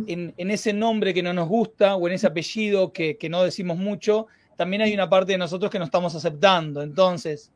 en, 0.07 0.51
ese 0.51 0.73
nombre 0.73 1.15
que 1.15 1.23
no 1.23 1.33
nos 1.33 1.49
gusta 1.49 1.97
o 1.97 2.07
en 2.09 2.15
ese 2.15 2.27
apellido 2.27 2.93
que, 2.93 3.17
no 3.31 3.43
decimos 3.43 3.79
mucho, 3.79 4.27
también 4.63 4.83
hay 4.83 4.95
una 4.95 5.09
parte 5.09 5.33
de 5.33 5.39
nosotros 5.39 5.71
que 5.71 5.79
no 5.79 5.85
estamos 5.85 6.15
aceptando. 6.15 6.83
Entonces, 6.83 7.51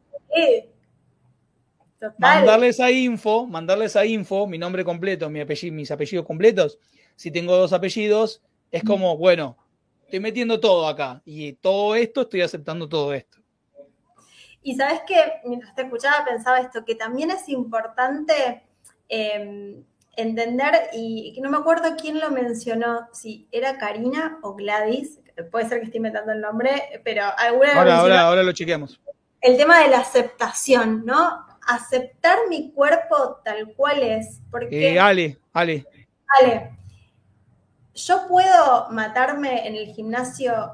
mandarles 2.18 2.80
a 2.80 2.90
info, 2.90 3.46
mandarles 3.46 3.96
a 3.96 4.04
info 4.04 4.46
mi 4.46 4.58
nombre 4.58 4.84
completo, 4.84 5.30
mi 5.30 5.40
apellido, 5.40 5.74
mis 5.74 5.90
apellidos 5.90 6.26
completos. 6.26 6.78
Si 7.14 7.30
tengo 7.30 7.56
dos 7.56 7.72
apellidos, 7.72 8.42
es 8.70 8.82
como, 8.84 9.16
bueno, 9.16 9.56
estoy 10.04 10.20
metiendo 10.20 10.60
todo 10.60 10.86
acá 10.86 11.22
y 11.24 11.54
todo 11.54 11.94
esto, 11.94 12.22
estoy 12.22 12.42
aceptando 12.42 12.88
todo 12.88 13.14
esto. 13.14 13.38
Y 14.62 14.74
sabes 14.74 15.00
que 15.06 15.14
mientras 15.44 15.74
te 15.74 15.82
escuchaba 15.82 16.24
pensaba 16.24 16.58
esto, 16.60 16.84
que 16.84 16.96
también 16.96 17.30
es 17.30 17.48
importante 17.48 18.64
Em, 19.08 19.84
entender, 20.16 20.88
y 20.94 21.38
no 21.42 21.50
me 21.50 21.58
acuerdo 21.58 21.94
quién 22.00 22.18
lo 22.18 22.30
mencionó, 22.30 23.06
si 23.12 23.46
era 23.52 23.76
Karina 23.76 24.38
o 24.42 24.54
Gladys, 24.54 25.20
puede 25.44 25.68
ser 25.68 25.80
que 25.80 25.86
esté 25.86 25.98
inventando 25.98 26.32
el 26.32 26.40
nombre, 26.40 27.00
pero 27.04 27.24
alguna 27.36 27.74
ahora, 27.74 27.98
ahora, 27.98 28.20
ahora 28.22 28.42
lo 28.42 28.52
chequeamos. 28.52 29.00
El 29.40 29.56
tema 29.56 29.80
de 29.80 29.88
la 29.88 29.98
aceptación, 29.98 31.04
¿no? 31.04 31.46
Aceptar 31.66 32.38
mi 32.48 32.72
cuerpo 32.72 33.40
tal 33.44 33.74
cual 33.74 34.02
es. 34.02 34.40
Porque, 34.50 34.94
eh, 34.94 35.00
Ale, 35.00 35.38
Ale. 35.52 35.86
Ale, 36.40 36.76
yo 37.94 38.26
puedo 38.28 38.88
matarme 38.90 39.66
en 39.66 39.74
el 39.76 39.86
gimnasio 39.92 40.72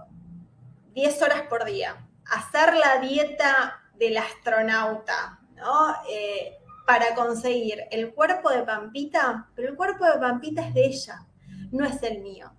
10 0.95 1.23
horas 1.23 1.43
por 1.49 1.65
día, 1.65 1.97
hacer 2.27 2.75
la 2.75 2.99
dieta 3.01 3.81
del 3.95 4.17
astronauta, 4.17 5.41
¿no? 5.55 5.95
Eh, 6.09 6.59
para 6.87 7.15
conseguir 7.15 7.85
el 7.91 8.13
cuerpo 8.13 8.51
de 8.51 8.63
Pampita, 8.63 9.49
pero 9.55 9.69
el 9.69 9.77
cuerpo 9.77 10.05
de 10.05 10.19
Pampita 10.19 10.67
es 10.67 10.75
de 10.75 10.87
ella, 10.87 11.27
no 11.71 11.85
es 11.85 12.03
el 12.03 12.21
mío. 12.21 12.53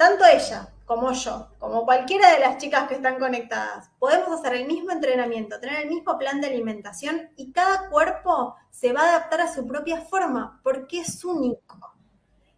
Tanto 0.00 0.24
ella 0.24 0.66
como 0.86 1.12
yo, 1.12 1.48
como 1.58 1.84
cualquiera 1.84 2.32
de 2.32 2.40
las 2.40 2.56
chicas 2.56 2.88
que 2.88 2.94
están 2.94 3.18
conectadas, 3.18 3.90
podemos 3.98 4.40
hacer 4.40 4.54
el 4.54 4.66
mismo 4.66 4.92
entrenamiento, 4.92 5.60
tener 5.60 5.82
el 5.82 5.90
mismo 5.90 6.16
plan 6.16 6.40
de 6.40 6.46
alimentación 6.46 7.28
y 7.36 7.52
cada 7.52 7.90
cuerpo 7.90 8.56
se 8.70 8.94
va 8.94 9.02
a 9.02 9.08
adaptar 9.10 9.42
a 9.42 9.52
su 9.52 9.66
propia 9.66 10.00
forma 10.00 10.58
porque 10.64 11.00
es 11.00 11.22
único. 11.22 11.76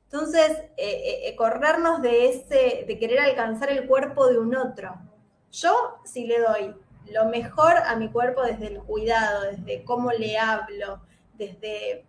Entonces, 0.05 0.51
eh, 0.51 0.69
eh, 0.77 1.21
eh, 1.25 1.35
corrernos 1.35 2.01
de 2.01 2.29
ese, 2.29 2.85
de 2.87 2.97
querer 3.01 3.19
alcanzar 3.19 3.71
el 3.71 3.89
cuerpo 3.89 4.29
de 4.29 4.39
un 4.39 4.55
otro. 4.55 4.95
Yo, 5.51 5.99
si 6.05 6.29
le 6.29 6.39
doy 6.39 6.77
lo 7.11 7.25
mejor 7.25 7.77
a 7.77 7.97
mi 7.97 8.09
cuerpo 8.09 8.43
desde 8.43 8.69
el 8.69 8.79
cuidado, 8.83 9.51
desde 9.51 9.83
cómo 9.83 10.13
le 10.13 10.39
hablo, 10.39 11.01
desde, 11.35 12.07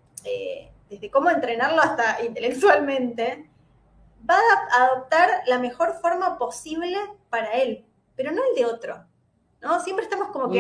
desde 0.92 1.10
cómo 1.10 1.32
entrenarlo 1.32 1.82
hasta 1.82 2.22
intelectualmente, 2.24 3.50
va 4.30 4.38
a 4.72 4.86
adoptar 4.86 5.30
la 5.48 5.60
mejor 5.60 6.00
forma 6.02 6.38
posible 6.38 6.98
para 7.30 7.54
él, 7.54 7.86
pero 8.16 8.32
no 8.32 8.42
el 8.50 8.56
de 8.56 8.66
otro. 8.66 9.06
¿no? 9.62 9.80
Siempre 9.80 10.06
estamos 10.06 10.30
como 10.30 10.50
que 10.50 10.60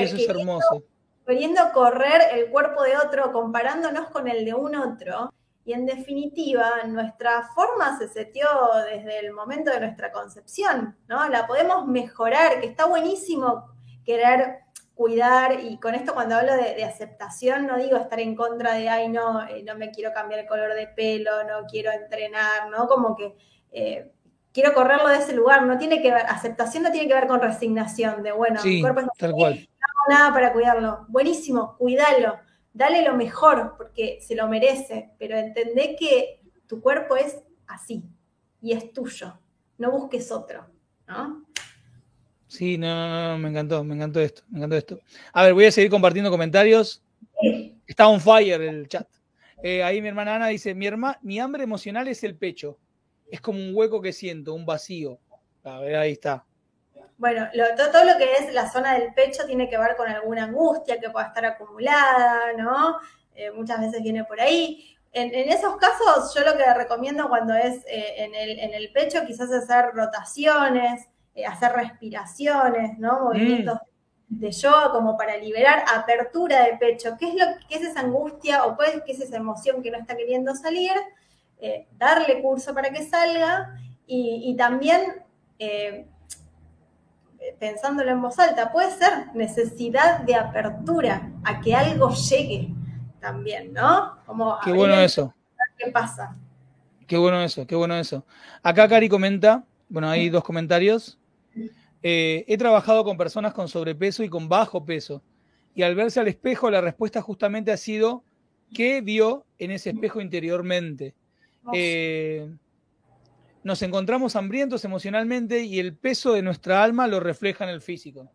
queriendo 1.26 1.62
correr 1.74 2.22
el 2.34 2.50
cuerpo 2.50 2.84
de 2.84 2.98
otro, 2.98 3.32
comparándonos 3.32 4.10
con 4.10 4.28
el 4.28 4.44
de 4.46 4.54
un 4.54 4.76
otro. 4.76 5.34
Y 5.66 5.72
en 5.72 5.86
definitiva, 5.86 6.84
nuestra 6.86 7.50
forma 7.56 7.98
se 7.98 8.10
setió 8.10 8.46
desde 8.86 9.20
el 9.20 9.32
momento 9.32 9.72
de 9.72 9.80
nuestra 9.80 10.12
concepción, 10.12 10.98
¿no? 11.08 11.30
La 11.30 11.48
podemos 11.48 11.88
mejorar, 11.88 12.60
que 12.60 12.68
está 12.68 12.86
buenísimo 12.86 13.70
querer 14.06 14.63
cuidar, 14.96 15.60
y 15.64 15.80
con 15.80 15.96
esto 15.96 16.14
cuando 16.14 16.36
hablo 16.36 16.54
de, 16.56 16.84
aceptación, 16.84 17.66
no 17.66 17.78
digo 17.78 17.98
estar 17.98 18.20
en 18.20 18.36
contra 18.36 18.74
de, 18.74 18.90
ay, 18.90 19.10
no, 19.10 19.46
eh, 19.48 19.64
no 19.64 19.76
me 19.76 19.92
quiero 19.92 20.14
cambiar 20.14 20.42
el 20.42 20.48
color 20.48 20.76
de 20.76 20.88
pelo, 20.88 21.44
no 21.44 21.66
quiero 21.68 21.92
entrenar, 21.92 22.70
¿no? 22.70 22.88
Como 22.88 23.16
que 23.16 23.36
eh, 23.72 24.12
quiero 24.52 24.74
correrlo 24.74 25.10
de 25.10 25.18
ese 25.18 25.34
lugar, 25.34 25.64
no 25.66 25.78
tiene 25.78 26.02
que 26.02 26.12
ver, 26.12 26.26
aceptación 26.28 26.84
no 26.84 26.92
tiene 26.92 27.08
que 27.08 27.16
ver 27.16 27.28
con 27.28 27.42
resignación, 27.42 28.22
de, 28.22 28.32
bueno, 28.32 28.62
mi 28.64 28.82
cuerpo 28.82 29.02
es 29.02 29.08
tal 29.18 29.32
cual. 29.32 29.54
no 29.56 29.88
hago 29.88 30.20
nada 30.20 30.34
para 30.34 30.54
cuidarlo. 30.54 31.06
Buenísimo, 31.08 31.76
cuídalo, 31.78 32.40
dale 32.72 33.04
lo 33.04 33.16
mejor, 33.16 33.76
porque 33.78 34.20
se 34.22 34.36
lo 34.36 34.48
merece, 34.48 35.12
pero 35.18 35.38
entendé 35.38 35.96
que 35.96 36.42
tu 36.68 36.82
cuerpo 36.82 37.16
es 37.16 37.40
así, 37.66 38.04
y 38.62 38.74
es 38.74 38.94
tuyo, 38.94 39.40
no 39.80 39.90
busques 39.92 40.32
otro, 40.32 40.68
¿no? 41.08 41.46
Sí, 42.54 42.78
no, 42.78 42.88
no, 42.88 43.30
no, 43.30 43.38
me 43.40 43.50
encantó, 43.50 43.84
me 43.84 43.96
encantó 43.96 44.20
esto, 44.20 44.44
me 44.48 44.60
encantó 44.60 44.76
esto. 44.76 45.00
A 45.34 45.44
ver, 45.44 45.56
voy 45.56 45.66
a 45.66 45.72
seguir 45.72 45.90
compartiendo 45.90 46.30
comentarios. 46.30 47.02
Está 47.88 48.08
on 48.08 48.22
fire 48.22 48.62
el 48.62 48.88
chat. 48.88 49.08
Eh, 49.64 49.82
ahí 49.82 50.04
mi 50.04 50.10
hermana 50.10 50.36
Ana 50.36 50.48
dice, 50.50 50.76
mi, 50.76 50.88
mi 51.24 51.40
hambre 51.40 51.64
emocional 51.64 52.08
es 52.08 52.24
el 52.24 52.38
pecho. 52.38 52.78
Es 53.32 53.42
como 53.42 53.58
un 53.58 53.72
hueco 53.74 54.04
que 54.04 54.14
siento, 54.14 54.54
un 54.54 54.68
vacío. 54.68 55.18
A 55.64 55.80
ver, 55.80 55.96
ahí 55.96 56.12
está. 56.12 56.46
Bueno, 57.18 57.48
todo, 57.76 58.04
lo 58.04 58.20
que 58.20 58.32
es 58.34 58.54
la 58.54 58.72
zona 58.72 59.00
del 59.00 59.16
pecho 59.16 59.48
tiene 59.48 59.68
que 59.68 59.80
ver 59.80 59.96
con 59.96 60.08
alguna 60.08 60.44
angustia 60.44 61.00
que 61.00 61.10
pueda 61.10 61.30
estar 61.30 61.46
acumulada, 61.46 62.54
¿no? 62.56 62.98
Eh, 63.34 63.50
muchas 63.50 63.80
veces 63.82 64.04
viene 64.04 64.26
por 64.26 64.40
ahí. 64.40 64.96
En, 65.12 65.34
esos 65.34 65.76
casos, 65.78 66.36
yo 66.36 66.46
lo 66.46 66.56
que 66.56 66.72
recomiendo 66.72 67.28
cuando 67.30 67.56
es 67.56 67.84
eh, 67.88 68.14
en, 68.18 68.36
el, 68.36 68.60
en 68.60 68.76
el 68.76 68.92
pecho, 68.92 69.26
quizás 69.26 69.52
hacer 69.52 69.86
rotaciones, 69.96 71.08
hacer 71.48 71.72
respiraciones, 71.74 72.98
¿no? 73.00 73.26
Movimientos 73.26 73.80
mm. 74.30 74.40
de 74.40 74.52
yoga 74.52 74.92
como 74.92 75.18
para 75.18 75.38
liberar 75.38 75.84
apertura 75.96 76.64
de 76.64 76.78
pecho. 76.78 77.16
¿Qué 77.20 77.30
es, 77.30 77.36
lo, 77.36 77.46
qué 77.68 77.76
es 77.76 77.82
esa 77.82 78.02
angustia 78.02 78.66
o 78.66 78.78
qué 78.78 79.12
es 79.12 79.20
esa 79.20 79.38
emoción 79.38 79.82
que 79.82 79.92
no 79.92 79.98
está 79.98 80.16
queriendo 80.16 80.56
salir? 80.56 80.92
Eh, 81.60 81.88
darle 81.98 82.42
curso 82.42 82.74
para 82.74 82.90
que 82.90 83.04
salga 83.04 83.80
y, 84.06 84.54
también 84.58 85.24
eh, 85.58 86.06
pensándolo 87.58 88.12
en 88.12 88.22
voz 88.22 88.38
alta, 88.38 88.70
puede 88.72 88.92
ser 88.92 89.34
necesidad 89.34 90.20
de 90.20 90.36
apertura 90.36 91.32
a 91.44 91.62
que 91.62 91.74
algo 91.74 92.10
llegue 92.10 92.70
también, 93.22 93.72
¿no? 93.72 94.18
Como 94.26 94.58
qué 94.64 94.74
bueno 94.74 94.96
eso. 94.96 95.34
¿Qué 95.78 95.90
pasa? 95.90 96.36
Qué 97.08 97.18
bueno 97.18 97.42
eso, 97.42 97.66
qué 97.66 97.76
bueno 97.76 97.96
eso. 97.96 98.26
Acá 98.62 98.88
Cari 98.88 99.08
comenta, 99.08 99.64
bueno, 99.88 100.10
hay 100.10 100.30
dos 100.30 100.44
comentarios. 100.44 101.18
Eh, 102.04 102.44
he 102.48 102.58
trabajado 102.58 103.06
con 103.06 103.18
personas 103.18 103.54
con 103.54 103.70
sobrepeso 103.70 104.24
y 104.24 104.30
con 104.30 104.50
bajo 104.50 104.86
peso. 104.86 105.24
Y 105.74 105.84
al 105.84 105.96
verse 105.96 106.20
al 106.20 106.28
espejo, 106.28 106.70
la 106.70 106.82
respuesta 106.82 107.22
justamente 107.22 107.72
ha 107.72 107.78
sido, 107.78 108.24
qué 108.74 109.02
vio 109.02 109.46
en 109.58 109.72
ese 109.72 109.92
espejo 109.92 110.22
interiormente. 110.22 111.16
Eh, 111.74 112.48
nos 113.64 113.82
encontramos 113.82 114.36
hambrientos 114.36 114.84
emocionalmente 114.84 115.62
y 115.64 115.80
el 115.80 115.96
peso 115.96 116.34
de 116.34 116.42
nuestra 116.42 116.84
alma 116.84 117.08
lo 117.08 117.22
refleja 117.22 117.64
en 117.64 117.70
el 117.70 117.82
físico. 117.82 118.30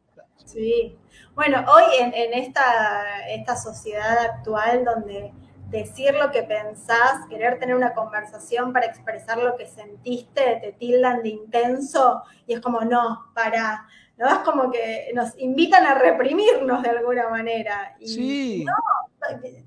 Sí. 0.46 0.96
Bueno, 1.34 1.64
hoy 1.70 1.84
en, 2.00 2.32
esta, 2.32 3.28
esta 3.28 3.56
sociedad 3.56 4.18
actual 4.18 4.84
donde 4.84 5.30
decir 5.68 6.14
lo 6.14 6.30
que 6.30 6.42
pensás, 6.42 7.26
querer 7.28 7.58
tener 7.58 7.76
una 7.76 7.92
conversación 7.92 8.72
para 8.72 8.86
expresar 8.86 9.38
lo 9.38 9.56
que 9.56 9.66
sentiste, 9.66 10.58
te 10.62 10.72
tildan 10.78 11.22
de 11.22 11.30
intenso 11.30 12.22
y 12.46 12.54
es 12.54 12.60
como, 12.60 12.80
no, 12.80 13.30
para, 13.34 13.86
¿no? 14.16 14.28
Es 14.28 14.38
como 14.38 14.70
que 14.70 15.10
nos 15.14 15.38
invitan 15.38 15.84
a 15.84 15.94
reprimirnos 15.94 16.82
de 16.82 16.90
alguna 16.90 17.28
manera. 17.28 17.96
Y 18.00 18.08
sí. 18.08 18.64
No, 18.64 18.72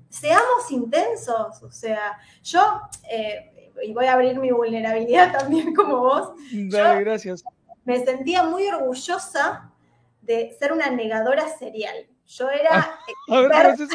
seamos 0.08 0.70
intensos, 0.70 1.62
o 1.62 1.70
sea, 1.70 2.18
yo, 2.42 2.80
eh, 3.08 3.70
y 3.82 3.92
voy 3.92 4.06
a 4.06 4.14
abrir 4.14 4.38
mi 4.38 4.50
vulnerabilidad 4.50 5.32
también 5.38 5.74
como 5.74 5.98
vos. 5.98 6.32
Dale, 6.52 7.04
gracias. 7.04 7.44
Me 7.84 8.04
sentía 8.04 8.42
muy 8.42 8.66
orgullosa 8.68 9.72
de 10.20 10.56
ser 10.58 10.72
una 10.72 10.90
negadora 10.90 11.48
serial. 11.48 12.06
Yo 12.26 12.50
era 12.50 12.98
experta, 13.28 13.86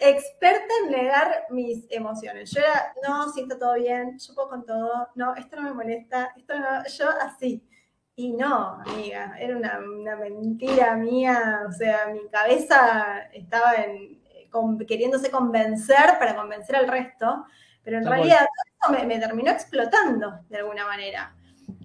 experta, 0.00 0.72
en 0.84 0.90
negar 0.90 1.46
mis 1.50 1.86
emociones. 1.90 2.50
Yo 2.50 2.60
era, 2.60 2.92
no, 3.06 3.30
siento 3.30 3.58
todo 3.58 3.74
bien, 3.74 4.18
yo 4.18 4.34
puedo 4.34 4.48
con 4.48 4.66
todo, 4.66 5.08
no, 5.14 5.34
esto 5.34 5.56
no 5.56 5.62
me 5.62 5.72
molesta, 5.72 6.32
esto 6.36 6.58
no, 6.58 6.84
yo 6.86 7.10
así. 7.20 7.64
Y 8.16 8.32
no, 8.32 8.80
amiga, 8.84 9.36
era 9.38 9.56
una, 9.56 10.16
mentira 10.16 10.96
mía, 10.96 11.62
o 11.68 11.72
sea, 11.72 12.08
mi 12.12 12.28
cabeza 12.28 13.28
estaba 13.32 13.74
en, 13.74 14.20
queriéndose 14.86 15.30
convencer 15.30 16.18
para 16.18 16.34
convencer 16.34 16.74
al 16.76 16.88
resto, 16.88 17.46
pero 17.84 17.98
en 17.98 18.06
realidad 18.06 18.46
todo 18.82 19.06
me, 19.06 19.18
terminó 19.18 19.50
explotando 19.52 20.40
de 20.48 20.56
alguna 20.58 20.84
manera. 20.84 21.32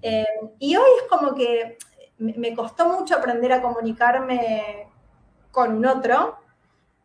Eh, 0.01 0.25
y 0.59 0.75
hoy 0.75 0.89
es 1.03 1.07
como 1.07 1.35
que 1.35 1.77
me 2.17 2.55
costó 2.55 2.87
mucho 2.89 3.15
aprender 3.15 3.51
a 3.53 3.61
comunicarme 3.61 4.87
con 5.51 5.75
un 5.75 5.85
otro, 5.85 6.39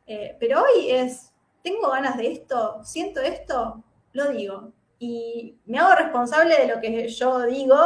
eh, 0.09 0.37
pero 0.41 0.63
hoy 0.63 0.91
es, 0.91 1.33
tengo 1.63 1.91
ganas 1.91 2.17
de 2.17 2.33
esto, 2.33 2.81
siento 2.83 3.21
esto, 3.21 3.85
lo 4.15 4.31
digo. 4.31 4.73
Y 4.99 5.59
me 5.67 5.79
hago 5.79 5.95
responsable 5.95 6.57
de 6.57 6.67
lo 6.67 6.81
que 6.81 7.07
yo 7.09 7.43
digo, 7.43 7.77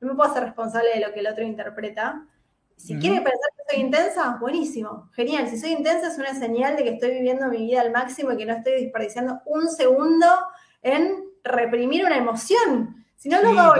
no 0.00 0.08
me 0.08 0.14
puedo 0.14 0.30
hacer 0.30 0.44
responsable 0.44 0.90
de 0.94 1.00
lo 1.00 1.12
que 1.14 1.20
el 1.20 1.26
otro 1.26 1.42
interpreta. 1.42 2.26
Si 2.76 2.98
quiere 2.98 3.16
pensar 3.16 3.50
que 3.56 3.74
soy 3.74 3.84
intensa, 3.84 4.36
buenísimo, 4.38 5.08
genial. 5.14 5.48
Si 5.48 5.58
soy 5.58 5.70
intensa 5.70 6.08
es 6.08 6.18
una 6.18 6.34
señal 6.34 6.76
de 6.76 6.82
que 6.82 6.90
estoy 6.90 7.10
viviendo 7.14 7.48
mi 7.48 7.58
vida 7.58 7.80
al 7.80 7.90
máximo 7.90 8.32
y 8.32 8.36
que 8.36 8.44
no 8.44 8.54
estoy 8.54 8.72
desperdiciando 8.72 9.40
un 9.46 9.68
segundo 9.68 10.26
en 10.82 11.24
reprimir 11.42 12.04
una 12.04 12.18
emoción. 12.18 13.06
Si 13.16 13.28
no, 13.28 13.40
no 13.40 13.58
hago 13.58 13.74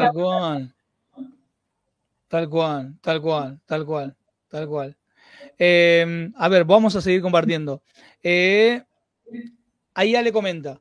Tal 2.28 2.48
cual, 2.48 2.94
tal 3.02 3.20
cual, 3.20 3.60
tal 3.66 3.84
cual, 3.84 4.16
tal 4.48 4.66
cual. 4.66 4.96
Em, 5.58 6.32
a 6.36 6.48
ver, 6.48 6.64
vamos 6.64 6.96
a 6.96 7.00
seguir 7.00 7.22
compartiendo. 7.22 7.82
Eh, 8.22 8.82
ahí 9.94 10.12
ya 10.12 10.22
le 10.22 10.32
comenta. 10.32 10.80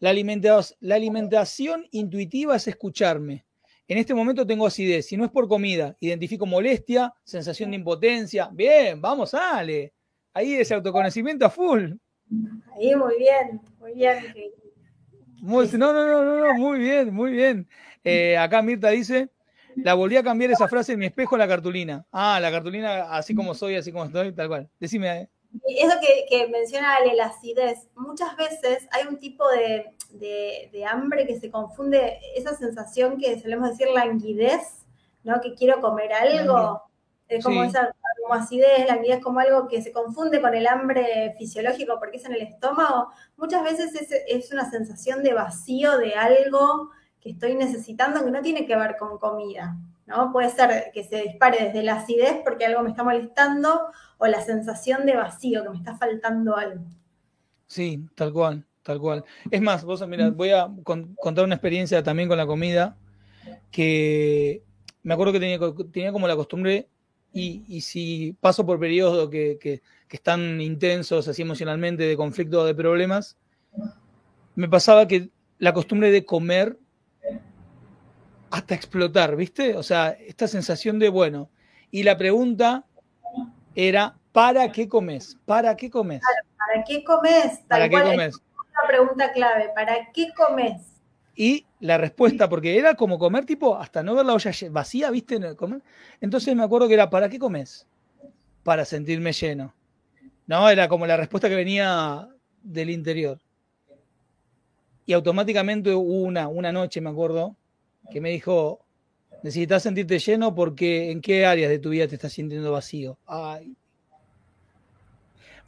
La, 0.00 0.12
la 0.12 0.94
alimentación 0.94 1.86
intuitiva 1.90 2.56
es 2.56 2.68
escucharme. 2.68 3.46
En 3.88 3.98
este 3.98 4.14
momento 4.14 4.46
tengo 4.46 4.66
acidez. 4.66 5.06
Si 5.06 5.16
no 5.16 5.24
es 5.24 5.30
por 5.30 5.48
comida, 5.48 5.96
identifico 6.00 6.44
molestia, 6.44 7.12
sensación 7.24 7.70
de 7.70 7.76
impotencia. 7.76 8.48
Bien, 8.52 9.00
vamos, 9.00 9.32
Ale. 9.32 9.94
Ahí 10.34 10.54
ese 10.54 10.74
autoconocimiento 10.74 11.46
a 11.46 11.50
full. 11.50 11.92
Ahí 12.74 12.94
muy 12.96 13.18
bien, 13.18 13.60
muy 13.78 13.94
bien. 13.94 14.34
no, 15.78 15.92
no, 15.92 16.24
no, 16.24 16.46
no, 16.46 16.54
muy 16.54 16.80
bien, 16.80 17.14
muy 17.14 17.30
bien. 17.32 17.68
Eh, 18.02 18.36
acá 18.36 18.60
Mirta 18.60 18.90
dice, 18.90 19.30
la 19.76 19.94
volví 19.94 20.16
a 20.16 20.22
cambiar 20.22 20.50
esa 20.50 20.68
frase 20.68 20.92
en 20.92 20.98
mi 20.98 21.06
espejo 21.06 21.34
a 21.34 21.38
la 21.38 21.48
cartulina. 21.48 22.06
Ah, 22.10 22.38
la 22.40 22.50
cartulina, 22.50 23.10
así 23.16 23.34
como 23.34 23.54
soy, 23.54 23.76
así 23.76 23.92
como 23.92 24.04
estoy, 24.04 24.32
tal 24.32 24.48
cual. 24.48 24.70
Decime. 24.80 25.20
Eh. 25.20 25.30
Eso 25.68 25.94
que, 26.28 26.48
menciona 26.48 26.96
Ale, 26.96 27.14
la 27.14 27.26
acidez. 27.26 27.88
Muchas 27.94 28.36
veces 28.36 28.88
hay 28.90 29.06
un 29.06 29.18
tipo 29.18 29.44
de, 29.50 30.84
hambre 30.88 31.26
que 31.26 31.38
se 31.38 31.50
confunde, 31.50 32.18
esa 32.34 32.54
sensación 32.56 33.18
que 33.18 33.38
solemos 33.40 33.70
decir 33.70 33.88
languidez, 33.94 34.86
¿no? 35.24 35.40
Que 35.40 35.54
quiero 35.54 35.80
comer 35.80 36.12
algo. 36.12 36.82
Es 37.28 37.44
como 37.44 37.64
esa 37.64 37.92
como 38.22 38.34
acidez, 38.34 38.86
languidez 38.86 39.20
como 39.20 39.40
algo 39.40 39.68
que 39.68 39.82
se 39.82 39.92
confunde 39.92 40.40
con 40.40 40.54
el 40.54 40.66
hambre 40.66 41.34
fisiológico 41.38 41.98
porque 41.98 42.16
es 42.16 42.24
en 42.24 42.34
el 42.34 42.42
estómago. 42.42 43.08
Muchas 43.36 43.62
veces 43.62 43.94
es, 43.94 44.08
es 44.26 44.52
una 44.52 44.68
sensación 44.70 45.22
de 45.22 45.34
vacío 45.34 45.98
de 45.98 46.14
algo 46.14 46.90
que 47.26 47.32
estoy 47.32 47.56
necesitando 47.56 48.24
que 48.24 48.30
no 48.30 48.40
tiene 48.40 48.66
que 48.66 48.76
ver 48.76 48.96
con 48.96 49.18
comida, 49.18 49.76
¿no? 50.06 50.30
Puede 50.30 50.48
ser 50.50 50.92
que 50.94 51.02
se 51.02 51.22
dispare 51.22 51.64
desde 51.64 51.82
la 51.82 51.96
acidez 51.96 52.36
porque 52.44 52.66
algo 52.66 52.84
me 52.84 52.90
está 52.90 53.02
molestando 53.02 53.80
o 54.18 54.26
la 54.28 54.40
sensación 54.42 55.04
de 55.06 55.16
vacío, 55.16 55.64
que 55.64 55.70
me 55.70 55.76
está 55.76 55.96
faltando 55.96 56.56
algo. 56.56 56.84
Sí, 57.66 58.06
tal 58.14 58.32
cual, 58.32 58.64
tal 58.84 59.00
cual. 59.00 59.24
Es 59.50 59.60
más, 59.60 59.82
vos, 59.82 60.06
mira, 60.06 60.30
voy 60.30 60.50
a 60.50 60.70
contar 60.84 61.44
una 61.44 61.56
experiencia 61.56 62.00
también 62.00 62.28
con 62.28 62.38
la 62.38 62.46
comida 62.46 62.96
que 63.72 64.62
me 65.02 65.14
acuerdo 65.14 65.32
que 65.32 65.40
tenía, 65.40 65.58
tenía 65.92 66.12
como 66.12 66.28
la 66.28 66.36
costumbre 66.36 66.86
y, 67.32 67.80
si 67.80 68.36
paso 68.40 68.64
por 68.64 68.78
periodos 68.78 69.28
que, 69.30 69.58
que, 69.60 69.82
que, 70.06 70.16
están 70.16 70.60
intensos 70.60 71.26
así 71.26 71.42
emocionalmente, 71.42 72.04
de 72.04 72.16
conflicto 72.16 72.60
o 72.60 72.64
de 72.64 72.74
problemas, 72.76 73.36
me 74.54 74.68
pasaba 74.68 75.08
que 75.08 75.28
la 75.58 75.74
costumbre 75.74 76.12
de 76.12 76.24
comer 76.24 76.78
hasta 78.50 78.74
explotar, 78.74 79.36
¿viste? 79.36 79.76
O 79.76 79.82
sea, 79.82 80.10
esta 80.10 80.48
sensación 80.48 80.98
de, 80.98 81.08
bueno, 81.08 81.50
y 81.90 82.02
la 82.02 82.16
pregunta 82.16 82.84
era, 83.74 84.16
¿para 84.32 84.70
qué 84.72 84.88
comes? 84.88 85.38
¿Para 85.44 85.76
qué 85.76 85.90
comes? 85.90 86.22
¿Para 86.58 86.84
qué 86.84 87.04
comes? 87.04 87.58
¿Para 87.68 87.88
qué 87.88 88.02
comes? 88.02 88.34
una 88.36 88.88
pregunta 88.88 89.32
clave, 89.32 89.70
¿para 89.74 90.12
qué 90.12 90.28
comes? 90.34 90.82
Y 91.34 91.66
la 91.80 91.98
respuesta, 91.98 92.48
porque 92.48 92.78
era 92.78 92.94
como 92.94 93.18
comer 93.18 93.44
tipo, 93.44 93.76
hasta 93.76 94.02
no 94.02 94.14
ver 94.14 94.24
la 94.24 94.34
olla 94.34 94.50
vacía, 94.70 95.10
¿viste? 95.10 95.38
Entonces 96.20 96.56
me 96.56 96.62
acuerdo 96.62 96.88
que 96.88 96.94
era, 96.94 97.10
¿para 97.10 97.28
qué 97.28 97.38
comes? 97.38 97.86
Para 98.62 98.84
sentirme 98.84 99.32
lleno. 99.32 99.74
No, 100.46 100.68
era 100.70 100.88
como 100.88 101.06
la 101.06 101.16
respuesta 101.16 101.48
que 101.48 101.56
venía 101.56 102.28
del 102.62 102.90
interior. 102.90 103.38
Y 105.04 105.12
automáticamente 105.12 105.92
hubo 105.92 106.22
una, 106.22 106.48
una 106.48 106.72
noche, 106.72 107.00
me 107.00 107.10
acuerdo, 107.10 107.54
que 108.10 108.20
me 108.20 108.30
dijo, 108.30 108.84
necesitas 109.42 109.82
sentirte 109.82 110.18
lleno 110.18 110.54
porque 110.54 111.10
en 111.10 111.20
qué 111.20 111.46
áreas 111.46 111.70
de 111.70 111.78
tu 111.78 111.90
vida 111.90 112.08
te 112.08 112.14
estás 112.14 112.32
sintiendo 112.32 112.72
vacío. 112.72 113.18
Ay. 113.26 113.76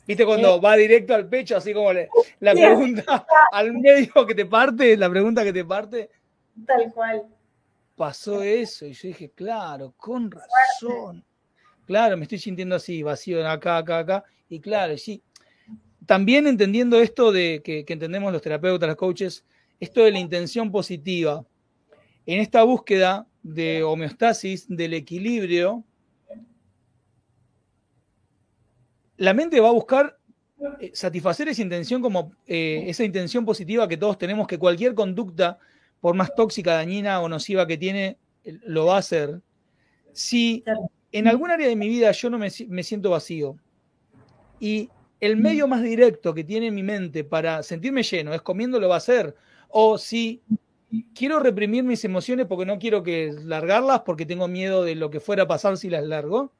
¿Viste 0.07 0.25
cuando 0.25 0.59
va 0.61 0.75
directo 0.75 1.15
al 1.15 1.29
pecho, 1.29 1.57
así 1.57 1.75
como 1.75 1.93
la 1.93 2.53
pregunta 2.53 3.27
al 3.53 3.75
medio 3.75 4.27
que 4.27 4.35
te 4.35 4.47
parte, 4.47 4.97
la 4.97 5.11
pregunta 5.11 5.45
que 5.45 5.53
te 5.53 5.65
parte? 5.65 6.09
Tal 6.67 6.91
cual. 6.93 7.25
Pasó 7.95 8.43
eso 8.43 8.87
y 8.87 8.93
yo 8.95 9.09
dije, 9.09 9.31
claro, 9.35 9.93
con 9.97 10.31
razón. 10.31 11.25
Claro, 11.85 12.17
me 12.17 12.23
estoy 12.23 12.39
sintiendo 12.39 12.77
así, 12.77 13.03
vacío 13.03 13.47
acá, 13.47 13.79
acá, 13.79 13.99
acá. 13.99 14.25
Y 14.49 14.61
claro, 14.61 14.97
sí. 14.97 15.23
También 16.07 16.47
entendiendo 16.47 16.99
esto 17.01 17.31
de 17.31 17.61
que, 17.63 17.85
que 17.85 17.93
entendemos 17.93 18.33
los 18.33 18.41
terapeutas, 18.41 18.87
los 18.87 18.97
coaches, 18.97 19.45
esto 19.79 20.05
de 20.05 20.13
la 20.13 20.19
intención 20.19 20.73
positiva 20.73 21.45
en 22.29 22.41
esta 22.41 22.63
búsqueda 22.63 23.27
de 23.43 23.83
homeostasis, 23.83 24.67
del 24.69 24.93
equilibrio, 24.93 25.83
la 29.17 29.33
mente 29.33 29.59
va 29.61 29.69
a 29.71 29.73
buscar 29.73 30.19
eh, 30.79 30.91
satisfacer 30.93 31.49
esa 31.49 31.63
intención 31.63 32.03
como 32.03 32.33
eh, 32.47 32.85
esa 32.87 33.03
intención 33.03 33.47
positiva 33.47 33.89
que 33.89 33.97
todos 33.97 34.19
tenemos, 34.19 34.47
que 34.47 34.59
cualquier 34.59 34.95
conducta, 34.95 35.59
por 36.03 36.15
más 36.15 36.35
tóxica, 36.35 36.75
dañina 36.75 37.23
o 37.23 37.31
nociva 37.31 37.67
que 37.67 37.79
tiene, 37.79 38.19
eh, 38.45 38.59
lo 38.67 38.85
va 38.85 38.97
a 38.97 38.99
hacer. 38.99 39.41
Si 40.13 40.63
en 41.13 41.29
algún 41.29 41.51
área 41.51 41.67
de 41.67 41.77
mi 41.77 41.89
vida 41.89 42.13
yo 42.13 42.29
no 42.29 42.37
me, 42.37 42.49
me 42.69 42.83
siento 42.83 43.09
vacío 43.09 43.57
y 44.61 44.91
el 45.21 45.39
medio 45.39 45.67
más 45.67 45.83
directo 45.83 46.35
que 46.35 46.45
tiene 46.45 46.71
mi 46.73 46.83
mente 46.83 47.25
para 47.25 47.63
sentirme 47.63 48.03
lleno 48.03 48.35
es 48.35 48.43
comiendo, 48.43 48.79
lo 48.79 48.91
va 48.91 48.97
a 48.97 48.99
hacer. 48.99 49.35
O 49.71 49.97
si 49.97 50.43
quiero 51.15 51.41
reprimir 51.41 51.85
mis 51.85 52.05
emociones 52.05 52.47
porque 52.47 52.67
no 52.67 52.79
quiero 52.79 53.03
que 53.03 53.33
largarlas 53.45 54.01
porque 54.01 54.27
tengo 54.27 54.49
miedo 54.49 54.85
de 54.85 54.95
lo 54.95 55.11
que 55.11 55.21
fuera 55.21 55.45
a 55.45 55.49
pasar 55.49 55.77
si 55.77 55.91
las 55.91 56.05
largo. 56.05 56.53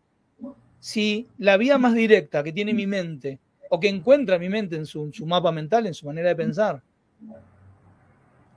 Si 0.81 1.27
la 1.39 1.57
vía 1.57 1.79
más 1.79 1.95
directa 1.95 2.43
que 2.43 2.53
tiene 2.53 2.73
mi 2.73 2.87
mente 2.87 3.41
o 3.71 3.81
que 3.81 3.89
encuentra 3.89 4.39
mi 4.39 4.49
mente 4.49 4.77
en 4.77 4.87
su, 4.87 5.11
mapa 5.27 5.51
mental, 5.51 5.87
en 5.87 5.95
su 5.95 6.07
manera 6.07 6.29
de 6.29 6.37
pensar, 6.37 6.83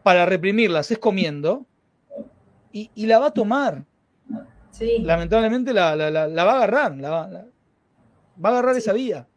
para 0.03 0.25
reprimirlas 0.25 0.91
es 0.91 0.99
comiendo 0.99 1.65
y, 2.71 2.89
la 3.05 3.19
va 3.19 3.27
a 3.27 3.33
tomar. 3.33 3.83
Lamentablemente 5.01 5.73
la, 5.73 5.95
va 5.95 6.51
a 6.51 6.55
agarrar, 6.57 6.95
la 6.97 7.09
va, 7.09 7.21
a 7.23 8.47
agarrar 8.47 8.77
esa 8.77 8.93
vía. 8.93 9.27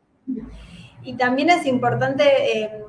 Y 1.02 1.14
también 1.14 1.50
es 1.50 1.66
importante... 1.66 2.24
Eh 2.24 2.83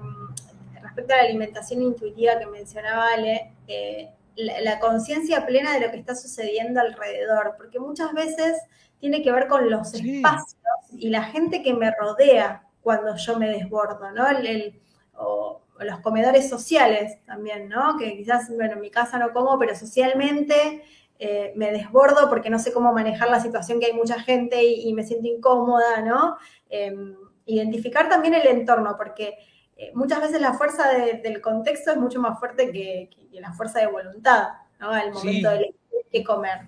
respecto 0.96 1.14
a 1.14 1.18
la 1.18 1.24
alimentación 1.24 1.82
intuitiva 1.82 2.40
que 2.40 2.46
mencionaba 2.46 3.10
Ale, 3.14 3.52
eh, 3.68 4.10
la, 4.38 4.80
conciencia 4.80 5.46
plena 5.46 5.74
de 5.74 5.82
lo 5.82 5.92
que 5.92 5.98
está 5.98 6.16
sucediendo 6.16 6.80
alrededor, 6.80 7.56
porque 7.58 7.80
muchas 7.80 8.14
veces 8.14 8.62
tiene 9.00 9.22
que 9.22 9.32
ver 9.32 9.48
con 9.48 9.70
los 9.70 9.94
espacios 9.94 10.56
y 10.98 11.10
la 11.10 11.24
gente 11.24 11.62
que 11.62 11.74
me 11.74 11.92
rodea 11.92 12.64
cuando 12.82 13.16
yo 13.18 13.38
me 13.38 13.50
desbordo, 13.50 14.12
¿no? 14.12 14.28
El, 14.28 14.80
o, 15.18 15.62
los 15.80 16.00
comedores 16.00 16.48
sociales 16.48 17.18
también, 17.26 17.68
¿no? 17.68 17.98
Que 17.98 18.16
quizás, 18.16 18.50
bueno, 18.56 18.74
en 18.74 18.82
mi 18.82 18.90
casa 18.90 19.18
no 19.18 19.34
como, 19.34 19.60
pero 19.60 19.76
socialmente 19.76 20.82
eh, 21.20 21.52
me 21.58 21.72
desbordo 21.72 22.30
porque 22.30 22.50
no 22.50 22.60
sé 22.60 22.72
cómo 22.72 22.94
manejar 22.94 23.30
la 23.30 23.42
situación 23.42 23.82
que 23.82 23.88
hay 23.88 23.94
mucha 23.94 24.22
gente 24.22 24.64
y, 24.64 24.94
me 24.94 25.04
siento 25.04 25.28
incómoda, 25.28 26.02
¿no? 26.02 26.38
Em, 26.70 27.18
identificar 27.46 28.08
también 28.08 28.34
el 28.36 28.48
entorno, 28.48 28.96
porque 28.98 29.38
eh, 29.78 29.92
muchas 29.94 30.22
veces 30.22 30.40
la 30.40 30.54
fuerza 30.54 30.90
del 30.90 31.42
contexto 31.42 31.92
es 31.92 31.98
mucho 31.98 32.20
más 32.20 32.40
fuerte 32.40 32.72
que, 32.72 33.10
la 33.34 33.52
fuerza 33.54 33.80
de 33.80 33.88
voluntad, 33.88 34.50
¿no? 34.80 34.90
Al 34.92 35.12
momento 35.12 35.50
de 35.50 36.24
comer. 36.24 36.62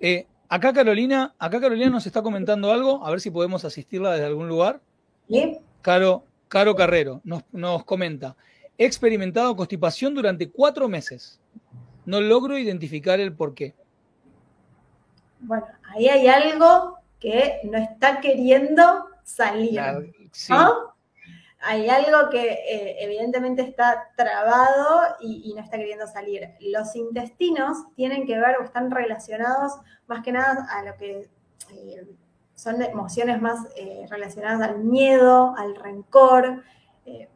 Eh, 0.00 0.26
acá 0.48 0.72
Carolina, 0.72 1.34
acá 1.38 1.60
Carolina 1.60 1.90
nos 1.90 2.06
está 2.06 2.22
comentando 2.22 2.72
algo, 2.72 3.04
a 3.04 3.10
ver 3.10 3.20
si 3.20 3.30
podemos 3.30 3.64
asistirla 3.64 4.12
desde 4.12 4.26
algún 4.26 4.48
lugar. 4.48 4.80
¿Sí? 5.28 5.58
Caro, 5.82 6.24
Caro 6.48 6.74
Carrero 6.74 7.20
nos, 7.24 7.42
nos 7.52 7.84
comenta, 7.84 8.36
he 8.78 8.86
experimentado 8.86 9.54
constipación 9.56 10.14
durante 10.14 10.50
cuatro 10.50 10.88
meses. 10.88 11.40
No 12.06 12.20
logro 12.20 12.58
identificar 12.58 13.20
el 13.20 13.34
por 13.34 13.54
qué. 13.54 13.74
Bueno, 15.40 15.66
ahí 15.94 16.08
hay 16.08 16.26
algo 16.28 16.98
que 17.20 17.60
no 17.64 17.78
está 17.78 18.20
queriendo 18.20 19.06
salir. 19.22 19.80
Hay 21.66 21.88
algo 21.88 22.28
que 22.30 22.52
eh, 22.52 22.96
evidentemente 23.00 23.62
está 23.62 24.10
trabado 24.16 25.16
y, 25.20 25.52
no 25.54 25.62
está 25.62 25.78
queriendo 25.78 26.06
salir. 26.06 26.50
Los 26.60 26.94
intestinos 26.94 27.78
tienen 27.96 28.26
que 28.26 28.38
ver 28.38 28.58
o 28.58 28.64
están 28.64 28.90
relacionados 28.90 29.72
más 30.06 30.22
que 30.22 30.32
nada 30.32 30.66
a 30.70 30.82
lo 30.82 30.94
que 30.96 31.30
eh, 31.72 32.06
son 32.54 32.82
emociones 32.82 33.40
más 33.40 33.66
eh, 33.76 34.06
relacionadas 34.10 34.68
al 34.68 34.78
miedo, 34.80 35.54
al 35.56 35.74
rencor. 35.74 36.62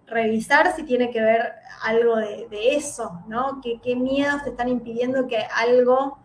revisar 0.07 0.75
si 0.75 0.83
tiene 0.83 1.11
que 1.11 1.21
ver 1.21 1.53
algo 1.83 2.17
de, 2.17 2.77
eso, 2.77 3.23
¿no? 3.29 3.61
¿Qué, 3.63 3.97
miedos 3.97 4.43
te 4.45 4.51
están 4.51 4.69
impidiendo 4.69 5.27
que 5.27 5.39
algo 5.39 6.19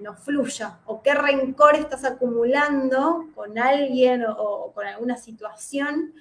no 0.00 0.14
fluya? 0.14 0.78
¿O 0.86 1.02
qué 1.02 1.14
rencor 1.14 1.76
estás 1.76 2.04
acumulando 2.04 3.26
con 3.34 3.58
alguien 3.58 4.24
o 4.26 4.72
con 4.74 4.86
alguna 4.86 5.16
situación? 5.16 6.12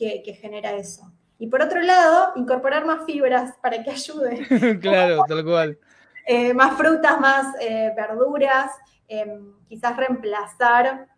Que, 0.00 0.34
genera 0.34 0.72
eso. 0.72 1.12
Y 1.38 1.46
por 1.48 1.62
otro 1.62 1.80
lado, 1.82 2.32
incorporar 2.36 2.84
más 2.84 3.04
fibras 3.04 3.54
para 3.62 3.82
que 3.82 3.90
ayude. 3.90 4.46
claro, 4.80 5.22
tal 5.26 5.44
cual. 5.44 5.78
Eh, 6.26 6.54
más 6.54 6.76
frutas, 6.76 7.18
más 7.20 7.54
eh, 7.60 7.92
verduras, 7.96 8.70
em, 9.08 9.54
quizás 9.68 9.96
reemplazar. 9.96 11.08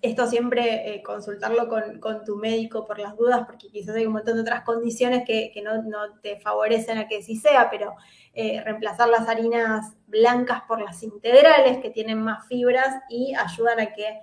Esto 0.00 0.26
siempre 0.26 0.94
eh, 0.94 1.02
consultarlo 1.02 1.68
con, 1.68 2.24
tu 2.24 2.36
médico 2.36 2.84
por 2.84 2.98
las 2.98 3.16
dudas, 3.16 3.46
porque 3.46 3.68
quizás 3.68 3.94
hay 3.94 4.06
un 4.06 4.14
montón 4.14 4.34
de 4.34 4.42
otras 4.42 4.62
condiciones 4.62 5.24
que, 5.24 5.52
no, 5.62 5.82
no, 5.82 6.18
te 6.20 6.40
favorecen 6.40 6.98
a 6.98 7.06
que 7.06 7.22
sí 7.22 7.36
sea, 7.36 7.70
pero 7.70 7.94
reemplazar 8.34 9.08
las 9.08 9.28
harinas 9.28 9.94
blancas 10.06 10.62
por 10.66 10.80
las 10.80 11.02
integrales, 11.04 11.78
que 11.78 11.90
tienen 11.90 12.18
más 12.18 12.48
fibras 12.48 12.96
y 13.08 13.34
ayudan 13.36 13.78
a 13.78 13.92
que 13.92 14.20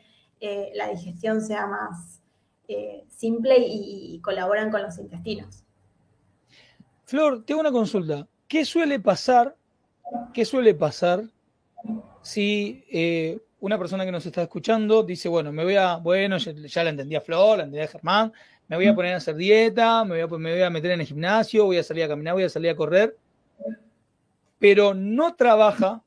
la 0.73 0.89
digestión 0.89 1.41
sea 1.41 1.65
más, 1.65 2.18
eh, 2.69 3.03
simple 3.09 3.57
y, 3.59 4.19
colaboran 4.21 4.69
con 4.69 4.83
los 4.83 4.97
intestinos. 4.99 5.63
Flor, 7.05 7.43
tengo 7.43 7.61
una 7.61 7.71
consulta. 7.71 8.27
¿Qué 8.47 8.63
suele 8.63 8.99
pasar? 8.99 9.55
¿Qué 10.33 10.45
suele 10.45 10.75
pasar 10.75 11.23
si 12.21 12.85
eh, 12.91 13.39
una 13.59 13.79
persona 13.79 14.05
que 14.05 14.11
nos 14.11 14.23
está 14.23 14.43
escuchando 14.43 15.01
dice, 15.01 15.27
bueno, 15.29 15.51
me 15.51 15.63
voy 15.63 15.77
a, 15.77 15.95
bueno, 15.95 16.37
ya, 16.37 16.83
la 16.83 16.91
entendía 16.91 17.21
Flor, 17.21 17.57
la 17.57 17.63
entendía 17.63 17.87
Germán, 17.87 18.31
me 18.67 18.75
voy 18.75 18.85
a 18.85 18.93
poner 18.93 19.15
a 19.15 19.17
hacer 19.17 19.35
dieta, 19.35 20.03
me 20.05 20.11
voy 20.11 20.21
a, 20.21 20.39
me 20.39 20.51
voy 20.51 20.61
a 20.61 20.69
meter 20.69 20.91
en 20.91 21.01
el 21.01 21.07
gimnasio, 21.07 21.65
voy 21.65 21.77
a 21.77 21.83
salir 21.83 22.03
a 22.03 22.07
caminar, 22.07 22.35
voy 22.35 22.43
a 22.43 22.49
salir 22.49 22.69
a 22.69 22.75
correr, 22.75 23.17
pero 24.59 24.93
no 24.93 25.33
trabaja 25.33 26.03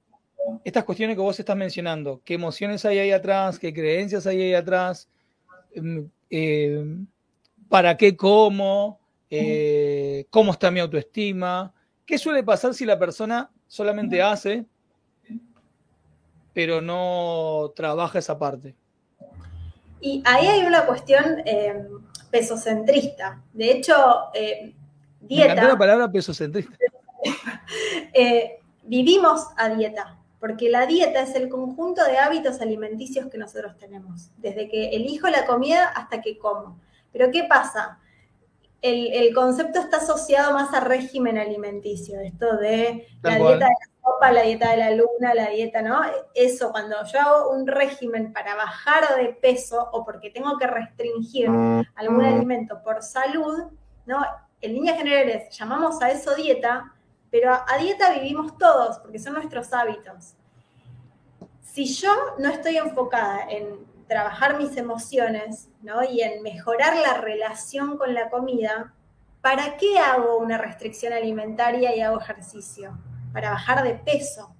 estas 0.64 0.84
cuestiones 0.84 1.16
que 1.16 1.22
vos 1.22 1.40
estás 1.40 1.56
mencionando, 1.56 2.20
qué 2.24 2.34
emociones 2.34 2.84
hay 2.84 3.00
ahí 3.00 3.10
atrás, 3.10 3.58
qué 3.58 3.74
creencias 3.74 4.28
hay 4.28 4.42
ahí 4.42 4.54
atrás, 4.54 5.08
mm, 5.74 6.02
eh, 6.34 6.82
para 7.68 7.98
qué 7.98 8.16
como, 8.16 8.98
eh, 9.28 10.24
cómo 10.30 10.52
está 10.52 10.70
mi 10.70 10.80
autoestima, 10.80 11.74
qué 12.06 12.16
suele 12.16 12.42
pasar 12.42 12.72
si 12.72 12.86
la 12.86 12.98
persona 12.98 13.50
solamente 13.66 14.22
hace, 14.22 14.64
pero 16.54 16.80
no 16.80 17.70
trabaja 17.76 18.18
esa 18.18 18.38
parte. 18.38 18.74
Y 20.00 20.22
ahí 20.24 20.46
hay 20.46 20.64
una 20.64 20.86
cuestión 20.86 21.42
eh, 21.44 21.86
pesocentrista. 22.30 23.42
De 23.52 23.70
hecho, 23.72 23.94
dieta. 25.20 25.54
Me 25.54 25.68
la 25.68 25.76
palabra 25.76 26.10
pesocentrista. 26.10 26.74
vivimos 28.84 29.48
a 29.58 29.68
dieta 29.68 30.21
porque 30.42 30.68
la 30.68 30.86
dieta 30.86 31.20
es 31.22 31.36
el 31.36 31.48
conjunto 31.48 32.04
de 32.04 32.18
hábitos 32.18 32.60
alimenticios 32.60 33.28
que 33.28 33.38
nosotros 33.38 33.78
tenemos, 33.78 34.32
desde 34.38 34.68
que 34.68 34.88
elijo 34.88 35.28
la 35.28 35.46
comida 35.46 35.84
hasta 35.84 36.20
que 36.20 36.36
como. 36.36 36.80
Pero 37.12 37.30
¿qué 37.30 37.44
pasa? 37.44 38.00
El, 38.80 39.32
concepto 39.32 39.78
está 39.78 39.98
asociado 39.98 40.52
más 40.52 40.74
a 40.74 40.80
régimen 40.80 41.38
alimenticio, 41.38 42.18
esto 42.18 42.56
de 42.56 43.06
la 43.22 43.36
dieta 43.36 43.52
de 43.52 43.60
la 43.60 44.02
sopa, 44.02 44.32
la 44.32 44.42
dieta 44.42 44.70
de 44.72 44.76
la 44.78 44.90
luna, 44.90 45.32
la 45.32 45.50
dieta, 45.50 45.80
¿no? 45.80 46.00
Eso, 46.34 46.72
cuando 46.72 46.96
yo 47.04 47.20
hago 47.20 47.50
un 47.52 47.64
régimen 47.68 48.32
para 48.32 48.56
bajar 48.56 49.14
de 49.16 49.28
peso 49.34 49.90
o 49.92 50.04
porque 50.04 50.30
tengo 50.30 50.58
que 50.58 50.66
restringir 50.66 51.46
algún 51.94 52.24
alimento 52.24 52.82
por 52.82 53.00
salud, 53.04 53.70
¿no? 54.06 54.20
En 54.60 54.74
líneas 54.74 54.98
generales 54.98 55.56
llamamos 55.56 56.02
a 56.02 56.10
eso 56.10 56.34
dieta, 56.34 56.92
pero 57.32 57.50
a, 57.50 57.78
dieta 57.78 58.12
vivimos 58.12 58.58
todos, 58.58 58.98
porque 58.98 59.18
son 59.18 59.32
nuestros 59.32 59.72
hábitos. 59.72 60.34
Si 61.62 61.86
yo 61.86 62.12
no 62.38 62.50
estoy 62.50 62.76
enfocada 62.76 63.48
en 63.48 63.86
trabajar 64.06 64.58
mis 64.58 64.76
emociones 64.76 65.70
¿no? 65.80 66.04
y 66.04 66.20
en 66.20 66.42
mejorar 66.42 66.94
la 66.94 67.14
relación 67.14 67.96
con 67.96 68.12
la 68.12 68.28
comida, 68.28 68.92
¿para 69.40 69.78
qué 69.78 69.98
hago 69.98 70.36
una 70.36 70.58
restricción 70.58 71.14
alimentaria 71.14 71.96
y 71.96 72.02
hago 72.02 72.20
ejercicio? 72.20 72.98
Para 73.32 73.52
bajar 73.52 73.82
de 73.82 73.94
peso. 73.94 74.54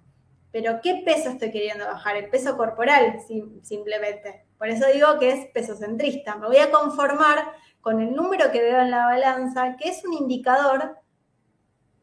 Pero 0.50 0.80
¿qué 0.82 1.02
peso 1.04 1.28
estoy 1.28 1.50
queriendo 1.50 1.84
bajar? 1.84 2.16
El 2.16 2.30
peso 2.30 2.56
corporal, 2.56 3.18
simplemente. 3.62 4.46
Por 4.56 4.68
eso 4.68 4.86
digo 4.90 5.18
que 5.18 5.30
es 5.30 5.46
peso 5.48 5.76
centrista. 5.76 6.36
Me 6.36 6.46
voy 6.46 6.56
a 6.56 6.70
conformar 6.70 7.52
con 7.82 8.00
el 8.00 8.14
número 8.14 8.50
que 8.50 8.62
veo 8.62 8.80
en 8.80 8.90
la 8.90 9.04
balanza, 9.04 9.76
que 9.76 9.90
es 9.90 10.02
un 10.06 10.14
indicador 10.14 11.01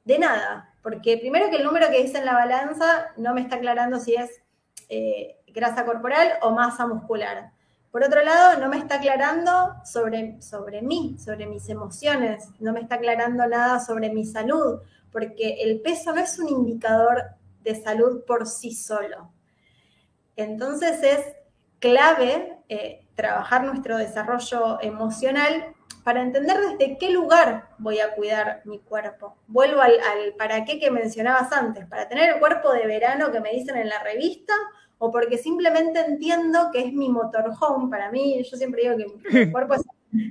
de 0.10 0.18
nada, 0.18 0.74
porque 0.82 1.18
primero 1.18 1.52
que 1.52 1.58
el 1.58 1.64
número 1.64 1.88
que 1.92 2.02
dice 2.02 2.18
en 2.18 2.26
la 2.26 2.34
balanza 2.34 3.12
no 3.16 3.36
me 3.36 3.42
está 3.42 3.58
aclarando 3.58 4.00
si 4.00 4.16
es 4.16 4.42
eh, 4.90 5.38
grasa 5.54 5.86
corporal 5.86 6.32
o 6.42 6.50
masa 6.50 6.88
muscular. 6.88 7.52
Por 7.92 8.04
otro 8.04 8.24
lado, 8.24 8.60
no 8.60 8.70
me 8.70 8.80
está 8.80 8.96
aclarando 8.96 9.76
sobre, 9.86 10.42
sobre 10.42 10.82
mí, 10.82 11.16
sobre 11.24 11.46
mis 11.46 11.70
emociones, 11.70 12.50
no 12.60 12.74
me 12.74 12.80
está 12.80 12.96
aclarando 12.96 13.46
nada 13.46 13.80
sobre 13.80 14.10
mi 14.10 14.26
salud, 14.26 14.80
porque 15.12 15.62
el 15.62 15.80
peso 15.82 16.12
no 16.12 16.22
es 16.22 16.40
un 16.40 16.50
indicador 16.50 17.22
de 17.62 17.76
salud 17.76 18.24
por 18.26 18.48
sí 18.48 18.74
solo. 18.74 19.32
Entonces 20.36 21.04
es 21.04 21.24
clave 21.78 22.58
eh, 22.68 23.06
trabajar 23.14 23.64
nuestro 23.64 23.98
desarrollo 23.98 24.82
emocional 24.82 25.76
para 26.04 26.22
entender 26.22 26.58
desde 26.60 26.98
qué 26.98 27.12
lugar 27.12 27.70
voy 27.78 28.00
a 28.00 28.14
cuidar 28.16 28.62
mi 28.66 28.80
cuerpo. 28.80 29.36
Vuelvo 29.48 29.82
al, 29.82 29.94
para 30.38 30.66
qué 30.66 30.80
que 30.80 30.92
mencionabas 30.92 31.52
antes, 31.52 31.86
para 31.86 32.08
tener 32.08 32.30
el 32.30 32.40
cuerpo 32.40 32.72
de 32.74 32.88
verano 32.88 33.32
que 33.32 33.42
me 33.42 33.52
dicen 33.52 33.78
en 33.78 33.90
la 33.90 34.02
revista 34.04 34.54
o 34.98 35.12
porque 35.12 35.38
simplemente 35.38 36.00
entiendo 36.00 36.70
que 36.72 36.86
es 36.86 36.94
mi 36.94 37.10
motorhome. 37.10 37.90
Para 37.90 38.12
mí, 38.12 38.44
yo 38.44 38.58
siempre 38.58 38.84
digo 38.84 38.98
que 38.98 39.38
mi 39.40 39.52
cuerpo 39.52 39.76
es 39.76 39.84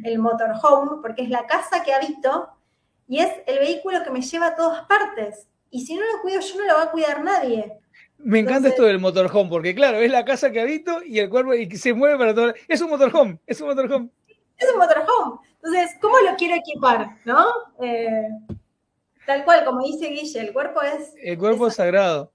el 0.04 0.18
motorhome 0.18 1.02
porque 1.02 1.22
es 1.22 1.30
la 1.30 1.46
casa 1.46 1.82
que 1.82 1.94
habito 1.94 2.50
y 3.06 3.20
es 3.20 3.30
el 3.46 3.58
vehículo 3.58 4.02
que 4.04 4.10
me 4.10 4.20
lleva 4.20 4.48
a 4.48 4.56
todas 4.56 4.84
partes. 4.86 5.48
Y 5.70 5.84
si 5.84 5.94
no 5.94 6.00
lo 6.00 6.22
cuido 6.22 6.40
yo, 6.40 6.58
no 6.58 6.64
lo 6.66 6.74
va 6.74 6.82
a 6.84 6.90
cuidar 6.90 7.22
nadie. 7.22 7.78
Me 8.18 8.40
encanta 8.40 8.68
esto 8.68 8.82
del 8.82 8.98
motorhome, 8.98 9.48
porque 9.48 9.74
claro, 9.74 9.98
es 9.98 10.10
la 10.10 10.24
casa 10.24 10.50
que 10.50 10.60
habito 10.60 11.02
y 11.04 11.20
el 11.20 11.30
cuerpo 11.30 11.54
y 11.54 11.70
se 11.76 11.94
mueve 11.94 12.18
para 12.18 12.34
todo. 12.34 12.52
Es 12.66 12.80
un 12.80 12.90
motorhome, 12.90 13.38
es 13.46 13.60
un 13.60 13.68
motorhome. 13.68 14.08
Es 14.56 14.68
un 14.72 14.78
motorhome. 14.78 15.38
Entonces, 15.62 15.96
¿cómo 16.00 16.16
lo 16.20 16.36
quiero 16.36 16.54
equipar? 16.54 17.16
¿No? 17.24 17.46
Eh, 17.80 18.28
tal 19.26 19.44
cual, 19.44 19.64
como 19.64 19.82
dice 19.82 20.08
Guille, 20.08 20.40
el 20.40 20.52
cuerpo 20.52 20.80
es. 20.82 21.12
El 21.22 21.38
cuerpo 21.38 21.66
es, 21.66 21.74
sagrado. 21.74 22.32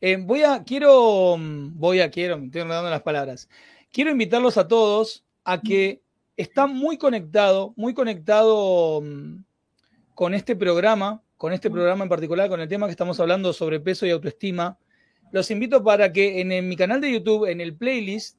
Eh, 0.00 0.16
voy 0.16 0.42
a, 0.42 0.62
quiero, 0.64 1.36
voy 1.38 2.00
a, 2.00 2.10
quiero, 2.10 2.38
me 2.38 2.46
estoy 2.46 2.62
dando 2.62 2.90
las 2.90 3.02
palabras. 3.02 3.48
Quiero 3.92 4.10
invitarlos 4.10 4.56
a 4.56 4.66
todos 4.66 5.24
a 5.44 5.60
que 5.60 6.00
está 6.36 6.66
muy 6.66 6.98
conectado, 6.98 7.74
muy 7.76 7.94
conectado 7.94 9.00
mm, 9.02 9.44
con 10.14 10.34
este 10.34 10.56
programa, 10.56 11.22
con 11.36 11.52
este 11.52 11.70
programa 11.70 12.04
en 12.04 12.08
particular, 12.08 12.48
con 12.48 12.60
el 12.60 12.68
tema 12.68 12.86
que 12.86 12.92
estamos 12.92 13.20
hablando 13.20 13.52
sobre 13.52 13.80
peso 13.80 14.06
y 14.06 14.10
autoestima, 14.10 14.78
los 15.32 15.50
invito 15.50 15.82
para 15.82 16.12
que 16.12 16.40
en, 16.40 16.68
mi 16.68 16.76
canal 16.76 17.00
de 17.00 17.12
YouTube, 17.12 17.50
en 17.50 17.60
el 17.60 17.74
playlist, 17.76 18.38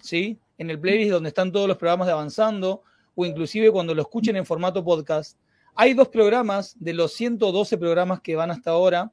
¿sí? 0.00 0.38
En 0.56 0.70
el 0.70 0.78
playlist 0.78 1.10
donde 1.10 1.30
están 1.30 1.50
todos 1.50 1.66
los 1.66 1.76
programas 1.76 2.06
de 2.06 2.12
Avanzando, 2.12 2.84
o 3.20 3.26
inclusive 3.26 3.72
cuando 3.72 3.96
lo 3.96 4.02
escuchen 4.02 4.36
en 4.36 4.46
formato 4.46 4.84
podcast, 4.84 5.36
hay 5.74 5.92
dos 5.92 6.06
programas 6.06 6.76
de 6.78 6.94
los 6.94 7.14
112 7.14 7.76
programas 7.76 8.20
que 8.20 8.36
van 8.36 8.52
hasta 8.52 8.70
ahora 8.70 9.10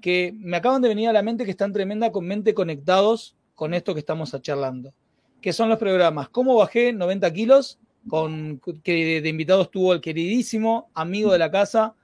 que 0.00 0.32
me 0.38 0.56
acaban 0.56 0.80
de 0.80 0.88
venir 0.88 1.08
a 1.08 1.12
la 1.12 1.22
mente 1.22 1.44
que 1.44 1.50
están 1.50 1.72
tremendamente 1.72 2.54
conectados 2.54 3.36
con 3.56 3.74
esto 3.74 3.92
que 3.92 3.98
estamos 3.98 4.40
charlando, 4.40 4.94
que 5.40 5.52
son 5.52 5.68
los 5.68 5.78
programas 5.78 6.28
Cómo 6.28 6.54
bajé 6.54 6.92
90 6.92 7.32
kilos, 7.32 7.80
con, 8.06 8.60
que 8.84 9.20
de 9.20 9.28
invitados 9.28 9.68
tuvo 9.68 9.94
el 9.94 10.00
queridísimo 10.00 10.88
amigo 10.94 11.32
de 11.32 11.38
la 11.40 11.50
casa, 11.50 11.96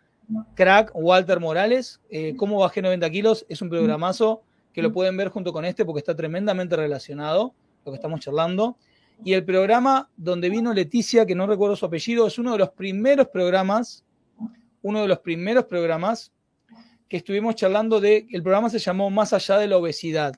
crack 0.57 0.91
Walter 0.95 1.39
Morales. 1.39 2.01
Eh, 2.11 2.35
Cómo 2.37 2.59
bajé 2.59 2.83
90 2.83 3.09
kilos 3.11 3.47
es 3.49 3.63
un 3.63 3.71
programazo 3.71 4.43
que 4.73 4.83
lo 4.83 4.93
pueden 4.93 5.17
ver 5.17 5.29
junto 5.29 5.53
con 5.53 5.65
este 5.65 5.85
porque 5.85 6.01
está 6.01 6.17
tremendamente 6.17 6.75
relacionado, 6.75 7.55
lo 7.85 7.93
que 7.93 7.97
estamos 7.97 8.19
charlando. 8.19 8.77
Y 9.25 9.33
el 9.33 9.45
programa 9.45 10.11
donde 10.17 10.51
vino 10.51 10.73
Leticia, 10.73 11.27
que 11.27 11.35
no 11.35 11.47
recuerdo 11.47 11.77
su 11.77 11.87
apellido, 11.87 12.27
es 12.27 12.39
uno 12.39 12.53
de 12.53 12.59
los 12.59 12.71
primeros 12.71 13.29
programas, 13.29 14.05
uno 14.83 15.03
de 15.03 15.09
los 15.09 15.19
primeros 15.21 15.65
programas 15.65 16.33
que 17.09 17.17
estuvimos 17.19 17.55
charlando 17.55 18.01
de, 18.01 18.27
el 18.31 18.43
programa 18.43 18.69
se 18.69 18.79
llamó 18.79 19.11
Más 19.11 19.33
allá 19.33 19.59
de 19.59 19.69
la 19.69 19.79
obesidad. 19.79 20.35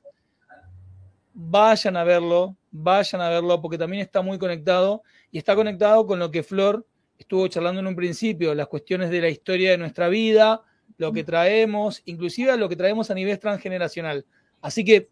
Vayan 1.35 1.97
a 1.97 2.05
verlo, 2.05 2.57
vayan 2.71 3.21
a 3.21 3.29
verlo, 3.29 3.61
porque 3.61 3.79
también 3.79 4.03
está 4.03 4.23
muy 4.23 4.39
conectado 4.39 5.03
y 5.31 5.39
está 5.39 5.55
conectado 5.55 6.07
con 6.07 6.19
lo 6.19 6.31
que 6.31 6.43
Flor 6.43 6.87
estuvo 7.19 7.47
charlando 7.49 7.81
en 7.81 7.87
un 7.87 7.97
principio, 7.97 8.55
las 8.55 8.69
cuestiones 8.69 9.11
de 9.11 9.21
la 9.21 9.29
historia 9.29 9.73
de 9.73 9.79
nuestra 9.79 10.09
vida, 10.09 10.63
lo 10.99 11.13
que 11.13 11.25
traemos, 11.25 12.03
inclusive 12.05 12.57
lo 12.57 12.69
que 12.69 12.77
traemos 12.77 13.11
a 13.11 13.15
nivel 13.15 13.39
transgeneracional. 13.39 14.25
Así 14.61 14.85
que 14.85 15.09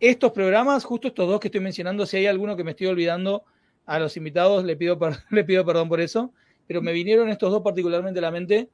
estos 0.00 0.32
programas, 0.32 0.84
justo 0.84 1.08
estos 1.08 1.28
dos 1.28 1.38
que 1.38 1.48
estoy 1.48 1.60
mencionando, 1.60 2.06
si 2.06 2.16
hay 2.16 2.26
alguno 2.26 2.56
que 2.56 2.64
me 2.64 2.72
estoy 2.72 2.88
olvidando 2.88 3.44
a 3.86 3.98
los 3.98 4.16
invitados, 4.16 4.64
le 4.64 4.76
pido, 4.76 4.98
le 5.30 5.44
pido 5.44 5.64
perdón 5.64 5.88
por 5.88 6.00
eso, 6.00 6.32
pero 6.66 6.82
me 6.82 6.92
vinieron 6.92 7.28
estos 7.28 7.52
dos 7.52 7.62
particularmente 7.62 8.18
a 8.18 8.22
la 8.22 8.30
mente 8.30 8.70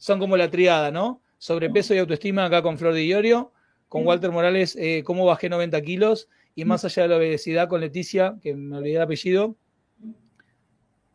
son 0.00 0.18
como 0.18 0.36
la 0.36 0.50
triada, 0.50 0.90
¿no? 0.90 1.20
Sobrepeso 1.36 1.94
y 1.94 1.98
autoestima 1.98 2.46
acá 2.46 2.62
con 2.62 2.78
Flor 2.78 2.94
de 2.94 3.04
Iorio, 3.04 3.52
con 3.86 4.06
Walter 4.06 4.30
Morales, 4.30 4.74
eh, 4.76 5.02
cómo 5.04 5.26
bajé 5.26 5.50
90 5.50 5.80
kilos, 5.82 6.28
y 6.54 6.64
más 6.64 6.84
allá 6.84 7.02
de 7.02 7.08
la 7.10 7.16
obesidad 7.16 7.68
con 7.68 7.82
Leticia, 7.82 8.36
que 8.42 8.54
me 8.54 8.78
olvidé 8.78 8.96
el 8.96 9.02
apellido. 9.02 9.56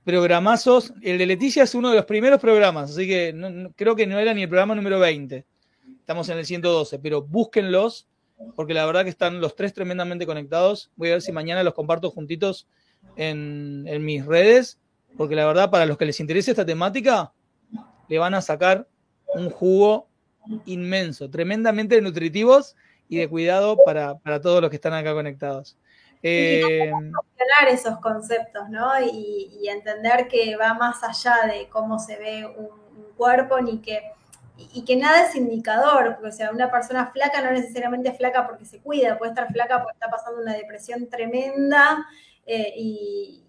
Programazos, 0.03 0.93
el 1.01 1.17
de 1.17 1.25
Leticia 1.25 1.63
es 1.63 1.73
uno 1.73 1.89
de 1.89 1.95
los 1.95 2.05
primeros 2.05 2.39
programas, 2.39 2.91
así 2.91 3.07
que 3.07 3.35
creo 3.75 3.95
que 3.95 4.05
no 4.05 4.19
era 4.19 4.35
ni 4.35 4.43
el 4.43 4.49
programa 4.49 4.75
número 4.75 4.99
20. 4.99 5.45
Estamos 5.99 6.29
en 6.29 6.37
el 6.37 6.45
112, 6.45 6.99
pero 6.99 7.23
búsquenlos, 7.23 8.07
porque 8.55 8.73
la 8.73 8.85
verdad 8.85 9.03
que 9.03 9.09
están 9.09 9.41
los 9.41 9.55
tres 9.55 9.73
tremendamente 9.73 10.25
conectados. 10.25 10.91
Voy 10.95 11.09
a 11.09 11.13
ver 11.13 11.21
si 11.21 11.31
mañana 11.31 11.63
los 11.63 11.73
comparto 11.73 12.11
juntitos 12.11 12.67
en, 13.15 13.85
en 13.87 14.03
mis 14.03 14.25
redes, 14.25 14.79
porque 15.17 15.35
la 15.35 15.45
verdad, 15.45 15.69
para 15.69 15.85
los 15.85 15.97
que 15.97 16.05
les 16.05 16.19
interese 16.19 16.51
esta 16.51 16.65
temática, 16.65 17.31
le 18.07 18.17
van 18.19 18.33
a 18.33 18.41
sacar 18.41 18.87
un 19.33 19.49
jugo 19.49 20.07
inmenso, 20.65 21.29
tremendamente 21.29 22.01
nutritivos 22.01 22.75
y 23.07 23.17
de 23.17 23.29
cuidado 23.29 23.77
para, 23.85 24.17
todos 24.41 24.61
los 24.61 24.69
que 24.69 24.75
están 24.77 24.93
acá 24.93 25.13
conectados. 25.13 25.77
Eh, 26.23 26.91
esos 27.69 27.99
conceptos, 27.99 28.69
¿no? 28.69 28.89
Y, 29.01 29.67
entender 29.67 30.27
que 30.27 30.55
va 30.55 30.73
más 30.73 31.03
allá 31.03 31.47
de 31.47 31.67
cómo 31.69 31.99
se 31.99 32.17
ve 32.17 32.45
un, 32.45 32.85
cuerpo, 33.17 33.61
ni 33.61 33.79
que, 33.79 34.11
y, 34.57 34.85
que 34.85 34.95
nada 34.95 35.23
es 35.27 35.35
indicador, 35.35 36.17
o 36.23 36.31
sea, 36.31 36.51
una 36.51 36.71
persona 36.71 37.11
flaca 37.11 37.41
no 37.41 37.51
necesariamente 37.51 38.09
es 38.09 38.17
flaca 38.17 38.47
porque 38.47 38.65
se 38.65 38.79
cuida, 38.79 39.17
puede 39.17 39.31
estar 39.31 39.51
flaca 39.51 39.83
porque 39.83 39.95
está 39.95 40.09
pasando 40.09 40.41
una 40.41 40.53
depresión 40.53 41.09
tremenda 41.09 42.05
eh, 42.45 42.73
y, 42.77 43.41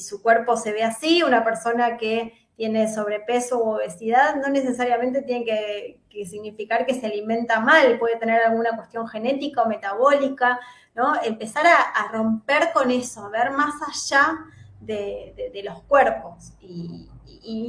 su 0.00 0.22
cuerpo 0.22 0.56
se 0.56 0.72
ve 0.72 0.84
así, 0.84 1.24
una 1.24 1.42
persona 1.42 1.96
que 1.96 2.32
tiene 2.56 2.92
sobrepeso 2.92 3.58
u 3.58 3.70
obesidad, 3.70 4.36
no 4.36 4.48
necesariamente 4.48 5.22
tiene 5.22 5.44
que, 5.44 6.00
significar 6.24 6.86
que 6.86 6.94
se 6.94 7.06
alimenta 7.06 7.60
mal, 7.60 7.98
puede 7.98 8.16
tener 8.16 8.40
alguna 8.42 8.76
cuestión 8.76 9.08
genética 9.08 9.62
o 9.62 9.68
metabólica, 9.68 10.60
¿no? 10.94 11.20
Empezar 11.22 11.66
a, 11.66 12.12
romper 12.12 12.72
con 12.72 12.90
eso, 12.90 13.28
ver 13.30 13.50
más 13.50 13.74
allá 13.82 14.38
de, 14.80 15.62
los 15.64 15.82
cuerpos 15.82 16.52
y, 16.60 17.08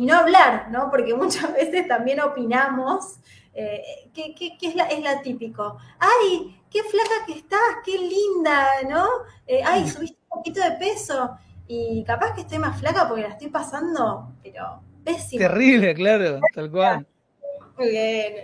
no 0.05 0.15
hablar, 0.15 0.69
¿no? 0.71 0.89
Porque 0.89 1.13
muchas 1.15 1.53
veces 1.53 1.87
también 1.87 2.19
opinamos, 2.21 3.19
eh, 3.53 4.09
que, 4.13 4.57
es, 4.61 4.75
la, 4.75 4.85
es 4.85 5.01
la 5.01 5.21
típico, 5.21 5.77
ay, 5.99 6.61
qué 6.69 6.83
flaca 6.83 7.25
que 7.25 7.33
estás, 7.33 7.59
qué 7.83 7.97
linda, 7.97 8.67
¿no? 8.87 9.07
Eh, 9.47 9.61
ay, 9.65 9.83
mm. 9.83 9.87
subiste 9.87 10.19
un 10.29 10.37
poquito 10.37 10.61
de 10.61 10.71
peso. 10.73 11.37
Y 11.67 12.03
capaz 12.05 12.33
que 12.33 12.41
estoy 12.41 12.59
más 12.59 12.79
flaca 12.79 13.07
porque 13.07 13.23
la 13.23 13.29
estoy 13.29 13.49
pasando, 13.49 14.33
pero 14.41 14.81
pésimo. 15.03 15.39
Terrible, 15.39 15.93
claro, 15.95 16.39
tal 16.53 16.71
cual. 16.71 17.07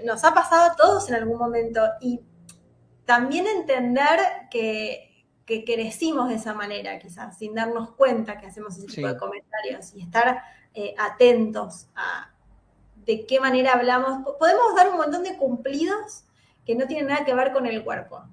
nos 0.04 0.24
ha 0.24 0.34
pasado 0.34 0.72
a 0.72 0.76
todos 0.76 1.10
en 1.10 1.16
algún 1.16 1.38
momento. 1.38 1.82
Y 2.02 2.20
también 3.06 3.48
entender 3.48 4.20
que, 4.50 5.10
crecimos 5.46 6.30
de 6.30 6.36
esa 6.36 6.54
manera, 6.54 6.98
quizás, 6.98 7.38
sin 7.38 7.54
darnos 7.54 7.92
cuenta 7.92 8.40
que 8.40 8.48
hacemos 8.48 8.78
ese 8.78 8.88
tipo 8.88 9.08
de 9.08 9.18
comentarios 9.18 9.94
y 9.94 10.02
estar 10.02 10.42
eh, 10.74 10.96
atentos 10.98 11.88
a 11.96 12.30
de 13.06 13.26
qué 13.26 13.40
manera 13.40 13.74
hablamos. 13.74 14.24
Podemos 14.40 14.76
dar 14.76 14.90
un 14.90 14.98
montón 14.98 15.24
de 15.24 15.38
cumplidos 15.38 16.24
que 16.66 16.76
no 16.76 16.88
tienen 16.88 17.08
nada 17.08 17.26
que 17.26 17.34
ver 17.34 17.52
con 17.52 17.66
el 17.66 17.84
cuerpo. 17.84 18.24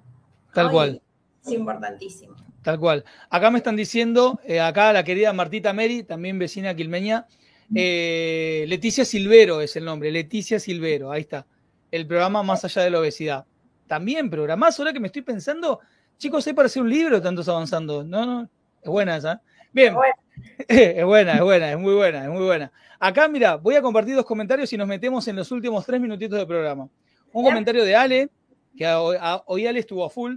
Tal 0.53 0.71
cual. 0.71 1.01
Es 1.45 1.51
importantísimo. 1.51 2.35
Tal 2.61 2.79
cual. 2.79 3.03
Acá 3.29 3.49
me 3.49 3.57
están 3.57 3.75
diciendo, 3.75 4.39
eh, 4.43 4.59
acá 4.59 4.93
la 4.93 5.03
querida 5.03 5.33
Martita 5.33 5.73
Meri, 5.73 6.03
también 6.03 6.37
vecina 6.37 6.75
quilmeña, 6.75 7.27
eh, 7.73 8.65
Leticia 8.67 9.05
Silvero 9.05 9.61
es 9.61 9.75
el 9.75 9.85
nombre, 9.85 10.11
Leticia 10.11 10.59
Silvero, 10.59 11.11
ahí 11.11 11.21
está. 11.21 11.45
El 11.89 12.05
programa 12.05 12.43
Más 12.43 12.63
allá 12.65 12.83
de 12.83 12.89
la 12.89 12.99
obesidad. 12.99 13.45
También 13.87 14.29
programás, 14.29 14.79
ahora 14.79 14.93
que 14.93 14.99
me 14.99 15.07
estoy 15.07 15.21
pensando, 15.21 15.79
chicos, 16.17 16.45
hay 16.47 16.53
para 16.53 16.67
hacer 16.67 16.81
un 16.81 16.89
libro, 16.89 17.21
tantos 17.21 17.49
avanzando. 17.49 18.03
No, 18.03 18.25
no, 18.25 18.49
es 18.81 18.89
buena 18.89 19.17
esa. 19.17 19.41
Bien, 19.73 19.95
es 20.67 21.05
buena, 21.05 21.33
es 21.33 21.41
buena, 21.41 21.71
es 21.71 21.77
muy 21.77 21.93
buena, 21.93 22.23
es 22.23 22.29
muy 22.29 22.43
buena. 22.43 22.71
Acá, 22.99 23.27
mira, 23.27 23.55
voy 23.55 23.75
a 23.75 23.81
compartir 23.81 24.15
dos 24.15 24.25
comentarios 24.25 24.71
y 24.73 24.77
nos 24.77 24.87
metemos 24.87 25.27
en 25.27 25.35
los 25.35 25.51
últimos 25.51 25.85
tres 25.85 25.99
minutitos 25.99 26.37
de 26.37 26.45
programa. 26.45 26.87
Un 27.33 27.43
comentario 27.43 27.83
de 27.83 27.95
Ale, 27.95 28.29
que 28.75 28.87
hoy 28.87 29.65
Ale 29.65 29.79
estuvo 29.79 30.05
a 30.05 30.09
full, 30.09 30.35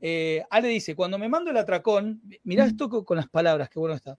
eh, 0.00 0.44
Ale 0.50 0.68
dice, 0.68 0.94
cuando 0.94 1.18
me 1.18 1.28
mando 1.28 1.50
el 1.50 1.56
atracón, 1.56 2.20
mirá 2.44 2.66
esto 2.66 3.04
con 3.04 3.16
las 3.16 3.28
palabras, 3.28 3.68
qué 3.70 3.78
bueno 3.78 3.94
está. 3.94 4.18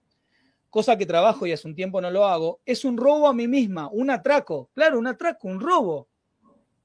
Cosa 0.70 0.98
que 0.98 1.06
trabajo 1.06 1.46
y 1.46 1.52
hace 1.52 1.66
un 1.66 1.74
tiempo 1.74 2.00
no 2.00 2.10
lo 2.10 2.26
hago, 2.26 2.60
es 2.66 2.84
un 2.84 2.96
robo 2.96 3.28
a 3.28 3.32
mí 3.32 3.48
misma, 3.48 3.88
un 3.90 4.10
atraco. 4.10 4.70
Claro, 4.74 4.98
un 4.98 5.06
atraco, 5.06 5.48
un 5.48 5.60
robo. 5.60 6.08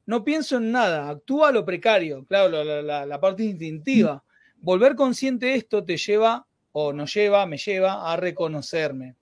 No 0.06 0.24
pienso 0.24 0.58
en 0.58 0.72
nada, 0.72 1.10
actúa 1.10 1.52
lo 1.52 1.66
precario, 1.66 2.26
claro, 2.26 2.64
la, 2.64 3.20
parte 3.20 3.44
instintiva. 3.44 4.24
Mm. 4.58 4.66
Volver 4.66 4.96
consciente 4.96 5.48
de 5.48 5.56
esto 5.56 5.84
te 5.84 5.98
lleva, 5.98 6.46
o 6.74 6.92
nos 6.92 7.14
lleva, 7.14 7.46
me 7.46 7.58
lleva 7.58 8.12
a 8.12 8.18
reconocerme. 8.18 9.16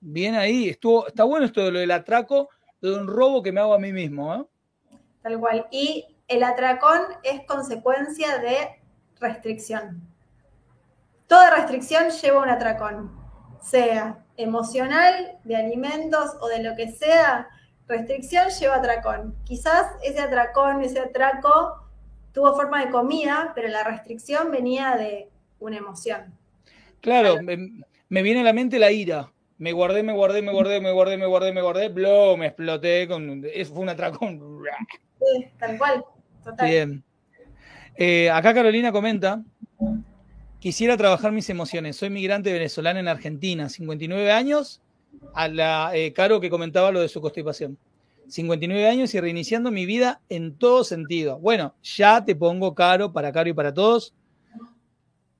Bien 0.00 0.34
ahí, 0.34 0.68
estuvo, 0.68 1.06
está 1.06 1.24
bueno 1.24 1.46
esto 1.46 1.64
de 1.64 1.72
lo 1.72 1.78
del 1.78 1.90
atraco, 1.90 2.50
de 2.80 2.94
un 2.94 3.06
robo 3.06 3.42
que 3.42 3.50
me 3.50 3.60
hago 3.60 3.74
a 3.74 3.78
mí 3.78 3.92
mismo. 3.92 4.34
¿eh? 4.34 4.44
Tal 5.22 5.40
cual. 5.40 5.66
Y 5.70 6.04
el 6.28 6.42
atracón 6.42 7.00
es 7.22 7.44
consecuencia 7.46 8.38
de 8.38 8.80
restricción. 9.18 10.02
Toda 11.26 11.56
restricción 11.56 12.10
lleva 12.10 12.42
un 12.42 12.48
atracón, 12.48 13.12
sea 13.60 14.24
emocional, 14.36 15.38
de 15.44 15.56
alimentos 15.56 16.36
o 16.40 16.48
de 16.48 16.62
lo 16.62 16.76
que 16.76 16.90
sea, 16.92 17.48
restricción 17.86 18.48
lleva 18.50 18.76
atracón. 18.76 19.34
Quizás 19.44 19.86
ese 20.02 20.20
atracón, 20.20 20.82
ese 20.82 21.00
atraco 21.00 21.82
tuvo 22.32 22.54
forma 22.54 22.84
de 22.84 22.90
comida, 22.90 23.52
pero 23.54 23.68
la 23.68 23.82
restricción 23.82 24.50
venía 24.50 24.94
de 24.96 25.28
una 25.58 25.78
emoción. 25.78 26.37
Claro, 27.00 27.38
me, 27.42 28.22
viene 28.22 28.40
a 28.40 28.44
la 28.44 28.52
mente 28.52 28.78
la 28.78 28.90
ira. 28.90 29.32
Me 29.58 29.72
guardé, 29.72 30.02
me 30.02 30.12
guardé, 30.12 30.42
me 30.42 30.52
guardé, 30.52 30.80
me 30.80 30.92
guardé, 30.92 31.16
me 31.16 31.26
guardé, 31.26 31.52
me 31.52 31.62
guardé, 31.62 31.88
blow, 31.88 32.36
me 32.36 32.46
exploté, 32.46 33.08
con, 33.08 33.44
eso 33.52 33.74
fue 33.74 33.82
un 33.82 33.88
atracón. 33.88 34.62
Sí, 35.18 35.46
tal 35.58 35.78
cual. 35.78 36.04
Bien. 36.62 37.02
Eh, 37.96 38.30
acá 38.30 38.54
Carolina 38.54 38.92
comenta, 38.92 39.42
quisiera 40.60 40.96
trabajar 40.96 41.32
mis 41.32 41.50
emociones. 41.50 41.96
Soy 41.96 42.10
migrante 42.10 42.52
venezolana 42.52 43.00
en 43.00 43.08
Argentina, 43.08 43.68
59 43.68 44.30
años, 44.30 44.80
a 45.34 45.48
la 45.48 45.90
eh, 45.94 46.12
Caro 46.12 46.40
que 46.40 46.50
comentaba 46.50 46.92
lo 46.92 47.00
de 47.00 47.08
su 47.08 47.20
constipación. 47.20 47.76
59 48.28 48.86
años 48.86 49.14
y 49.14 49.20
reiniciando 49.20 49.70
mi 49.70 49.86
vida 49.86 50.20
en 50.28 50.54
todo 50.56 50.84
sentido. 50.84 51.38
Bueno, 51.38 51.74
ya 51.82 52.24
te 52.24 52.36
pongo 52.36 52.74
Caro 52.74 53.12
para 53.12 53.32
Caro 53.32 53.48
y 53.48 53.54
para 53.54 53.72
todos. 53.72 54.14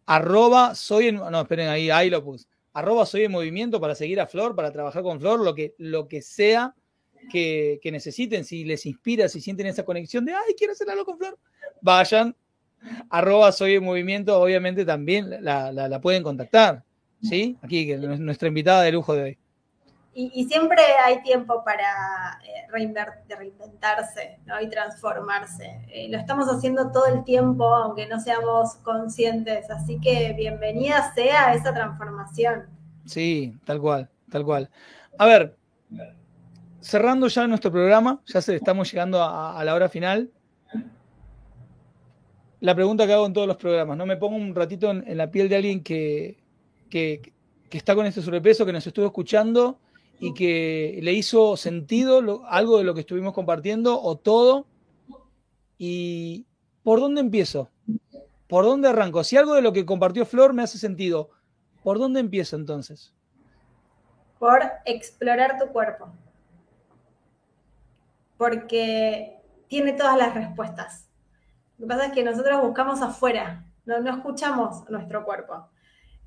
Arroba 0.09 0.75
soy 0.75 1.09
en, 1.09 1.17
no, 1.17 1.39
esperen 1.39 1.69
ahí, 1.69 1.91
ahí 1.91 2.09
lo 2.09 2.25
puse. 2.25 2.49
arroba 2.73 3.05
soy 3.05 3.21
de 3.21 3.29
movimiento 3.29 3.79
para 3.79 3.95
seguir 3.95 4.19
a 4.21 4.27
Flor, 4.27 4.57
para 4.57 4.73
trabajar 4.73 5.03
con 5.03 5.21
Flor, 5.21 5.41
lo 5.41 5.55
que, 5.55 5.75
lo 5.77 6.09
que 6.09 6.23
sea 6.23 6.75
que, 7.31 7.79
necesiten, 7.85 8.43
si 8.47 8.65
les 8.65 8.87
inspira, 8.87 9.29
si 9.29 9.43
sienten 9.43 9.67
esa 9.67 9.85
conexión 9.85 10.25
de, 10.25 10.33
ay, 10.33 10.55
quiero 10.57 10.73
hacer 10.73 10.89
algo 10.89 11.05
con 11.05 11.19
Flor, 11.19 11.39
vayan, 11.83 12.35
arroba 13.11 13.53
soy 13.53 13.75
de 13.75 13.81
movimiento, 13.81 14.41
obviamente 14.41 14.87
también 14.87 15.29
la, 15.45 16.01
pueden 16.01 16.23
contactar, 16.23 16.85
¿sí? 17.23 17.59
Aquí, 17.61 17.87
que 17.87 17.99
nuestra 17.99 18.49
invitada 18.49 18.85
de 18.85 18.93
lujo 18.93 19.15
de 19.15 19.23
hoy. 19.23 19.39
Y, 20.21 20.47
siempre 20.47 20.83
hay 21.05 21.23
tiempo 21.23 21.63
para 21.63 22.41
eh, 22.45 22.67
reinventarse 22.73 24.41
y 24.61 24.69
transformarse. 24.69 25.87
Eh, 25.93 26.09
lo 26.11 26.19
estamos 26.19 26.49
haciendo 26.49 26.91
todo 26.91 27.07
el 27.07 27.23
tiempo, 27.23 27.73
aunque 27.73 28.09
no 28.09 28.19
seamos 28.19 28.75
conscientes. 28.83 29.71
Así 29.71 30.01
que 30.01 30.33
bienvenida 30.33 31.15
sea 31.15 31.55
esa 31.55 31.73
transformación. 31.73 32.67
Sí, 33.05 33.57
tal 33.65 33.81
cual, 33.81 34.11
tal 34.29 34.45
cual. 34.45 34.69
A 35.19 35.27
ver, 35.27 35.57
cerrando 36.81 37.29
ya 37.29 37.47
nuestro 37.47 37.71
programa, 37.71 38.21
ya 38.27 38.43
se, 38.43 38.57
estamos 38.57 38.91
llegando 38.91 39.23
a, 39.23 39.63
la 39.63 39.73
hora 39.73 39.89
final. 39.89 40.33
La 42.59 42.75
pregunta 42.75 43.07
que 43.07 43.13
hago 43.13 43.27
en 43.27 43.35
todos 43.35 43.47
los 43.47 43.57
programas, 43.57 43.97
¿no? 43.97 44.05
Me 44.05 44.17
pongo 44.17 44.35
un 44.35 44.53
ratito 44.53 44.91
en, 44.91 45.17
la 45.17 45.31
piel 45.31 45.49
de 45.49 45.55
alguien 45.55 45.81
que, 45.81 46.43
que, 46.91 47.33
que 47.71 47.79
está 47.79 47.95
con 47.95 48.05
este 48.05 48.21
sobrepeso, 48.21 48.67
que 48.67 48.73
nos 48.73 48.85
estuvo 48.85 49.07
escuchando 49.07 49.79
y 50.21 50.35
que 50.35 50.99
le 51.03 51.13
hizo 51.13 51.57
sentido 51.57 52.45
algo 52.47 52.79
de 52.79 52.85
lo 52.85 52.95
que 52.95 53.01
estuvimos 53.01 53.35
compartiendo 53.35 54.01
o 54.01 54.17
todo. 54.17 54.67
¿Y 55.79 56.47
por 56.83 57.01
dónde 57.01 57.21
empiezo? 57.21 57.71
¿Por 58.49 58.65
dónde 58.65 58.89
arranco? 58.89 59.23
Si 59.23 59.37
algo 59.37 59.55
de 59.55 59.63
lo 59.63 59.73
que 59.73 59.87
compartió 59.87 60.27
Flor 60.27 60.55
me 60.55 60.63
hace 60.63 60.79
sentido, 60.79 61.31
¿por 61.83 61.99
dónde 61.99 62.21
empiezo 62.21 62.57
entonces? 62.57 63.13
Por 64.39 64.63
explorar 64.85 65.59
tu 65.59 65.69
cuerpo. 65.69 66.09
Porque 68.37 69.37
tiene 69.69 69.93
todas 69.93 70.17
las 70.17 70.35
respuestas. 70.35 71.09
Lo 71.79 71.87
que 71.87 71.95
pasa 71.95 72.07
es 72.07 72.13
que 72.13 72.25
nosotros 72.25 72.61
buscamos 72.63 73.03
afuera, 73.03 73.65
no, 73.85 74.01
no 74.01 74.11
escuchamos 74.11 74.89
nuestro 74.89 75.25
cuerpo. 75.25 75.69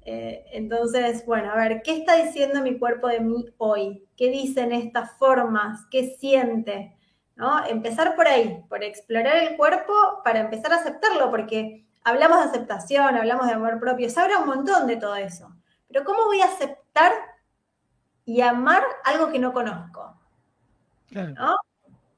Eh, 0.03 0.45
entonces, 0.51 1.25
bueno, 1.25 1.51
a 1.51 1.55
ver, 1.55 1.81
¿qué 1.83 1.93
está 1.93 2.15
diciendo 2.15 2.61
mi 2.61 2.77
cuerpo 2.79 3.07
de 3.07 3.19
mí 3.19 3.45
hoy? 3.57 4.07
¿Qué 4.17 4.29
dicen 4.29 4.71
estas 4.71 5.17
formas? 5.17 5.85
¿Qué 5.91 6.15
siente? 6.19 6.95
¿No? 7.35 7.65
Empezar 7.65 8.15
por 8.15 8.27
ahí, 8.27 8.63
por 8.67 8.83
explorar 8.83 9.37
el 9.37 9.57
cuerpo 9.57 9.93
para 10.23 10.39
empezar 10.39 10.73
a 10.73 10.77
aceptarlo, 10.77 11.29
porque 11.29 11.85
hablamos 12.03 12.39
de 12.39 12.45
aceptación, 12.45 13.15
hablamos 13.15 13.47
de 13.47 13.53
amor 13.53 13.79
propio, 13.79 14.09
se 14.09 14.19
habla 14.19 14.39
un 14.39 14.47
montón 14.47 14.87
de 14.87 14.97
todo 14.97 15.15
eso. 15.15 15.53
Pero 15.87 16.03
¿cómo 16.03 16.25
voy 16.25 16.41
a 16.41 16.45
aceptar 16.45 17.11
y 18.25 18.41
amar 18.41 18.83
algo 19.03 19.31
que 19.31 19.39
no 19.39 19.53
conozco? 19.53 20.15
¿No? 21.11 21.57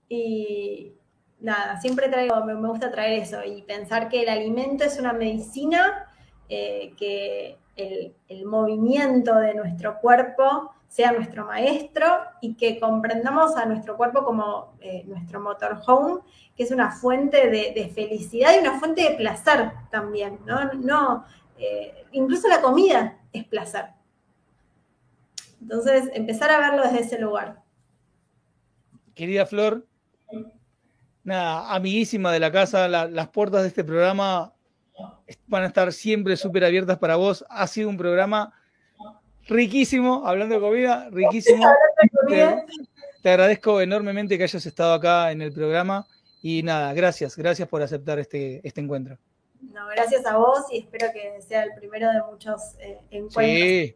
Y 0.08 0.94
nada, 1.40 1.80
siempre 1.82 2.08
traigo, 2.08 2.44
me 2.46 2.54
gusta 2.54 2.92
traer 2.92 3.22
eso 3.22 3.44
y 3.44 3.64
pensar 3.64 4.10
que 4.10 4.24
el 4.24 4.30
alimento 4.30 4.84
es 4.84 5.00
una 5.00 5.14
medicina 5.14 6.08
eh, 6.50 6.94
que 6.98 7.58
el, 7.76 8.46
movimiento 8.46 9.36
de 9.36 9.54
nuestro 9.56 10.00
cuerpo 10.00 10.74
sea 10.88 11.12
nuestro 11.12 11.46
maestro 11.46 12.06
y 12.42 12.54
que 12.56 12.80
comprendamos 12.80 13.56
a 13.56 13.66
nuestro 13.66 13.98
cuerpo 13.98 14.24
como 14.24 14.76
eh, 14.80 15.04
nuestro 15.08 15.40
motorhome, 15.40 16.22
que 16.56 16.64
es 16.64 16.72
una 16.72 16.92
fuente 16.92 17.50
de, 17.50 17.92
felicidad 17.94 18.52
y 18.56 18.60
una 18.60 18.80
fuente 18.80 19.10
de 19.10 19.16
placer 19.16 19.72
también, 19.90 20.40
¿no? 20.46 20.72
no 20.74 21.26
eh, 21.58 22.06
incluso 22.12 22.48
la 22.48 22.62
comida 22.62 23.18
es 23.32 23.46
placer. 23.46 23.86
Entonces, 25.62 26.12
empezar 26.14 26.52
a 26.52 26.60
verlo 26.60 26.84
desde 26.84 27.00
ese 27.00 27.20
lugar. 27.20 27.64
Querida 29.16 29.46
Flor, 29.46 29.88
nada, 31.24 31.74
amiguísima 31.74 32.32
de 32.32 32.40
la 32.40 32.52
casa, 32.52 32.88
las 32.88 33.28
puertas 33.30 33.62
de 33.62 33.70
este 33.70 33.84
programa 33.84 34.54
van 35.48 35.64
a 35.64 35.68
estar 35.68 35.92
siempre 35.94 36.38
súper 36.38 36.66
abiertas 36.66 36.98
para 36.98 37.16
vos. 37.16 37.46
Ha 37.50 37.68
sido 37.68 37.90
un 37.90 37.98
programa 37.98 38.54
riquísimo, 39.48 40.26
hablando 40.26 40.56
de 40.56 40.62
comida, 40.62 41.10
riquísimo. 41.12 41.66
Te, 43.22 43.30
agradezco 43.30 43.82
enormemente 43.82 44.38
que 44.38 44.44
hayas 44.44 44.66
estado 44.66 44.94
acá 44.94 45.32
en 45.32 45.42
el 45.42 45.54
programa 45.54 46.06
y 46.42 46.62
nada, 46.64 46.94
gracias, 46.94 47.38
gracias 47.38 47.68
por 47.68 47.82
aceptar 47.82 48.20
este, 48.20 48.60
este 48.68 48.82
encuentro. 48.82 49.18
No, 49.62 49.88
gracias 49.88 50.26
a 50.26 50.36
vos 50.36 50.66
y 50.72 50.80
espero 50.80 51.08
que 51.14 51.42
sea 51.42 51.64
el 51.64 51.74
primero 51.76 52.12
de 52.12 52.22
muchos 52.30 52.76
eh, 52.80 53.00
encuentros. 53.12 53.46
Sí, 53.46 53.96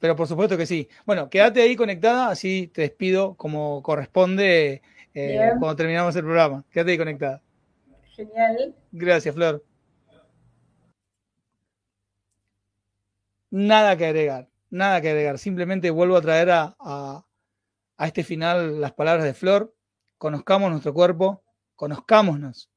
pero 0.00 0.16
por 0.16 0.26
supuesto 0.26 0.56
que 0.56 0.66
sí. 0.66 0.88
Bueno, 1.06 1.30
quédate 1.30 1.62
ahí 1.62 1.76
conectada, 1.76 2.28
así 2.28 2.68
te 2.74 2.82
despido 2.82 3.34
como 3.34 3.82
corresponde 3.84 4.82
eh, 5.14 5.52
cuando 5.60 5.76
terminamos 5.76 6.16
el 6.16 6.24
programa. 6.24 6.64
Quédate 6.72 6.90
ahí 6.90 6.98
conectada. 6.98 7.40
Genial. 8.12 8.74
Gracias, 8.92 9.34
Flor. 9.34 9.64
Nada 13.50 13.96
que 13.96 14.06
agregar, 14.06 14.48
nada 14.70 15.00
que 15.00 15.08
agregar. 15.10 15.38
Simplemente 15.38 15.90
vuelvo 15.90 16.16
a 16.16 16.22
traer 16.22 16.50
a, 16.50 16.76
a, 16.78 17.26
este 18.06 18.24
final 18.24 18.80
las 18.80 18.92
palabras 18.92 19.24
de 19.24 19.34
Flor. 19.34 19.74
Conozcamos 20.18 20.70
nuestro 20.70 20.94
cuerpo, 20.94 21.42
conozcámonos, 21.74 22.70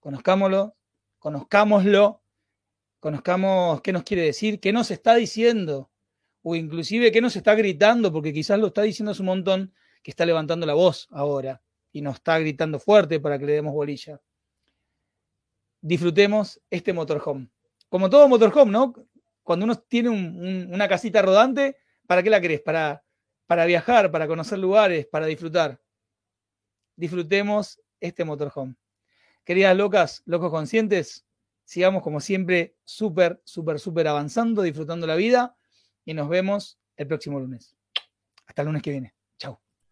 conozcámoslo, 0.00 0.76
conozcámoslo, 1.18 2.22
conozcamos 3.00 3.80
qué 3.80 3.92
nos 3.92 4.02
quiere 4.02 4.22
decir, 4.22 4.60
qué 4.60 4.72
nos 4.72 4.90
está 4.90 5.14
diciendo, 5.14 5.90
o 6.42 6.54
inclusive 6.56 7.10
qué 7.10 7.20
nos 7.20 7.36
está 7.36 7.54
gritando, 7.54 8.12
porque 8.12 8.32
quizás 8.32 8.58
lo 8.58 8.68
está 8.68 8.82
diciendo 8.82 9.12
hace 9.12 9.22
un 9.22 9.26
montón, 9.26 9.74
que 10.02 10.10
está 10.10 10.26
levantando 10.26 10.66
la 10.66 10.74
voz 10.74 11.08
ahora 11.10 11.62
y 11.90 12.02
nos 12.02 12.16
está 12.16 12.38
gritando 12.38 12.78
fuerte 12.78 13.18
para 13.20 13.38
que 13.38 13.46
le 13.46 13.52
demos 13.54 13.72
bolilla 13.72 14.20
disfrutemos 15.84 16.60
este 16.70 16.94
motorhome. 16.94 17.50
Como 17.90 18.08
todo 18.08 18.26
motorhome, 18.26 18.72
¿no? 18.72 18.94
Cuando 19.42 19.66
uno 19.66 19.76
tiene 19.76 20.08
una 20.08 20.88
casita 20.88 21.20
rodante, 21.20 21.76
¿para 22.06 22.22
qué 22.22 22.30
la 22.30 22.40
querés? 22.40 22.62
Para, 22.62 23.04
para 23.46 23.66
viajar, 23.66 24.10
para 24.10 24.26
conocer 24.26 24.58
lugares, 24.58 25.06
para 25.06 25.26
disfrutar. 25.26 25.78
Disfrutemos 26.96 27.78
este 28.00 28.24
motorhome. 28.24 28.76
Queridas 29.44 29.76
locas, 29.76 30.22
locos 30.24 30.50
conscientes, 30.50 31.26
sigamos 31.64 32.02
como 32.02 32.18
siempre 32.18 32.76
súper, 32.84 33.42
súper, 33.44 33.78
súper 33.78 34.08
avanzando, 34.08 34.62
disfrutando 34.62 35.06
la 35.06 35.16
vida 35.16 35.54
y 36.06 36.14
nos 36.14 36.30
vemos 36.30 36.78
el 36.96 37.06
próximo 37.06 37.38
lunes. 37.38 37.76
Hasta 38.46 38.62
el 38.62 38.66
lunes 38.66 38.82
que 38.82 38.90
viene. 38.90 39.14